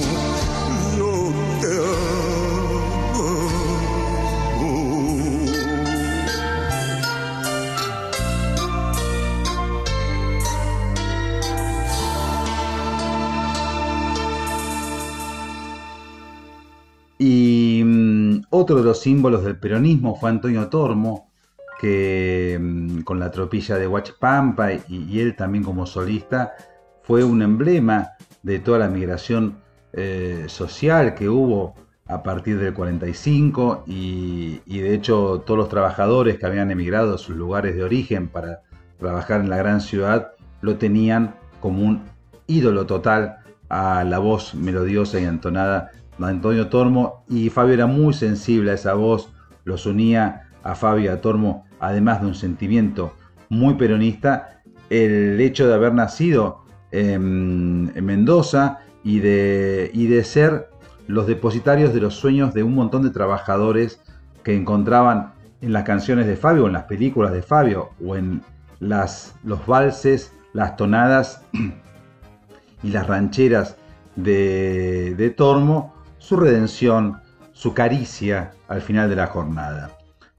otro 18.61 18.77
de 18.77 18.83
los 18.83 18.99
símbolos 18.99 19.43
del 19.43 19.57
peronismo 19.57 20.15
fue 20.15 20.29
Antonio 20.29 20.67
Tormo, 20.69 21.31
que 21.79 22.57
mm, 22.61 23.01
con 23.01 23.19
la 23.19 23.31
tropilla 23.31 23.77
de 23.77 23.87
Huachpampa 23.87 24.73
y, 24.73 24.83
y 24.87 25.19
él 25.19 25.35
también 25.35 25.63
como 25.63 25.85
solista 25.85 26.53
fue 27.01 27.23
un 27.23 27.41
emblema 27.41 28.11
de 28.43 28.59
toda 28.59 28.79
la 28.79 28.87
migración 28.87 29.57
eh, 29.93 30.45
social 30.47 31.15
que 31.15 31.27
hubo 31.27 31.73
a 32.07 32.21
partir 32.23 32.59
del 32.59 32.73
45 32.73 33.83
y, 33.87 34.61
y 34.65 34.79
de 34.79 34.93
hecho 34.93 35.43
todos 35.45 35.57
los 35.57 35.69
trabajadores 35.69 36.37
que 36.37 36.45
habían 36.45 36.71
emigrado 36.71 37.15
a 37.15 37.17
sus 37.17 37.35
lugares 37.35 37.75
de 37.75 37.83
origen 37.83 38.27
para 38.27 38.61
trabajar 38.99 39.41
en 39.41 39.49
la 39.49 39.57
gran 39.57 39.81
ciudad 39.81 40.33
lo 40.61 40.77
tenían 40.77 41.35
como 41.59 41.83
un 41.83 42.03
ídolo 42.47 42.85
total 42.85 43.37
a 43.69 44.03
la 44.03 44.19
voz 44.19 44.53
melodiosa 44.53 45.19
y 45.19 45.23
entonada 45.23 45.91
Antonio 46.23 46.67
Tormo 46.67 47.23
y 47.29 47.49
Fabio 47.49 47.73
era 47.73 47.87
muy 47.87 48.13
sensible 48.13 48.71
a 48.71 48.75
esa 48.75 48.93
voz, 48.93 49.31
los 49.63 49.85
unía 49.85 50.49
a 50.63 50.75
Fabio 50.75 51.05
y 51.05 51.07
a 51.07 51.21
Tormo, 51.21 51.65
además 51.79 52.21
de 52.21 52.27
un 52.27 52.35
sentimiento 52.35 53.13
muy 53.49 53.75
peronista, 53.75 54.61
el 54.89 55.39
hecho 55.39 55.67
de 55.67 55.73
haber 55.73 55.93
nacido 55.93 56.65
en, 56.91 57.91
en 57.95 58.05
Mendoza 58.05 58.79
y 59.03 59.19
de, 59.19 59.89
y 59.93 60.07
de 60.07 60.23
ser 60.23 60.69
los 61.07 61.27
depositarios 61.27 61.93
de 61.93 62.01
los 62.01 62.15
sueños 62.15 62.53
de 62.53 62.63
un 62.63 62.75
montón 62.75 63.03
de 63.03 63.09
trabajadores 63.09 64.01
que 64.43 64.55
encontraban 64.55 65.33
en 65.61 65.73
las 65.73 65.83
canciones 65.83 66.27
de 66.27 66.35
Fabio, 66.35 66.67
en 66.67 66.73
las 66.73 66.83
películas 66.83 67.31
de 67.31 67.41
Fabio, 67.41 67.89
o 68.03 68.15
en 68.15 68.41
las, 68.79 69.35
los 69.43 69.65
valses, 69.65 70.33
las 70.53 70.75
tonadas 70.75 71.43
y 72.83 72.89
las 72.89 73.07
rancheras 73.07 73.77
de, 74.15 75.15
de 75.15 75.29
Tormo, 75.29 75.93
su 76.21 76.37
redención, 76.37 77.19
su 77.51 77.73
caricia 77.73 78.51
al 78.67 78.81
final 78.81 79.09
de 79.09 79.15
la 79.15 79.27
jornada. 79.27 79.89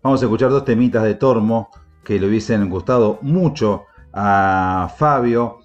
Vamos 0.00 0.22
a 0.22 0.26
escuchar 0.26 0.50
dos 0.50 0.64
temitas 0.64 1.02
de 1.02 1.16
Tormo 1.16 1.70
que 2.04 2.20
le 2.20 2.28
hubiesen 2.28 2.70
gustado 2.70 3.18
mucho 3.20 3.82
a 4.12 4.92
Fabio. 4.96 5.58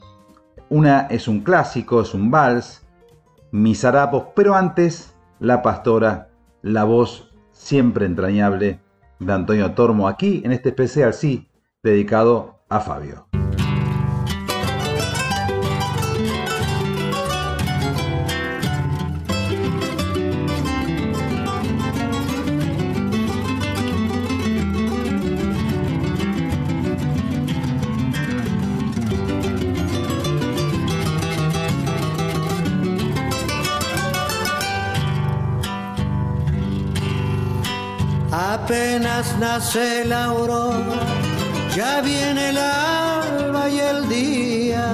Una 0.69 1.01
es 1.01 1.27
un 1.27 1.41
clásico, 1.41 2.01
es 2.01 2.13
un 2.13 2.31
vals, 2.31 2.83
Mis 3.51 3.85
harapos, 3.85 4.25
pero 4.35 4.55
antes 4.55 5.15
La 5.39 5.61
Pastora, 5.61 6.29
la 6.63 6.83
voz 6.83 7.31
siempre 7.51 8.05
entrañable 8.05 8.81
de 9.19 9.33
Antonio 9.33 9.71
Tormo 9.71 10.07
aquí 10.07 10.41
en 10.43 10.51
este 10.51 10.69
especial, 10.69 11.13
sí, 11.13 11.47
dedicado 11.81 12.59
a 12.69 12.79
Fabio. 12.79 13.27
Apenas 39.17 39.39
nace 39.39 40.05
la 40.05 40.25
aurora, 40.25 40.99
ya 41.75 42.01
viene 42.01 42.49
el 42.49 42.57
alba 42.59 43.67
y 43.67 43.79
el 43.79 44.07
día. 44.07 44.85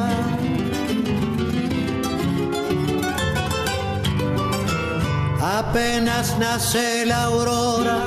Apenas 5.42 6.40
nace 6.40 7.06
la 7.06 7.26
aurora, 7.26 7.98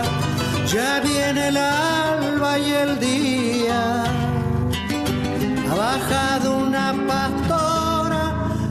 ya 0.67 1.01
viene 1.01 1.49
el 1.49 1.59
alba 1.59 2.59
y 2.61 2.73
el 2.73 2.99
día. 2.99 4.05
Ha 5.71 5.75
bajado 5.75 6.57
una 6.57 6.95
pastora 7.07 8.25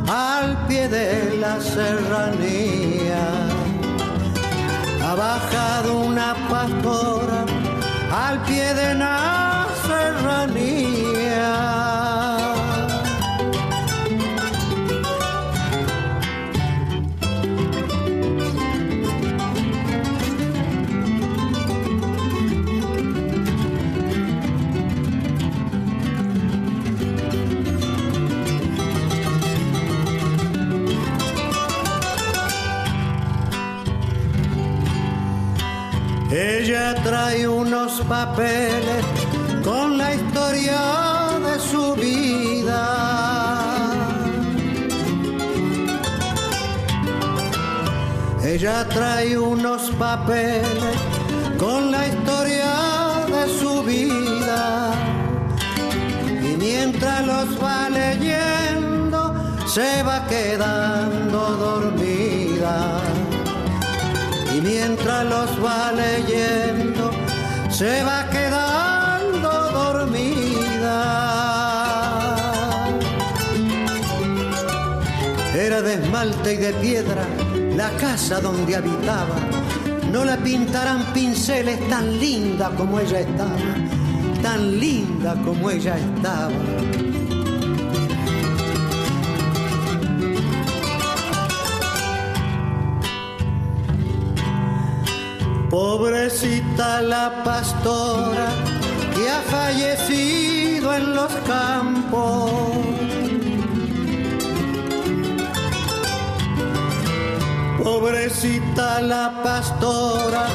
al 0.08 0.66
pie 0.66 0.88
de 0.88 1.38
la 1.38 1.62
serranía 1.62 3.45
ha 5.16 5.18
bajado 5.18 6.00
una 6.00 6.36
pastora 6.50 7.46
al 8.12 8.42
pie 8.44 8.74
de 8.74 8.96
la 8.96 9.66
serranía. 9.88 11.95
Ella 36.86 37.02
trae 37.02 37.48
unos 37.48 38.00
papeles 38.02 39.04
con 39.64 39.98
la 39.98 40.14
historia 40.14 40.80
de 41.44 41.60
su 41.60 41.96
vida. 41.96 42.84
Ella 48.44 48.88
trae 48.88 49.36
unos 49.36 49.90
papeles 49.98 50.96
con 51.58 51.90
la 51.92 52.06
historia 52.08 52.74
de 53.34 53.60
su 53.60 53.82
vida. 53.82 54.94
Y 56.44 56.56
mientras 56.56 57.26
los 57.26 57.64
va 57.64 57.90
leyendo, 57.90 59.34
se 59.66 60.04
va 60.04 60.28
quedando 60.28 61.40
dormida 61.66 63.15
mientras 64.66 65.26
los 65.26 65.64
va 65.64 65.92
leyendo 65.92 67.12
se 67.70 68.04
va 68.04 68.28
quedando 68.30 69.50
dormida. 69.72 70.98
Era 75.54 75.82
de 75.82 75.94
esmalte 75.94 76.54
y 76.54 76.58
de 76.58 76.74
piedra 76.74 77.26
la 77.76 77.90
casa 77.92 78.42
donde 78.42 78.76
habitaba. 78.76 79.36
No 80.12 80.26
la 80.26 80.38
pintarán 80.38 81.14
pinceles 81.14 81.80
tan 81.90 82.20
linda 82.20 82.72
como 82.78 83.00
ella 83.00 83.20
estaba, 83.20 83.76
tan 84.42 84.80
linda 84.80 85.36
como 85.44 85.70
ella 85.70 85.98
estaba. 85.98 87.05
Pobrecita 96.46 97.02
la 97.02 97.44
pastora 97.44 98.50
que 99.16 99.28
ha 99.28 99.42
fallecido 99.50 100.94
en 100.94 101.16
los 101.16 101.32
campos. 101.48 102.52
Pobrecita 107.84 109.02
la 109.02 109.42
pastora 109.44 110.46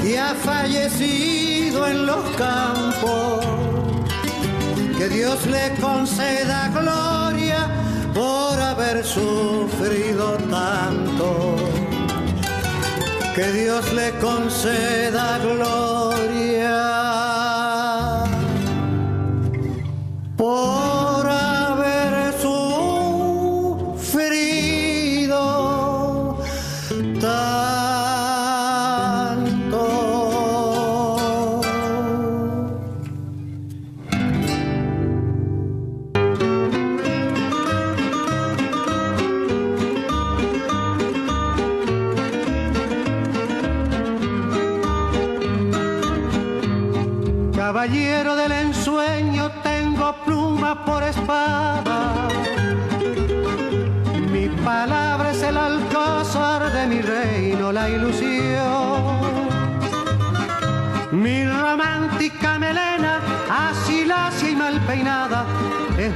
que 0.00 0.16
ha 0.16 0.32
fallecido 0.36 1.88
en 1.88 2.06
los 2.06 2.24
campos. 2.36 3.44
Que 4.96 5.08
Dios 5.08 5.44
le 5.46 5.74
conceda 5.80 6.68
gloria 6.68 7.68
por 8.14 8.60
haber 8.60 9.04
sufrido 9.04 10.36
tanto 10.48 11.81
que 13.34 13.50
Dios 13.52 13.92
le 13.92 14.10
conceda 14.18 15.38
gloria 15.38 16.01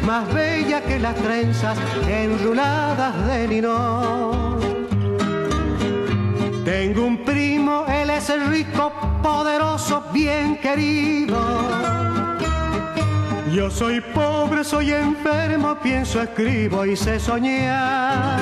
más 0.07 0.33
bella 0.33 0.83
que 0.83 1.01
las 1.01 1.17
trenzas 1.17 1.77
enruladas 2.09 3.27
de 3.27 3.49
linón. 3.49 4.87
Tengo 6.65 7.05
un 7.05 7.25
primo, 7.25 7.85
él 7.89 8.11
es 8.11 8.31
el 8.31 8.47
rico, 8.47 8.93
poderoso, 9.21 10.05
bien 10.13 10.59
querido. 10.59 11.37
Yo 13.53 13.69
soy 13.69 14.01
pobre, 14.01 14.63
soy 14.63 14.93
enfermo, 14.93 15.77
pienso, 15.83 16.23
escribo 16.23 16.87
y 16.87 16.95
sé 16.97 17.19
soñar. 17.19 18.39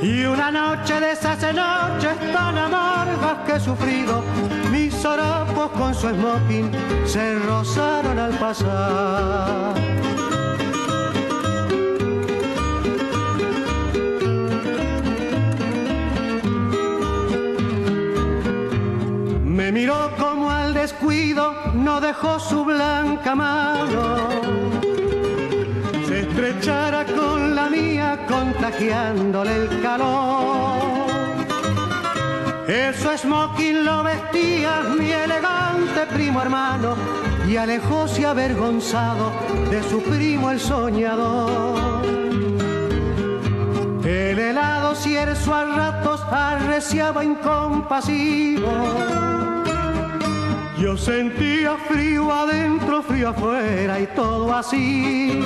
Y 0.00 0.24
una 0.24 0.52
noche 0.52 1.00
de 1.00 1.12
esas 1.12 1.40
noches 1.52 2.14
tan 2.32 2.58
amargas 2.58 3.38
que 3.44 3.52
he 3.54 3.60
sufrido, 3.60 4.22
con 5.04 5.94
su 5.94 6.08
smoking 6.08 6.70
se 7.04 7.38
rozaron 7.40 8.18
al 8.18 8.32
pasar. 8.38 9.74
Me 19.44 19.72
miró 19.72 20.10
como 20.18 20.50
al 20.50 20.72
descuido, 20.72 21.54
no 21.74 22.00
dejó 22.00 22.38
su 22.38 22.64
blanca 22.64 23.34
mano. 23.34 24.28
Se 26.06 26.20
estrechara 26.20 27.04
con 27.04 27.54
la 27.54 27.68
mía, 27.68 28.24
contagiándole 28.26 29.54
el 29.54 29.82
calor. 29.82 30.33
Eso 32.66 33.16
smoking 33.18 33.84
lo 33.84 34.02
vestía 34.02 34.80
mi 34.98 35.10
elegante 35.10 36.06
primo 36.14 36.40
hermano 36.40 36.96
y 37.46 37.58
alejóse 37.58 38.24
avergonzado 38.24 39.32
de 39.70 39.82
su 39.82 40.02
primo 40.02 40.50
el 40.50 40.58
soñador. 40.58 42.02
El 44.02 44.38
helado 44.38 44.94
cierzo 44.94 45.54
a 45.54 45.64
ratos 45.64 46.22
arreciaba 46.30 47.22
incompasivo. 47.22 48.72
Yo 50.80 50.96
sentía 50.96 51.76
frío 51.86 52.32
adentro, 52.32 53.02
frío 53.02 53.28
afuera 53.28 54.00
y 54.00 54.06
todo 54.08 54.54
así. 54.54 55.42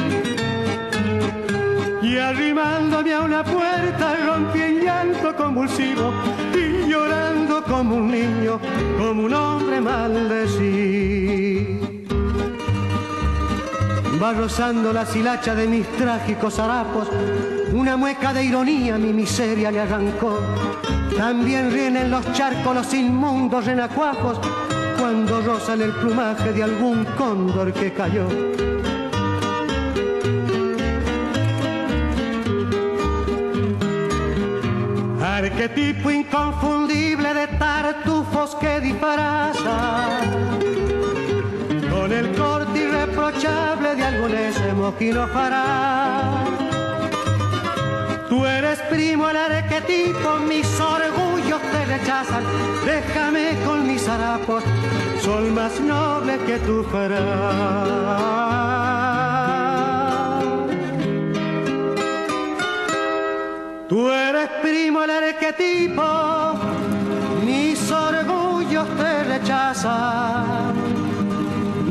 Y 2.01 2.17
arrimándome 2.17 3.13
a 3.13 3.23
una 3.23 3.43
puerta 3.43 4.15
rompí 4.25 4.63
en 4.63 4.85
llanto 4.85 5.35
convulsivo 5.35 6.13
llorando 6.89 7.63
como 7.63 7.97
un 7.97 8.11
niño, 8.11 8.59
como 8.99 9.25
un 9.25 9.35
hombre 9.35 9.81
maldecí. 9.81 11.79
Va 14.21 14.33
rozando 14.33 14.93
la 14.93 15.07
silacha 15.07 15.55
de 15.55 15.69
mis 15.69 15.87
trágicos 15.97 16.59
harapos, 16.59 17.09
una 17.73 17.97
mueca 17.97 18.33
de 18.33 18.45
ironía 18.45 18.99
mi 18.99 19.13
miseria 19.13 19.71
le 19.71 19.81
arrancó. 19.81 20.41
También 21.17 21.71
ríen 21.71 21.97
en 21.97 22.11
los 22.11 22.33
charcos 22.33 22.75
los 22.75 22.95
inmundos 22.95 23.65
renacuajos 23.67 24.41
cuando 24.99 25.41
rozan 25.43 25.83
el 25.83 25.93
plumaje 25.93 26.53
de 26.53 26.63
algún 26.65 27.05
cóndor 27.17 27.73
que 27.73 27.93
cayó. 27.93 28.27
Arquetipo 35.23 36.11
inconfundible 36.11 36.78
de 37.39 37.47
tartufos 37.59 38.57
que 38.57 38.81
disfrazan 38.81 40.59
con 41.93 42.13
el 42.13 42.35
corte 42.37 42.79
irreprochable 42.81 43.95
de 43.95 44.05
algún 44.05 44.35
ese 44.35 44.73
fará. 45.33 46.45
Tú 48.29 48.45
eres 48.45 48.81
primo 48.91 49.31
el 49.31 49.37
arquetipo, 49.37 50.29
mis 50.49 50.69
orgullos 50.81 51.63
te 51.73 51.85
rechazan. 51.87 52.45
Déjame 52.85 53.57
con 53.65 53.87
mis 53.87 54.09
harapos, 54.09 54.65
son 55.23 55.55
más 55.55 55.79
nobles 55.81 56.39
que 56.47 56.59
tú 56.59 56.85
farás. 56.91 58.49
Tú 63.89 64.11
eres 64.11 64.49
primo 64.61 65.03
el 65.05 65.11
arquetipo, 65.11 66.03
mis 66.03 66.78
te 68.85 69.25
rechazan. 69.25 70.75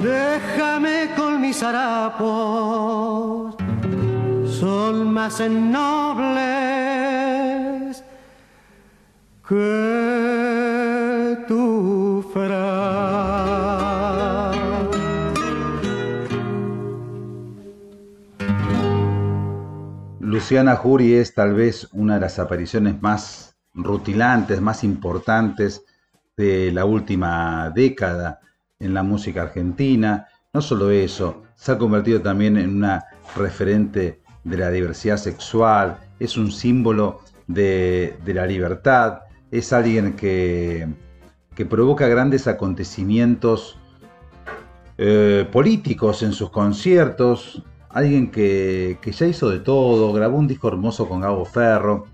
Déjame 0.01 1.09
con 1.15 1.41
mis 1.41 1.61
harapos, 1.64 3.55
son 4.59 5.14
más 5.14 5.39
nobles 5.49 6.43
que 9.47 11.38
tu. 11.47 11.77
Luciana 20.38 20.76
Jury 20.76 21.15
es 21.15 21.34
tal 21.34 21.55
vez 21.55 21.88
una 21.93 22.14
de 22.14 22.19
las 22.19 22.38
apariciones 22.38 23.01
más 23.01 23.57
rutilantes, 23.73 24.61
más 24.61 24.84
importantes 24.84 25.84
de 26.38 26.72
la 26.72 26.85
última 26.85 27.72
década 27.72 28.39
en 28.80 28.93
la 28.93 29.03
música 29.03 29.41
argentina. 29.41 30.27
No 30.53 30.61
solo 30.61 30.91
eso, 30.91 31.43
se 31.55 31.72
ha 31.72 31.77
convertido 31.77 32.22
también 32.22 32.55
en 32.57 32.77
una 32.77 33.05
referente 33.35 34.22
de 34.43 34.57
la 34.57 34.69
diversidad 34.69 35.18
sexual, 35.18 35.97
es 36.19 36.38
un 36.38 36.51
símbolo 36.51 37.19
de, 37.47 38.15
de 38.23 38.34
la 38.34 38.45
libertad, 38.45 39.22
es 39.51 39.73
alguien 39.73 40.14
que, 40.14 40.88
que 41.55 41.65
provoca 41.65 42.07
grandes 42.07 42.47
acontecimientos 42.47 43.77
eh, 44.97 45.47
políticos 45.51 46.23
en 46.23 46.34
sus 46.34 46.49
conciertos, 46.49 47.64
alguien 47.89 48.31
que, 48.31 48.97
que, 49.01 49.11
ya 49.11 49.27
hizo 49.27 49.49
de 49.49 49.59
todo, 49.59 50.14
grabó 50.14 50.38
un 50.38 50.47
disco 50.47 50.68
hermoso 50.68 51.07
con 51.07 51.22
Gabo 51.22 51.45
Ferro. 51.45 52.05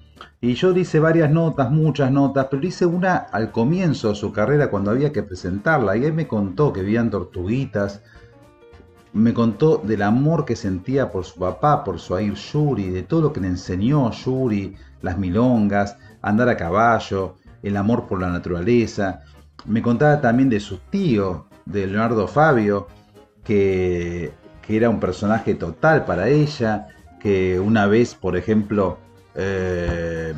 Y 0.43 0.55
yo 0.55 0.75
hice 0.75 0.99
varias 0.99 1.31
notas, 1.31 1.71
muchas 1.71 2.11
notas, 2.11 2.47
pero 2.51 2.67
hice 2.67 2.85
una 2.85 3.15
al 3.15 3.49
comienzo 3.53 4.09
de 4.09 4.15
su 4.15 4.33
carrera 4.33 4.69
cuando 4.69 4.91
había 4.91 5.13
que 5.13 5.23
presentarla. 5.23 5.95
Y 5.95 6.03
él 6.03 6.11
me 6.11 6.27
contó 6.27 6.73
que 6.73 6.81
vivían 6.81 7.09
tortuguitas. 7.09 8.01
Me 9.13 9.33
contó 9.33 9.77
del 9.77 10.01
amor 10.01 10.43
que 10.43 10.57
sentía 10.57 11.09
por 11.13 11.23
su 11.23 11.39
papá, 11.39 11.85
por 11.85 11.97
su 11.97 12.17
Air 12.17 12.33
Yuri, 12.33 12.89
de 12.89 13.03
todo 13.03 13.21
lo 13.21 13.31
que 13.31 13.39
le 13.39 13.47
enseñó 13.47 14.11
Yuri, 14.11 14.75
las 15.01 15.17
milongas, 15.17 15.95
andar 16.21 16.49
a 16.49 16.57
caballo. 16.57 17.35
el 17.61 17.77
amor 17.77 18.05
por 18.05 18.19
la 18.19 18.27
naturaleza. 18.27 19.21
Me 19.65 19.81
contaba 19.81 20.19
también 20.19 20.49
de 20.49 20.59
su 20.59 20.79
tío, 20.89 21.45
de 21.65 21.87
Leonardo 21.87 22.27
Fabio, 22.27 22.87
que, 23.45 24.33
que 24.61 24.75
era 24.75 24.89
un 24.89 24.99
personaje 24.99 25.55
total 25.55 26.03
para 26.03 26.27
ella, 26.27 26.89
que 27.21 27.61
una 27.61 27.87
vez, 27.87 28.13
por 28.13 28.35
ejemplo, 28.35 28.97
eh, 29.35 30.33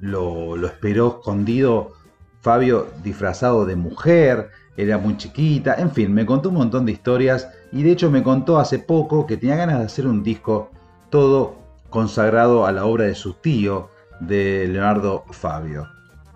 lo, 0.00 0.66
esperó 0.66 1.18
escondido 1.18 1.92
Fabio 2.40 2.88
disfrazado 3.02 3.66
de 3.66 3.76
mujer, 3.76 4.50
era 4.76 4.96
muy 4.96 5.16
chiquita, 5.16 5.74
en 5.74 5.90
fin, 5.90 6.12
me 6.12 6.24
contó 6.24 6.48
un 6.48 6.54
montón 6.56 6.86
de 6.86 6.92
historias 6.92 7.48
y 7.70 7.82
de 7.82 7.92
hecho 7.92 8.10
me 8.10 8.22
contó 8.22 8.58
hace 8.58 8.78
poco 8.78 9.26
que 9.26 9.36
tenía 9.36 9.56
ganas 9.56 9.78
de 9.78 9.84
hacer 9.84 10.06
un 10.06 10.22
disco 10.22 10.70
todo 11.10 11.56
consagrado 11.90 12.64
a 12.64 12.72
la 12.72 12.86
obra 12.86 13.04
de 13.04 13.14
su 13.14 13.34
tío, 13.34 13.90
de 14.20 14.68
Leonardo 14.68 15.24
Fabio. 15.30 15.88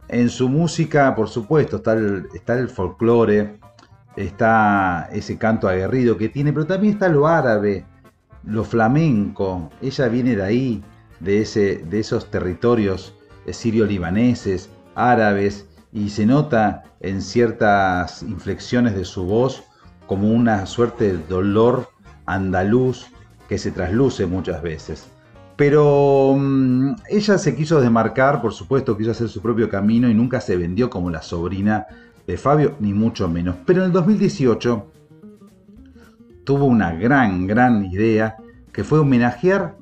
En 0.08 0.28
su 0.28 0.48
música, 0.48 1.14
por 1.14 1.28
supuesto, 1.28 1.76
está 1.76 1.94
el, 1.94 2.26
está 2.34 2.58
el 2.58 2.68
folclore, 2.68 3.58
está 4.16 5.08
ese 5.12 5.38
canto 5.38 5.68
aguerrido 5.68 6.16
que 6.16 6.28
tiene, 6.28 6.52
pero 6.52 6.66
también 6.66 6.94
está 6.94 7.08
lo 7.08 7.26
árabe, 7.26 7.84
lo 8.44 8.64
flamenco. 8.64 9.70
Ella 9.80 10.08
viene 10.08 10.36
de 10.36 10.42
ahí, 10.42 10.82
de, 11.24 11.40
ese, 11.42 11.84
de 11.88 12.00
esos 12.00 12.30
territorios 12.30 13.14
sirio-libaneses, 13.52 14.70
árabes, 14.94 15.66
y 15.92 16.10
se 16.10 16.26
nota 16.26 16.84
en 17.00 17.22
ciertas 17.22 18.22
inflexiones 18.22 18.94
de 18.94 19.04
su 19.04 19.24
voz 19.24 19.62
como 20.06 20.30
una 20.30 20.66
suerte 20.66 21.12
de 21.12 21.18
dolor 21.28 21.88
andaluz 22.26 23.06
que 23.48 23.58
se 23.58 23.70
trasluce 23.70 24.26
muchas 24.26 24.62
veces. 24.62 25.08
Pero 25.56 26.34
mm, 26.36 26.94
ella 27.08 27.38
se 27.38 27.54
quiso 27.54 27.80
desmarcar, 27.80 28.42
por 28.42 28.52
supuesto, 28.52 28.96
quiso 28.96 29.12
hacer 29.12 29.28
su 29.28 29.40
propio 29.40 29.68
camino 29.68 30.08
y 30.08 30.14
nunca 30.14 30.40
se 30.40 30.56
vendió 30.56 30.90
como 30.90 31.10
la 31.10 31.22
sobrina 31.22 31.86
de 32.26 32.36
Fabio, 32.36 32.74
ni 32.80 32.92
mucho 32.92 33.28
menos. 33.28 33.56
Pero 33.64 33.80
en 33.80 33.86
el 33.86 33.92
2018 33.92 34.90
tuvo 36.42 36.64
una 36.64 36.92
gran, 36.94 37.46
gran 37.46 37.84
idea 37.84 38.36
que 38.72 38.82
fue 38.82 38.98
homenajear 38.98 39.76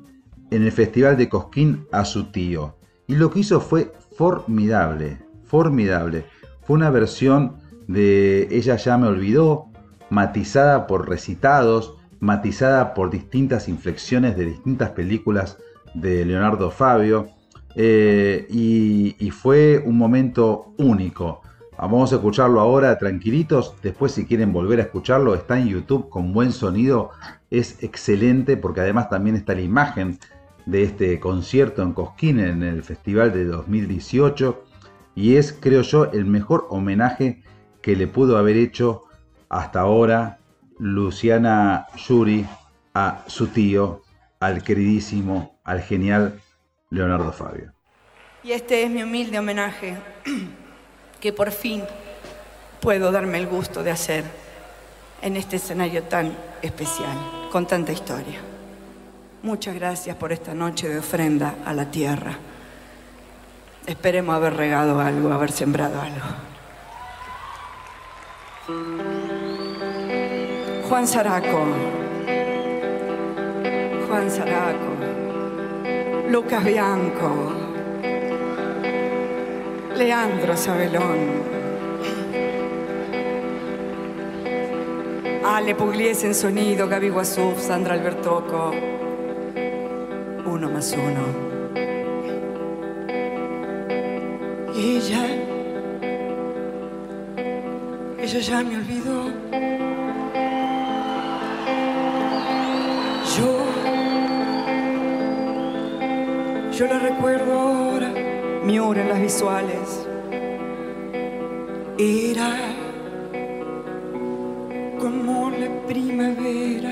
en 0.55 0.63
el 0.63 0.71
Festival 0.71 1.17
de 1.17 1.29
Cosquín 1.29 1.87
a 1.91 2.05
su 2.05 2.25
tío. 2.25 2.75
Y 3.07 3.15
lo 3.15 3.31
que 3.31 3.39
hizo 3.39 3.59
fue 3.59 3.91
formidable, 4.15 5.17
formidable. 5.45 6.25
Fue 6.61 6.75
una 6.75 6.89
versión 6.89 7.57
de 7.87 8.47
Ella 8.51 8.75
ya 8.77 8.97
me 8.97 9.07
olvidó, 9.07 9.65
matizada 10.09 10.85
por 10.87 11.09
recitados, 11.09 11.95
matizada 12.19 12.93
por 12.93 13.09
distintas 13.09 13.67
inflexiones 13.67 14.37
de 14.37 14.45
distintas 14.45 14.91
películas 14.91 15.57
de 15.93 16.25
Leonardo 16.25 16.71
Fabio. 16.71 17.29
eh, 17.75 18.45
y, 18.51 19.15
y 19.17 19.31
fue 19.31 19.81
un 19.83 19.97
momento 19.97 20.73
único. 20.77 21.41
Vamos 21.75 22.13
a 22.13 22.17
escucharlo 22.17 22.59
ahora 22.59 22.97
tranquilitos. 22.99 23.73
Después 23.81 24.11
si 24.11 24.25
quieren 24.25 24.53
volver 24.53 24.79
a 24.79 24.83
escucharlo 24.83 25.33
está 25.33 25.59
en 25.59 25.67
YouTube 25.67 26.07
con 26.09 26.31
buen 26.31 26.51
sonido. 26.51 27.09
Es 27.49 27.83
excelente 27.83 28.57
porque 28.57 28.81
además 28.81 29.09
también 29.09 29.35
está 29.35 29.55
la 29.55 29.61
imagen 29.61 30.19
de 30.65 30.83
este 30.83 31.19
concierto 31.19 31.81
en 31.81 31.93
Cosquín 31.93 32.39
en 32.39 32.63
el 32.63 32.83
festival 32.83 33.33
de 33.33 33.45
2018. 33.45 34.63
Y 35.15 35.35
es, 35.35 35.53
creo 35.53 35.81
yo, 35.81 36.11
el 36.11 36.25
mejor 36.25 36.67
homenaje 36.69 37.43
que 37.81 37.95
le 37.95 38.07
pudo 38.07 38.37
haber 38.37 38.55
hecho 38.55 39.03
hasta 39.49 39.81
ahora 39.81 40.39
Luciana 40.79 41.87
Yuri 42.07 42.45
a 42.93 43.23
su 43.27 43.47
tío, 43.47 44.01
al 44.39 44.63
queridísimo, 44.63 45.59
al 45.63 45.81
genial 45.81 46.39
Leonardo 46.89 47.31
Fabio. 47.31 47.73
Y 48.43 48.51
este 48.51 48.83
es 48.83 48.89
mi 48.89 49.03
humilde 49.03 49.39
homenaje 49.39 49.95
que 51.19 51.31
por 51.31 51.51
fin 51.51 51.83
puedo 52.81 53.11
darme 53.11 53.37
el 53.37 53.47
gusto 53.47 53.83
de 53.83 53.91
hacer 53.91 54.25
en 55.21 55.37
este 55.37 55.55
escenario 55.55 56.03
tan 56.03 56.35
especial, 56.61 57.17
con 57.49 57.65
tanta 57.65 57.93
historia. 57.93 58.52
Muchas 59.43 59.75
gracias 59.75 60.15
por 60.15 60.31
esta 60.31 60.53
noche 60.53 60.87
de 60.87 60.99
ofrenda 60.99 61.55
a 61.65 61.73
la 61.73 61.91
tierra. 61.91 62.31
Esperemos 63.85 64.33
haber 64.33 64.55
regado 64.55 65.01
algo, 65.01 65.33
haber 65.33 65.51
sembrado 65.51 66.01
algo. 66.01 66.25
Juan 70.87 71.05
Zaraco, 71.05 71.65
Juan 74.07 74.31
Zaraco, 74.31 74.93
Lucas 76.29 76.63
Bianco, 76.63 77.51
Leandro 79.97 80.55
Sabelón, 80.55 81.17
Ale 85.45 85.75
Pugliese 85.75 86.27
en 86.27 86.35
sonido, 86.35 86.87
Gaby 86.87 87.09
Guasuf, 87.09 87.59
Sandra 87.59 87.95
Albertoco, 87.95 88.71
uno 90.45 90.69
más 90.69 90.93
uno. 90.93 91.53
Y 94.75 94.97
ella, 94.97 95.25
ella 98.19 98.39
ya 98.39 98.63
me 98.63 98.77
olvidó. 98.77 99.29
Yo, 103.37 103.65
yo 106.77 106.87
la 106.87 106.99
recuerdo 106.99 107.59
ahora, 107.59 108.13
mi 108.63 108.79
hora 108.79 109.01
en 109.01 109.09
las 109.09 109.21
visuales. 109.21 110.07
Era 111.97 112.55
como 114.99 115.51
la 115.51 115.69
primavera, 115.85 116.91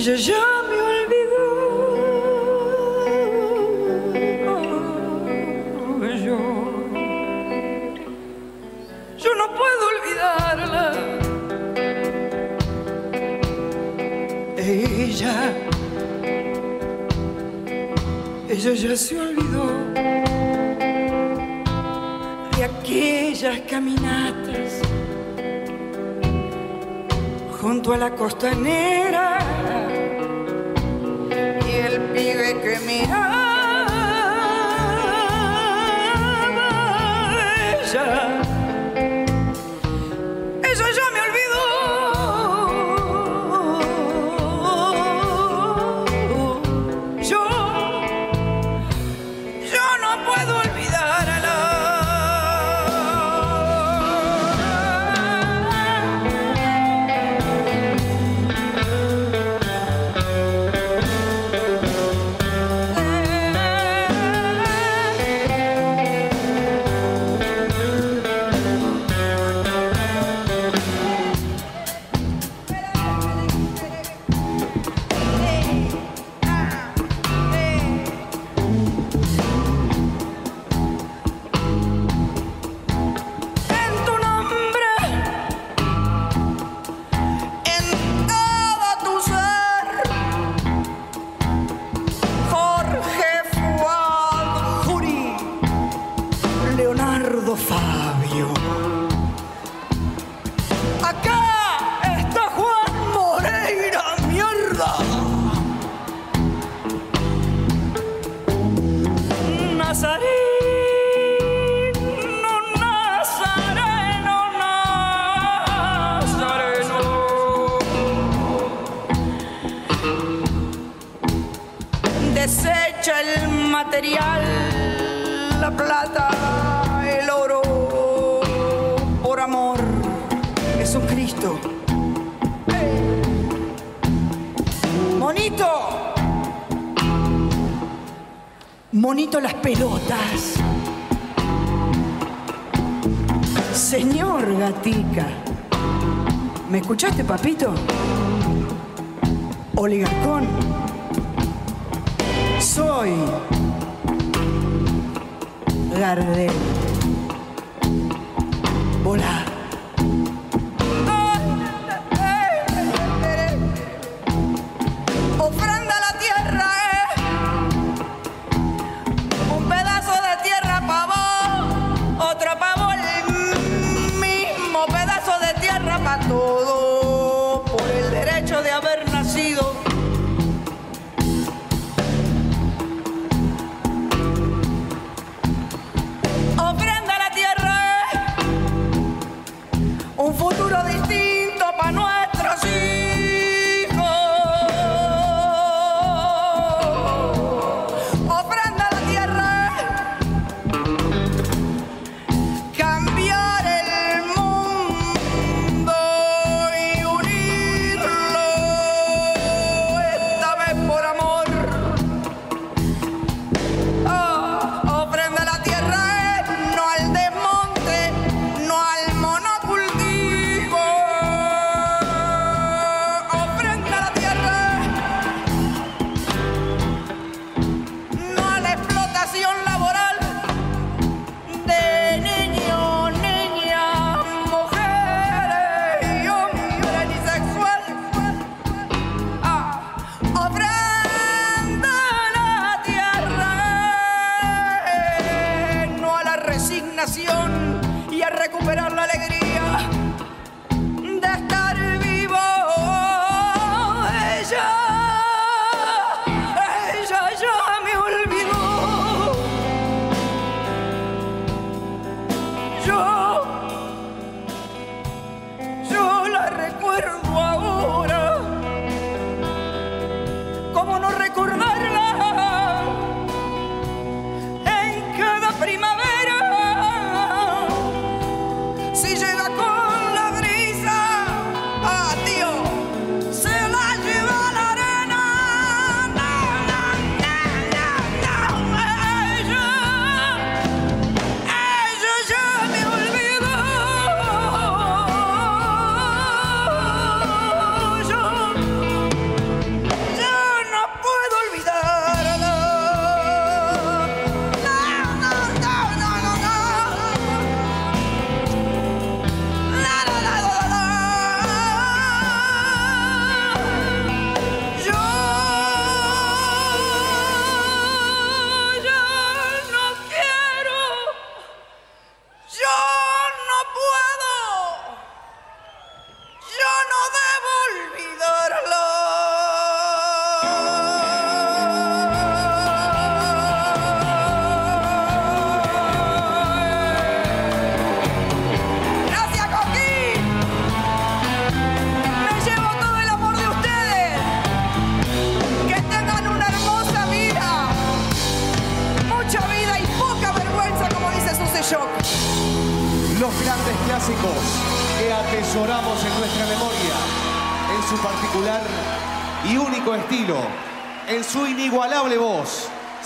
ella 0.00 0.16
ya 0.16 0.44
me 0.68 0.76
olvidó. 0.96 1.48
Yo, 6.24 6.38
yo 9.18 9.30
no 9.40 9.46
puedo 9.58 9.82
olvidarla. 9.94 10.86
Ella, 14.56 15.36
ella 18.48 18.72
ya 18.72 18.96
se 18.96 19.20
olvidó 19.20 19.66
de 22.56 22.64
aquellas 22.64 23.60
caminatas 23.68 24.80
junto 27.60 27.92
a 27.92 27.98
la 27.98 28.10
costanera 28.14 29.29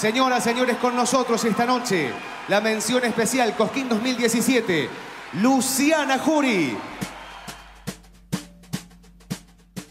Señoras, 0.04 0.44
señores, 0.44 0.76
con 0.76 0.94
nosotros 0.94 1.42
esta 1.46 1.64
noche 1.64 2.12
la 2.48 2.60
mención 2.60 3.02
especial 3.04 3.56
Cosquín 3.56 3.88
2017, 3.88 4.90
Luciana 5.40 6.18
Jury. 6.18 6.76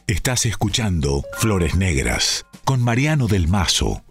Estás 0.06 0.46
escuchando 0.46 1.24
Flores 1.40 1.74
Negras 1.74 2.46
con 2.64 2.84
Mariano 2.84 3.26
del 3.26 3.48
Mazo. 3.48 4.04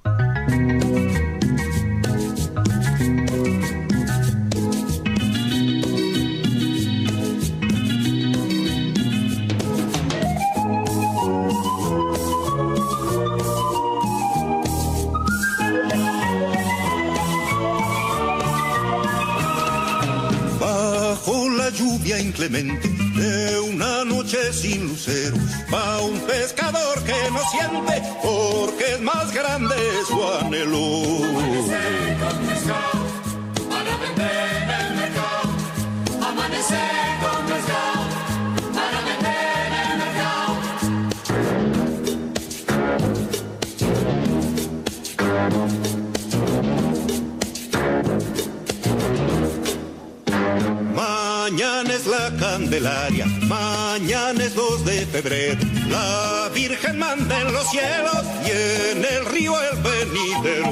Pedret. 55.13 55.59
La 55.91 56.49
Virgen 56.55 56.99
manda 56.99 57.39
en 57.43 57.53
los 57.53 57.69
cielos 57.69 58.23
y 58.47 58.51
en 58.93 59.05
el 59.05 59.27
río 59.27 59.55
el 59.61 59.77
venidero. 59.83 60.71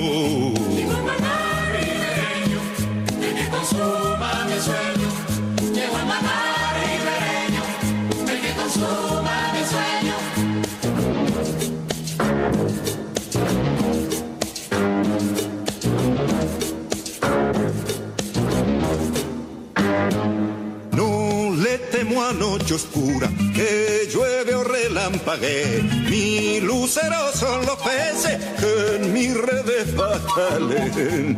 Llegó 0.74 0.92
el 0.96 1.02
maná 1.02 1.68
ribereño, 1.76 2.60
de 3.20 3.34
que 3.34 3.48
consuma 3.50 4.46
mi 4.46 4.58
sueño. 4.58 5.08
Llegó 5.74 5.96
el 5.98 6.06
maná 6.06 6.72
ribereño, 6.80 7.62
de 8.26 8.40
que 8.40 8.50
consuma 8.54 9.30
noche 22.61 22.74
oscura 22.74 23.28
que 23.55 24.09
llueve 24.12 24.55
o 24.55 24.65
relampague. 24.65 25.82
Mi 26.09 26.61
lucero 26.61 27.32
son 27.35 27.65
los 27.65 27.77
peces 27.77 28.39
en 28.62 29.12
mi 29.12 29.32
redes 29.32 29.95
fatales. 29.97 31.37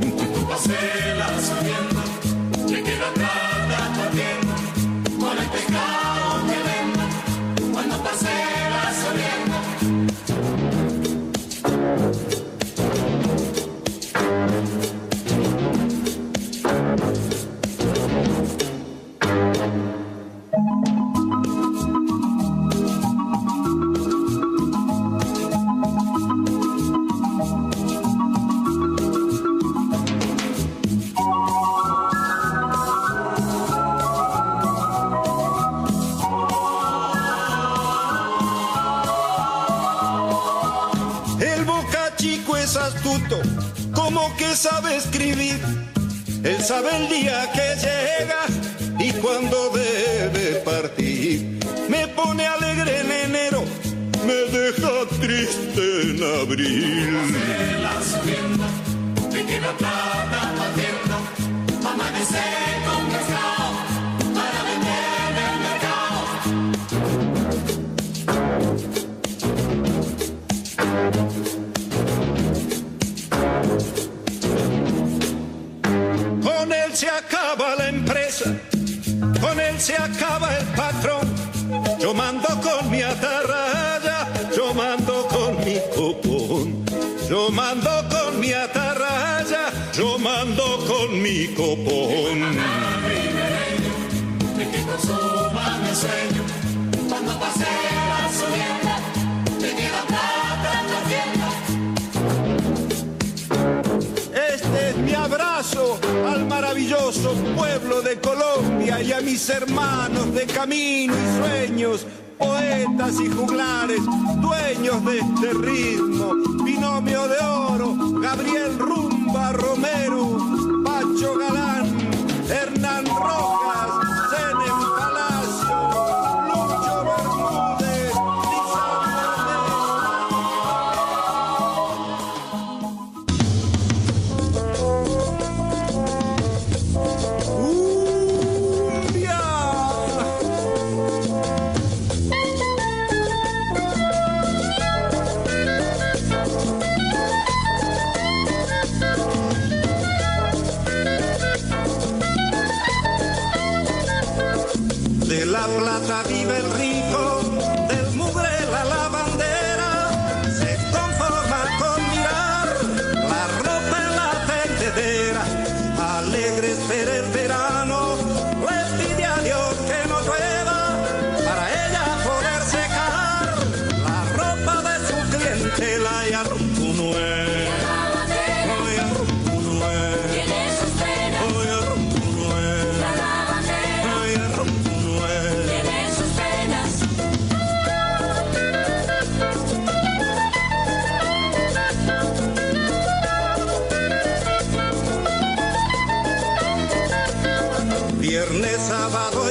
viernes, 198.53 198.83
sábado 198.83 199.42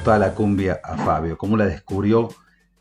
gustaba 0.00 0.18
la 0.18 0.34
cumbia 0.34 0.80
a 0.82 0.96
Fabio, 0.96 1.36
cómo 1.36 1.58
la 1.58 1.66
descubrió 1.66 2.30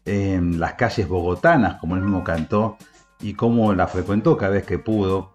en 0.06 0.58
las 0.58 0.76
calles 0.76 1.06
bogotanas, 1.06 1.76
como 1.76 1.98
él 1.98 2.02
mismo 2.02 2.24
cantó, 2.24 2.78
y 3.20 3.34
cómo 3.34 3.74
la 3.74 3.88
frecuentó 3.88 4.38
cada 4.38 4.54
vez 4.54 4.66
que 4.66 4.80
pudo, 4.80 5.34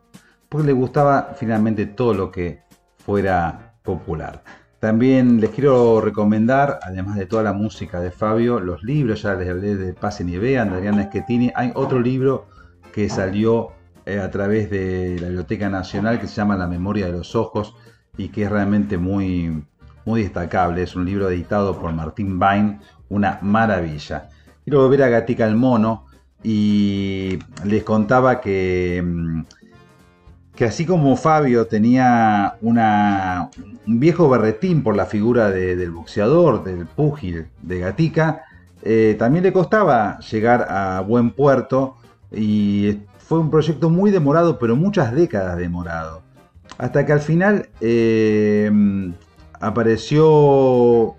porque 0.48 0.68
le 0.68 0.72
gustaba 0.72 1.34
finalmente 1.36 1.84
todo 1.84 2.14
lo 2.14 2.30
que 2.30 2.62
fuera 2.96 3.74
popular. 3.82 4.42
También 4.80 5.42
les 5.42 5.50
quiero 5.50 6.00
recomendar, 6.00 6.78
además 6.80 7.16
de 7.16 7.26
toda 7.26 7.42
la 7.42 7.52
música 7.52 8.00
de 8.00 8.10
Fabio, 8.10 8.60
los 8.60 8.82
libros, 8.82 9.20
ya 9.20 9.34
les 9.34 9.50
hablé 9.50 9.76
de 9.76 9.92
Pasen 9.92 10.30
y 10.30 10.38
Vean, 10.38 10.70
de 10.70 10.76
Adriana 10.76 11.04
Schettini. 11.04 11.52
Hay 11.54 11.70
otro 11.74 12.00
libro 12.00 12.46
que 12.94 13.10
salió 13.10 13.72
eh, 14.06 14.20
a 14.20 14.30
través 14.30 14.70
de 14.70 15.18
la 15.20 15.26
Biblioteca 15.26 15.68
Nacional 15.68 16.18
que 16.18 16.28
se 16.28 16.36
llama 16.36 16.56
La 16.56 16.66
Memoria 16.66 17.04
de 17.04 17.12
los 17.12 17.36
Ojos 17.36 17.76
y 18.16 18.28
que 18.28 18.44
es 18.44 18.50
realmente 18.50 18.96
muy, 18.96 19.66
muy 20.04 20.22
destacable. 20.22 20.82
Es 20.82 20.94
un 20.96 21.04
libro 21.04 21.28
editado 21.30 21.78
por 21.78 21.92
Martín 21.92 22.38
Bain, 22.38 22.80
una 23.08 23.38
maravilla. 23.42 24.28
Quiero 24.64 24.82
volver 24.82 25.02
a 25.02 25.08
Gatica 25.08 25.46
el 25.46 25.56
Mono 25.56 26.06
y 26.42 27.38
les 27.64 27.82
contaba 27.84 28.40
que, 28.40 29.02
mm, 29.04 29.42
que 30.54 30.64
así 30.66 30.86
como 30.86 31.16
Fabio 31.16 31.66
tenía 31.66 32.56
una, 32.60 33.50
un 33.86 33.98
viejo 34.00 34.28
berretín 34.28 34.82
por 34.82 34.94
la 34.96 35.06
figura 35.06 35.50
de- 35.50 35.74
del 35.76 35.90
boxeador, 35.90 36.62
del 36.64 36.86
púgil 36.86 37.46
de 37.62 37.80
Gatica, 37.80 38.42
eh, 38.82 39.16
también 39.18 39.42
le 39.44 39.52
costaba 39.52 40.18
llegar 40.20 40.66
a 40.70 41.00
buen 41.00 41.30
puerto 41.30 41.96
y 42.30 42.98
fue 43.18 43.38
un 43.38 43.50
proyecto 43.50 43.88
muy 43.90 44.10
demorado, 44.10 44.58
pero 44.58 44.76
muchas 44.76 45.12
décadas 45.14 45.56
demorado. 45.56 46.22
Hasta 46.76 47.06
que 47.06 47.12
al 47.12 47.20
final 47.20 47.70
eh, 47.80 48.70
apareció 49.66 51.16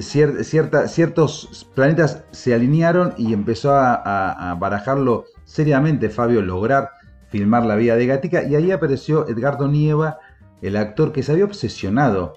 cierta- 0.00 0.86
ciertos 0.88 1.66
planetas 1.74 2.24
se 2.30 2.54
alinearon 2.54 3.14
y 3.16 3.32
empezó 3.32 3.74
a, 3.74 4.56
barajarlo 4.58 5.24
seriamente 5.44 6.10
Fabio 6.10 6.42
lograr 6.42 6.90
filmar 7.30 7.64
la 7.64 7.76
vida 7.76 7.96
de 7.96 8.06
Gatica 8.06 8.44
y 8.44 8.54
ahí 8.54 8.70
apareció 8.70 9.28
Edgardo 9.28 9.68
Nieva, 9.68 10.18
el 10.62 10.76
actor 10.76 11.12
que 11.12 11.22
se 11.22 11.32
había 11.32 11.44
obsesionado 11.44 12.34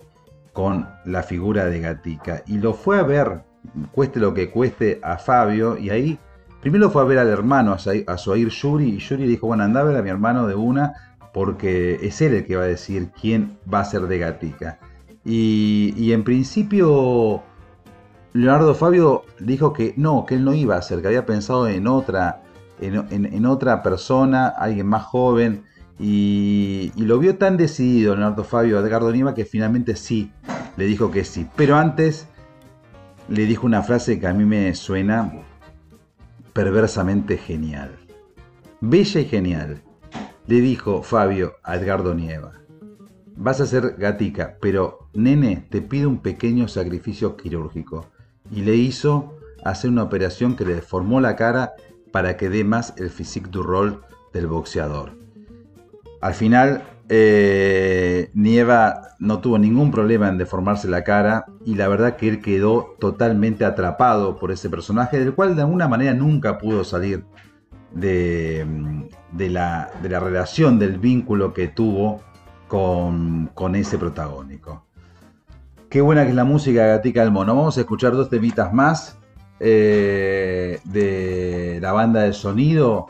con 0.53 0.88
la 1.05 1.23
figura 1.23 1.65
de 1.65 1.80
Gatica 1.80 2.43
y 2.47 2.57
lo 2.57 2.73
fue 2.73 2.99
a 2.99 3.03
ver, 3.03 3.43
cueste 3.91 4.19
lo 4.19 4.34
que 4.34 4.49
cueste, 4.49 4.99
a 5.03 5.17
Fabio 5.17 5.77
y 5.77 5.89
ahí 5.89 6.19
primero 6.61 6.89
fue 6.89 7.01
a 7.01 7.05
ver 7.05 7.19
al 7.19 7.30
hermano, 7.30 7.75
a 8.07 8.17
Soair 8.17 8.49
Yuri 8.49 8.89
y 8.89 8.97
Yuri 8.97 9.27
dijo, 9.27 9.47
bueno, 9.47 9.63
anda 9.63 9.81
a 9.81 9.84
ver 9.84 9.97
a 9.97 10.01
mi 10.01 10.09
hermano 10.09 10.47
de 10.47 10.55
una 10.55 10.93
porque 11.34 11.99
es 12.01 12.21
él 12.21 12.34
el 12.34 12.45
que 12.45 12.55
va 12.55 12.63
a 12.63 12.67
decir 12.67 13.09
quién 13.19 13.57
va 13.71 13.81
a 13.81 13.85
ser 13.85 14.03
de 14.03 14.19
Gatica. 14.19 14.80
Y, 15.25 16.11
en 16.11 16.23
principio 16.23 17.43
Leonardo 18.33 18.75
Fabio 18.75 19.23
dijo 19.39 19.71
que 19.73 19.93
no, 19.95 20.25
que 20.25 20.35
él 20.35 20.43
no 20.43 20.53
iba 20.53 20.75
a 20.75 20.81
ser, 20.81 21.01
que 21.01 21.07
había 21.07 21.25
pensado 21.25 21.67
en 21.67 21.87
otra, 21.87 22.43
en, 22.81 23.45
otra 23.45 23.81
persona, 23.83 24.47
alguien 24.47 24.87
más 24.87 25.03
joven, 25.03 25.63
y, 25.99 26.91
y 26.95 27.03
lo 27.03 27.19
vio 27.19 27.37
tan 27.37 27.55
decidido 27.55 28.15
Leonardo 28.15 28.43
Fabio 28.43 28.77
a 28.77 28.81
Edgardo 28.81 29.11
Nieva 29.11 29.33
que 29.33 29.45
finalmente 29.45 29.95
sí, 29.95 30.31
le 30.75 30.85
dijo 30.85 31.11
que 31.11 31.23
sí. 31.23 31.47
Pero 31.55 31.77
antes 31.77 32.27
le 33.29 33.45
dijo 33.45 33.65
una 33.65 33.83
frase 33.83 34.19
que 34.19 34.27
a 34.27 34.33
mí 34.33 34.43
me 34.43 34.73
suena 34.75 35.31
perversamente 36.53 37.37
genial. 37.37 37.97
Bella 38.81 39.21
y 39.21 39.25
genial. 39.25 39.81
Le 40.47 40.59
dijo 40.59 41.03
Fabio 41.03 41.53
a 41.63 41.75
Edgardo 41.75 42.13
Nieva. 42.13 42.53
Vas 43.35 43.61
a 43.61 43.65
ser 43.65 43.95
gatica, 43.97 44.57
pero 44.61 45.02
nene, 45.14 45.65
te 45.69 45.81
pido 45.81 46.10
un 46.10 46.19
pequeño 46.19 46.68
sacrificio 46.68 47.38
quirúrgico. 47.38 48.07
Y 48.52 48.61
le 48.61 48.76
hizo 48.76 49.38
hacer 49.64 49.90
una 49.90 50.03
operación 50.03 50.56
que 50.56 50.65
le 50.65 50.76
deformó 50.76 51.22
la 51.22 51.35
cara 51.35 51.73
para 52.11 52.38
que 52.38 52.49
dé 52.49 52.64
más 52.64 52.94
el 52.98 53.10
physique 53.10 53.49
du 53.49 53.64
rol 53.64 54.03
del 54.34 54.48
boxeador. 54.48 55.18
Al 56.22 56.34
final, 56.34 56.84
eh, 57.10 58.30
Nieva 58.34 59.15
no 59.19 59.40
tuvo 59.40 59.57
ningún 59.57 59.91
problema 59.91 60.30
en 60.30 60.38
deformarse 60.38 60.88
la 60.88 61.03
cara 61.03 61.45
y 61.65 61.76
la 61.76 61.88
verdad 61.88 62.15
que 62.15 62.30
él 62.30 62.41
quedó 62.41 62.95
totalmente 62.99 63.65
atrapado 63.65 64.38
por 64.38 64.52
ese 64.52 64.69
personaje, 64.69 65.19
del 65.19 65.34
cual 65.34 65.56
de 65.56 65.64
alguna 65.64 65.88
manera 65.88 66.14
nunca 66.14 66.57
pudo 66.57 66.84
salir 66.84 67.26
de, 67.91 68.65
la 69.38 69.90
relación, 70.02 70.80
del 70.80 70.98
vínculo 70.98 71.53
que 71.53 71.68
tuvo 71.68 72.22
con, 72.68 73.52
con 73.53 73.76
ese 73.76 73.98
protagónico. 73.98 74.85
Qué 75.93 76.01
buena 76.01 76.23
que 76.23 76.29
es 76.29 76.35
la 76.35 76.43
música 76.43 76.87
Gatica 76.87 77.21
del 77.21 77.29
Mono. 77.29 77.55
Vamos 77.55 77.77
a 77.77 77.81
escuchar 77.81 78.13
dos 78.13 78.27
temitas 78.27 78.73
más 78.73 79.15
eh, 79.59 80.79
de 80.85 81.77
la 81.83 81.91
banda 81.91 82.21
de 82.21 82.33
sonido. 82.33 83.05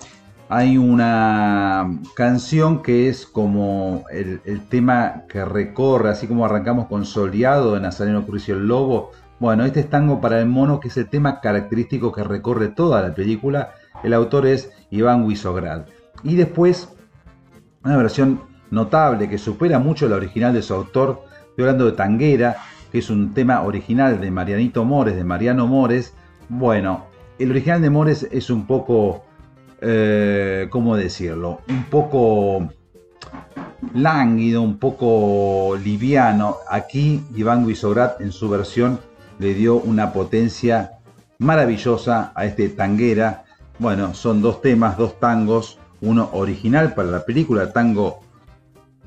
Hay 0.49 0.77
una 0.77 1.97
canción 2.13 2.81
que 2.81 3.07
es 3.07 3.25
como 3.25 4.03
el, 4.11 4.41
el 4.43 4.67
tema 4.67 5.23
que 5.29 5.45
recorre, 5.45 6.09
así 6.09 6.27
como 6.27 6.43
arrancamos 6.43 6.87
con 6.87 7.05
Soleado 7.05 7.73
de 7.73 7.79
Nazareno 7.79 8.25
Cruz 8.25 8.49
y 8.49 8.51
el 8.51 8.67
Lobo. 8.67 9.11
Bueno, 9.39 9.63
este 9.63 9.79
es 9.79 9.89
Tango 9.89 10.19
para 10.19 10.41
el 10.41 10.47
Mono, 10.47 10.81
que 10.81 10.89
es 10.89 10.97
el 10.97 11.07
tema 11.07 11.39
característico 11.39 12.11
que 12.11 12.25
recorre 12.25 12.67
toda 12.67 13.01
la 13.01 13.15
película. 13.15 13.75
El 14.03 14.13
autor 14.13 14.45
es 14.45 14.71
Iván 14.89 15.23
Wisograd. 15.23 15.85
Y 16.21 16.35
después, 16.35 16.89
una 17.85 17.95
versión 17.95 18.41
notable 18.71 19.29
que 19.29 19.37
supera 19.37 19.79
mucho 19.79 20.09
la 20.09 20.17
original 20.17 20.53
de 20.53 20.61
su 20.61 20.73
autor. 20.73 21.23
Estoy 21.47 21.63
hablando 21.63 21.85
de 21.85 21.91
Tanguera, 21.93 22.57
que 22.93 22.99
es 22.99 23.09
un 23.09 23.33
tema 23.33 23.63
original 23.63 24.21
de 24.21 24.29
Marianito 24.29 24.85
Mores, 24.85 25.15
de 25.15 25.23
Mariano 25.23 25.65
Mores. 25.65 26.13
Bueno, 26.47 27.07
el 27.39 27.49
original 27.49 27.81
de 27.81 27.89
Mores 27.89 28.27
es 28.31 28.51
un 28.51 28.67
poco, 28.67 29.23
eh, 29.81 30.67
¿cómo 30.69 30.95
decirlo? 30.95 31.61
Un 31.69 31.85
poco 31.85 32.69
lánguido, 33.95 34.61
un 34.61 34.77
poco 34.77 35.75
liviano. 35.83 36.57
Aquí 36.69 37.23
Iván 37.35 37.65
Guisograt 37.65 38.21
en 38.21 38.31
su 38.31 38.47
versión 38.47 38.99
le 39.39 39.55
dio 39.55 39.77
una 39.77 40.13
potencia 40.13 40.99
maravillosa 41.39 42.31
a 42.35 42.45
este 42.45 42.69
tanguera. 42.69 43.45
Bueno, 43.79 44.13
son 44.13 44.43
dos 44.43 44.61
temas, 44.61 44.99
dos 44.99 45.19
tangos, 45.19 45.79
uno 45.99 46.29
original 46.33 46.93
para 46.93 47.09
la 47.09 47.25
película, 47.25 47.73
tango 47.73 48.19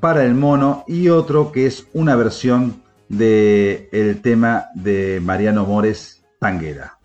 para 0.01 0.25
el 0.25 0.35
mono, 0.35 0.83
y 0.87 1.07
otro 1.07 1.53
que 1.53 1.67
es 1.67 1.87
una 1.93 2.17
versión 2.17 2.85
del 3.09 3.89
el 3.91 4.21
tema 4.21 4.67
de 4.75 5.19
Mariano 5.21 5.65
Mores, 5.65 6.23
Tanguera. 6.39 6.97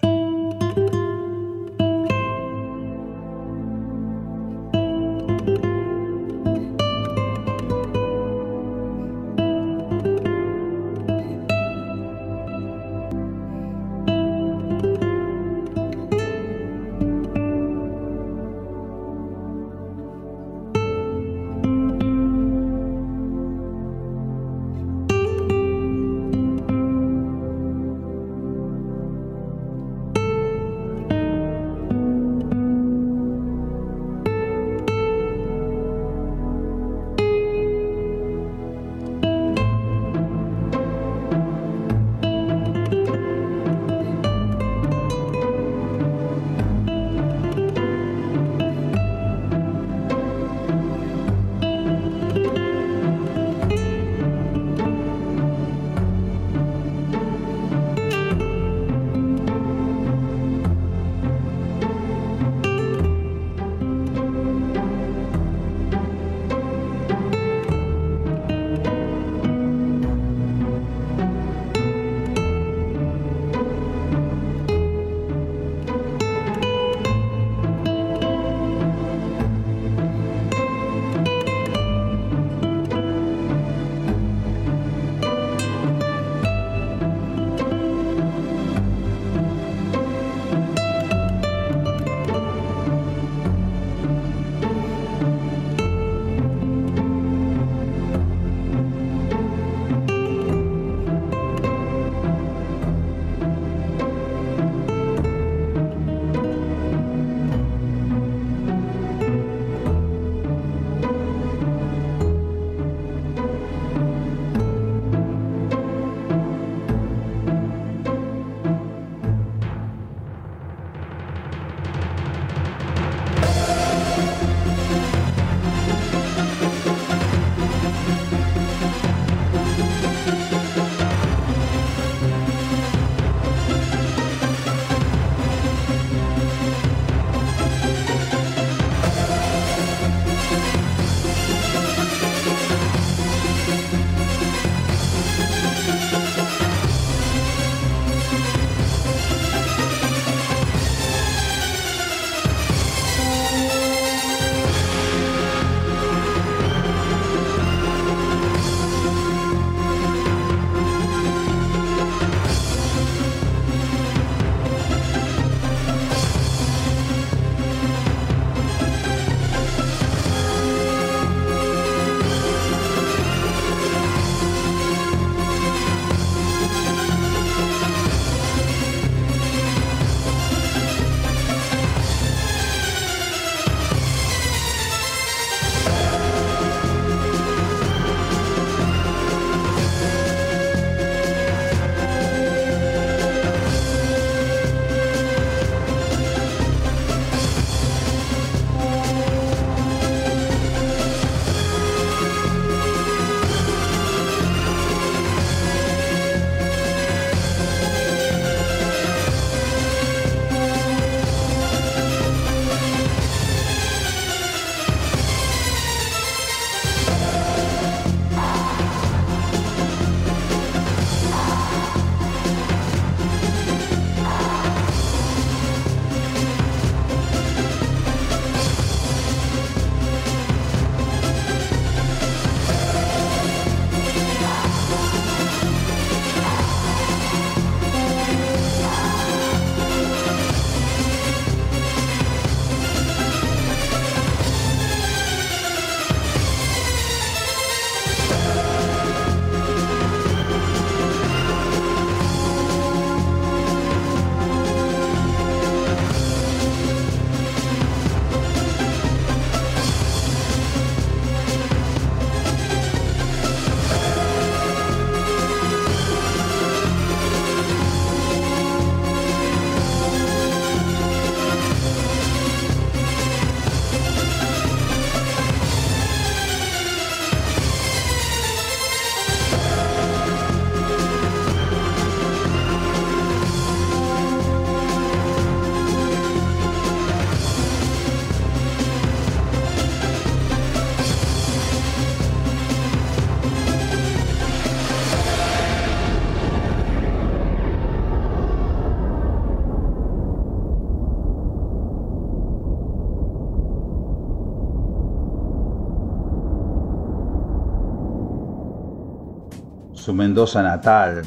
Su 310.02 310.12
Mendoza 310.12 310.64
natal, 310.64 311.22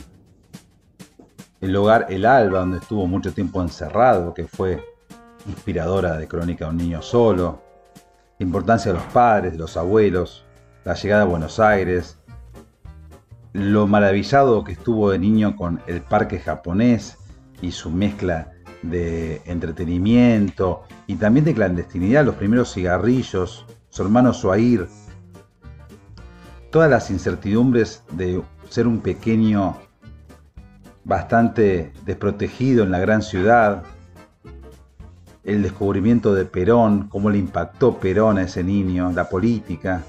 el 1.62 1.76
hogar 1.78 2.08
El 2.10 2.26
Alba, 2.26 2.60
donde 2.60 2.80
estuvo 2.80 3.08
mucho 3.08 3.32
tiempo 3.32 3.62
encerrado, 3.62 4.34
que 4.34 4.48
fue 4.48 4.84
inspiradora 5.48 6.18
de 6.18 6.28
Crónica 6.28 6.66
de 6.66 6.72
un 6.72 6.78
niño 6.78 7.02
solo, 7.02 7.62
la 8.38 8.46
importancia 8.46 8.92
de 8.92 8.98
los 8.98 9.08
padres, 9.14 9.54
de 9.54 9.60
los 9.60 9.78
abuelos, 9.78 10.44
la 10.84 10.94
llegada 10.94 11.22
a 11.22 11.26
Buenos 11.26 11.58
Aires, 11.62 12.20
lo 13.54 13.88
maravillado 13.88 14.66
que 14.66 14.74
estuvo 14.74 15.10
de 15.10 15.20
niño 15.20 15.56
con 15.56 15.80
el 15.88 16.02
parque 16.02 16.40
japonés 16.40 17.18
y 17.62 17.72
su 17.72 17.90
mezcla 17.90 18.52
de 18.82 19.42
entretenimiento 19.46 20.84
y 21.08 21.16
también 21.16 21.46
de 21.46 21.54
clandestinidad, 21.54 22.26
los 22.26 22.36
primeros 22.36 22.74
cigarrillos, 22.74 23.66
su 23.88 24.04
hermano 24.04 24.34
Suair, 24.34 24.90
todas 26.72 26.90
las 26.90 27.10
incertidumbres 27.10 28.04
de 28.12 28.44
ser 28.70 28.88
un 28.88 29.00
pequeño 29.00 29.78
bastante 31.04 31.94
desprotegido 32.06 32.84
en 32.84 32.92
la 32.92 33.00
gran 33.00 33.22
ciudad, 33.22 33.84
el 35.44 35.62
descubrimiento 35.62 36.34
de 36.34 36.46
Perón, 36.46 37.08
cómo 37.08 37.30
le 37.30 37.38
impactó 37.38 38.00
Perón 38.00 38.40
a 38.40 38.44
ese 38.44 38.64
niño, 38.64 39.12
la 39.12 39.30
política, 39.30 40.04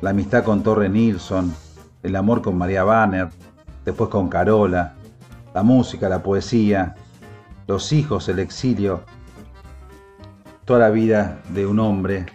la 0.00 0.10
amistad 0.10 0.42
con 0.42 0.62
Torre 0.62 0.88
Nilsson, 0.88 1.54
el 2.02 2.16
amor 2.16 2.42
con 2.42 2.58
María 2.58 2.82
Banner, 2.82 3.28
después 3.84 4.10
con 4.10 4.28
Carola, 4.28 4.94
la 5.54 5.62
música, 5.62 6.08
la 6.08 6.22
poesía, 6.22 6.96
los 7.68 7.92
hijos, 7.92 8.28
el 8.28 8.40
exilio, 8.40 9.04
toda 10.64 10.80
la 10.80 10.90
vida 10.90 11.40
de 11.50 11.64
un 11.64 11.78
hombre 11.78 12.26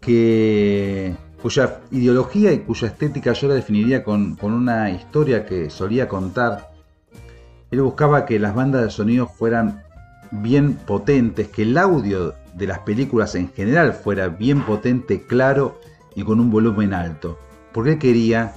que 0.00 1.14
cuya 1.42 1.80
ideología 1.90 2.52
y 2.52 2.60
cuya 2.60 2.88
estética 2.88 3.32
yo 3.32 3.48
la 3.48 3.54
definiría 3.54 4.02
con, 4.02 4.36
una 4.40 4.90
historia 4.90 5.44
que 5.44 5.70
solía 5.70 6.08
contar. 6.08 6.70
Él 7.70 7.82
buscaba 7.82 8.26
que 8.26 8.38
las 8.38 8.54
bandas 8.54 8.82
de 8.82 8.90
sonido 8.90 9.26
fueran 9.26 9.82
bien 10.30 10.74
potentes, 10.74 11.48
que 11.48 11.62
el 11.62 11.76
audio 11.78 12.34
de 12.54 12.66
las 12.66 12.80
películas 12.80 13.34
en 13.34 13.52
general 13.52 13.92
fuera 13.92 14.28
bien 14.28 14.62
potente, 14.62 15.22
claro 15.22 15.78
y 16.14 16.22
con 16.22 16.40
un 16.40 16.50
volumen 16.50 16.94
alto, 16.94 17.38
porque 17.72 17.92
él 17.92 17.98
quería 17.98 18.54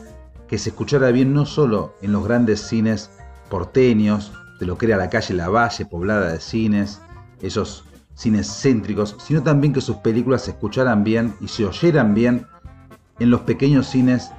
que 0.48 0.58
se 0.58 0.70
escuchara 0.70 1.12
bien 1.12 1.34
no 1.34 1.46
solo 1.46 1.96
en 2.02 2.12
los 2.12 2.24
grandes 2.24 2.62
cines 2.62 3.12
porteños, 3.50 4.32
de 4.60 4.66
lo 4.66 4.78
que 4.78 4.88
era 4.88 4.98
la 4.98 5.10
calle 5.10 5.34
La 5.34 5.50
Valle, 5.50 5.86
poblada 5.86 6.32
de 6.32 6.40
cines, 6.40 7.02
esos 7.42 7.86
cines 8.16 8.48
céntricos, 8.62 9.16
sino 9.20 9.42
también 9.42 9.74
que 9.74 9.82
sus 9.82 9.98
películas 9.98 10.44
se 10.44 10.52
escucharan 10.52 11.04
bien 11.04 11.36
y 11.40 11.48
se 11.48 11.66
oyeran 11.66 12.14
bien 12.14 12.46
en 13.20 13.30
los 13.30 13.42
pequeños 13.42 13.88
cines 13.88 14.32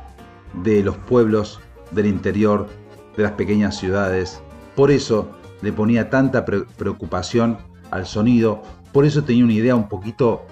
de 0.63 0.83
los 0.83 0.97
pueblos 0.97 1.61
del 1.91 2.07
interior, 2.07 2.69
de 3.17 3.23
las 3.23 3.33
pequeñas 3.33 3.77
ciudades. 3.77 4.41
Por 4.75 4.91
eso 4.91 5.31
le 5.63 5.73
ponía 5.73 6.11
tanta 6.11 6.45
preocupación 6.45 7.59
al 7.91 8.07
sonido, 8.07 8.63
por 8.93 9.05
eso 9.05 9.25
tenía 9.25 9.45
una 9.45 9.53
idea 9.53 9.77
un 9.77 9.89
poquito 9.89 10.47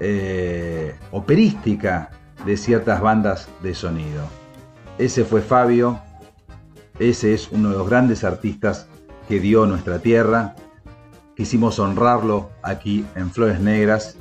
eh, 0.00 0.94
operística 1.12 2.10
de 2.44 2.56
ciertas 2.56 3.00
bandas 3.00 3.48
de 3.62 3.74
sonido. 3.74 4.24
Ese 4.98 5.24
fue 5.24 5.40
Fabio, 5.40 6.00
ese 6.98 7.34
es 7.34 7.50
uno 7.50 7.70
de 7.70 7.78
los 7.78 7.88
grandes 7.88 8.24
artistas 8.24 8.86
que 9.28 9.40
dio 9.40 9.66
nuestra 9.66 9.98
tierra. 9.98 10.54
Quisimos 11.36 11.78
honrarlo 11.78 12.50
aquí 12.62 13.04
en 13.16 13.30
Flores 13.30 13.60
Negras 13.60 14.16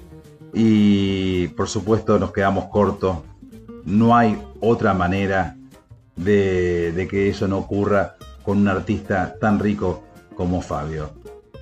y 0.54 1.48
por 1.50 1.68
supuesto 1.70 2.18
nos 2.18 2.32
quedamos 2.32 2.66
cortos. 2.66 3.18
No 3.86 4.16
hay 4.16 4.42
otra 4.62 4.94
manera 4.94 5.58
de, 6.16 7.08
que 7.10 7.30
eso 7.30 7.48
no 7.48 7.58
ocurra 7.58 8.16
con 8.44 8.60
un 8.60 8.68
artista 8.68 9.36
tan 9.40 9.60
rico 9.60 10.04
como 10.36 10.62
Fabio. 10.62 11.12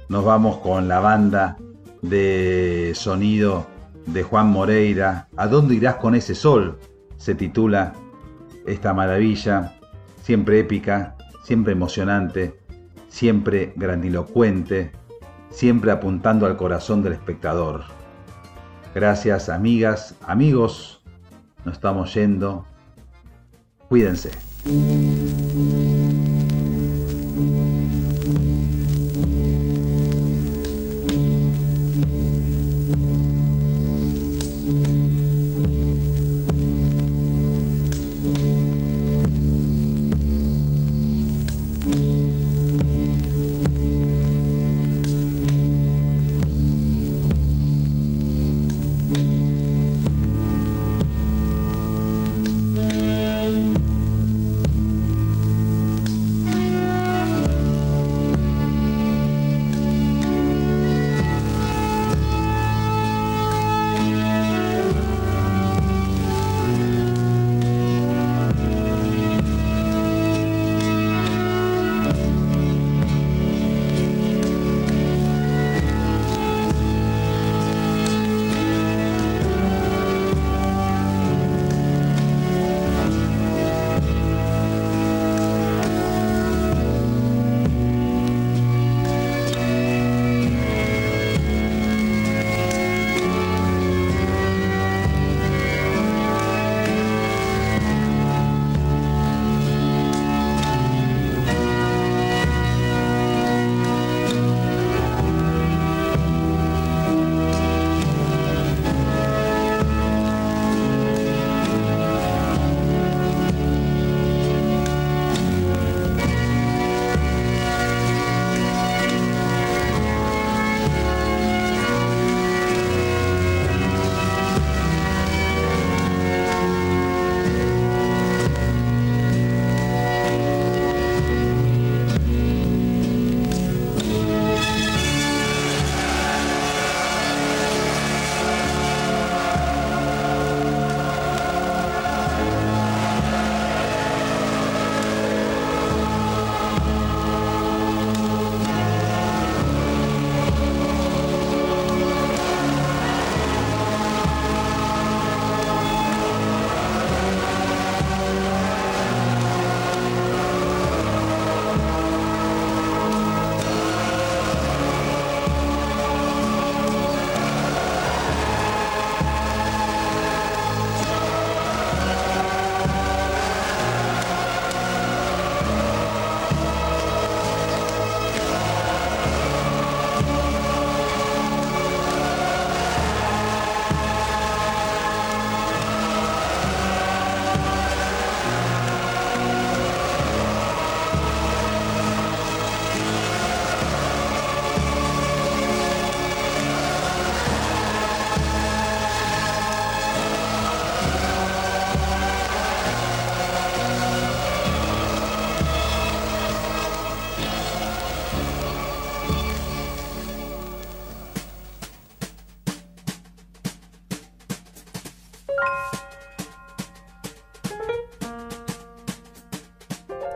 Nos 0.09 0.23
vamos 0.23 0.57
con 0.57 0.87
la 0.87 0.99
banda 0.99 1.57
de 2.01 2.91
sonido 2.95 3.65
de 4.05 4.23
Juan 4.23 4.51
Moreira. 4.51 5.27
¿A 5.37 5.47
dónde 5.47 5.75
irás 5.75 5.95
con 5.95 6.15
ese 6.15 6.35
sol? 6.35 6.79
Se 7.17 7.35
titula 7.35 7.93
esta 8.65 8.93
maravilla, 8.93 9.73
siempre 10.23 10.59
épica, 10.59 11.15
siempre 11.43 11.73
emocionante, 11.73 12.59
siempre 13.09 13.73
grandilocuente, 13.75 14.91
siempre 15.49 15.91
apuntando 15.91 16.45
al 16.45 16.57
corazón 16.57 17.03
del 17.03 17.13
espectador. 17.13 17.83
Gracias 18.93 19.49
amigas, 19.49 20.15
amigos, 20.25 21.00
nos 21.65 21.75
estamos 21.75 22.13
yendo. 22.13 22.65
Cuídense. 23.89 24.31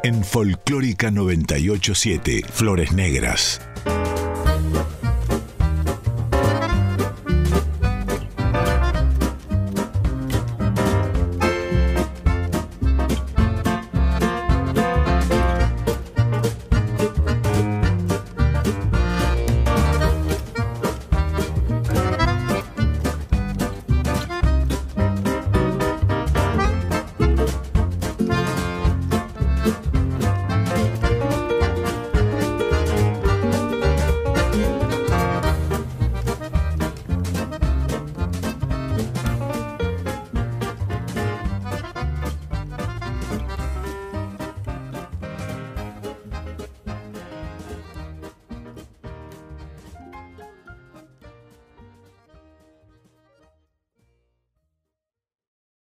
En 0.06 0.24
Folclórica 0.24 1.10
987, 1.10 2.44
Flores 2.48 2.94
Negras. 2.94 3.60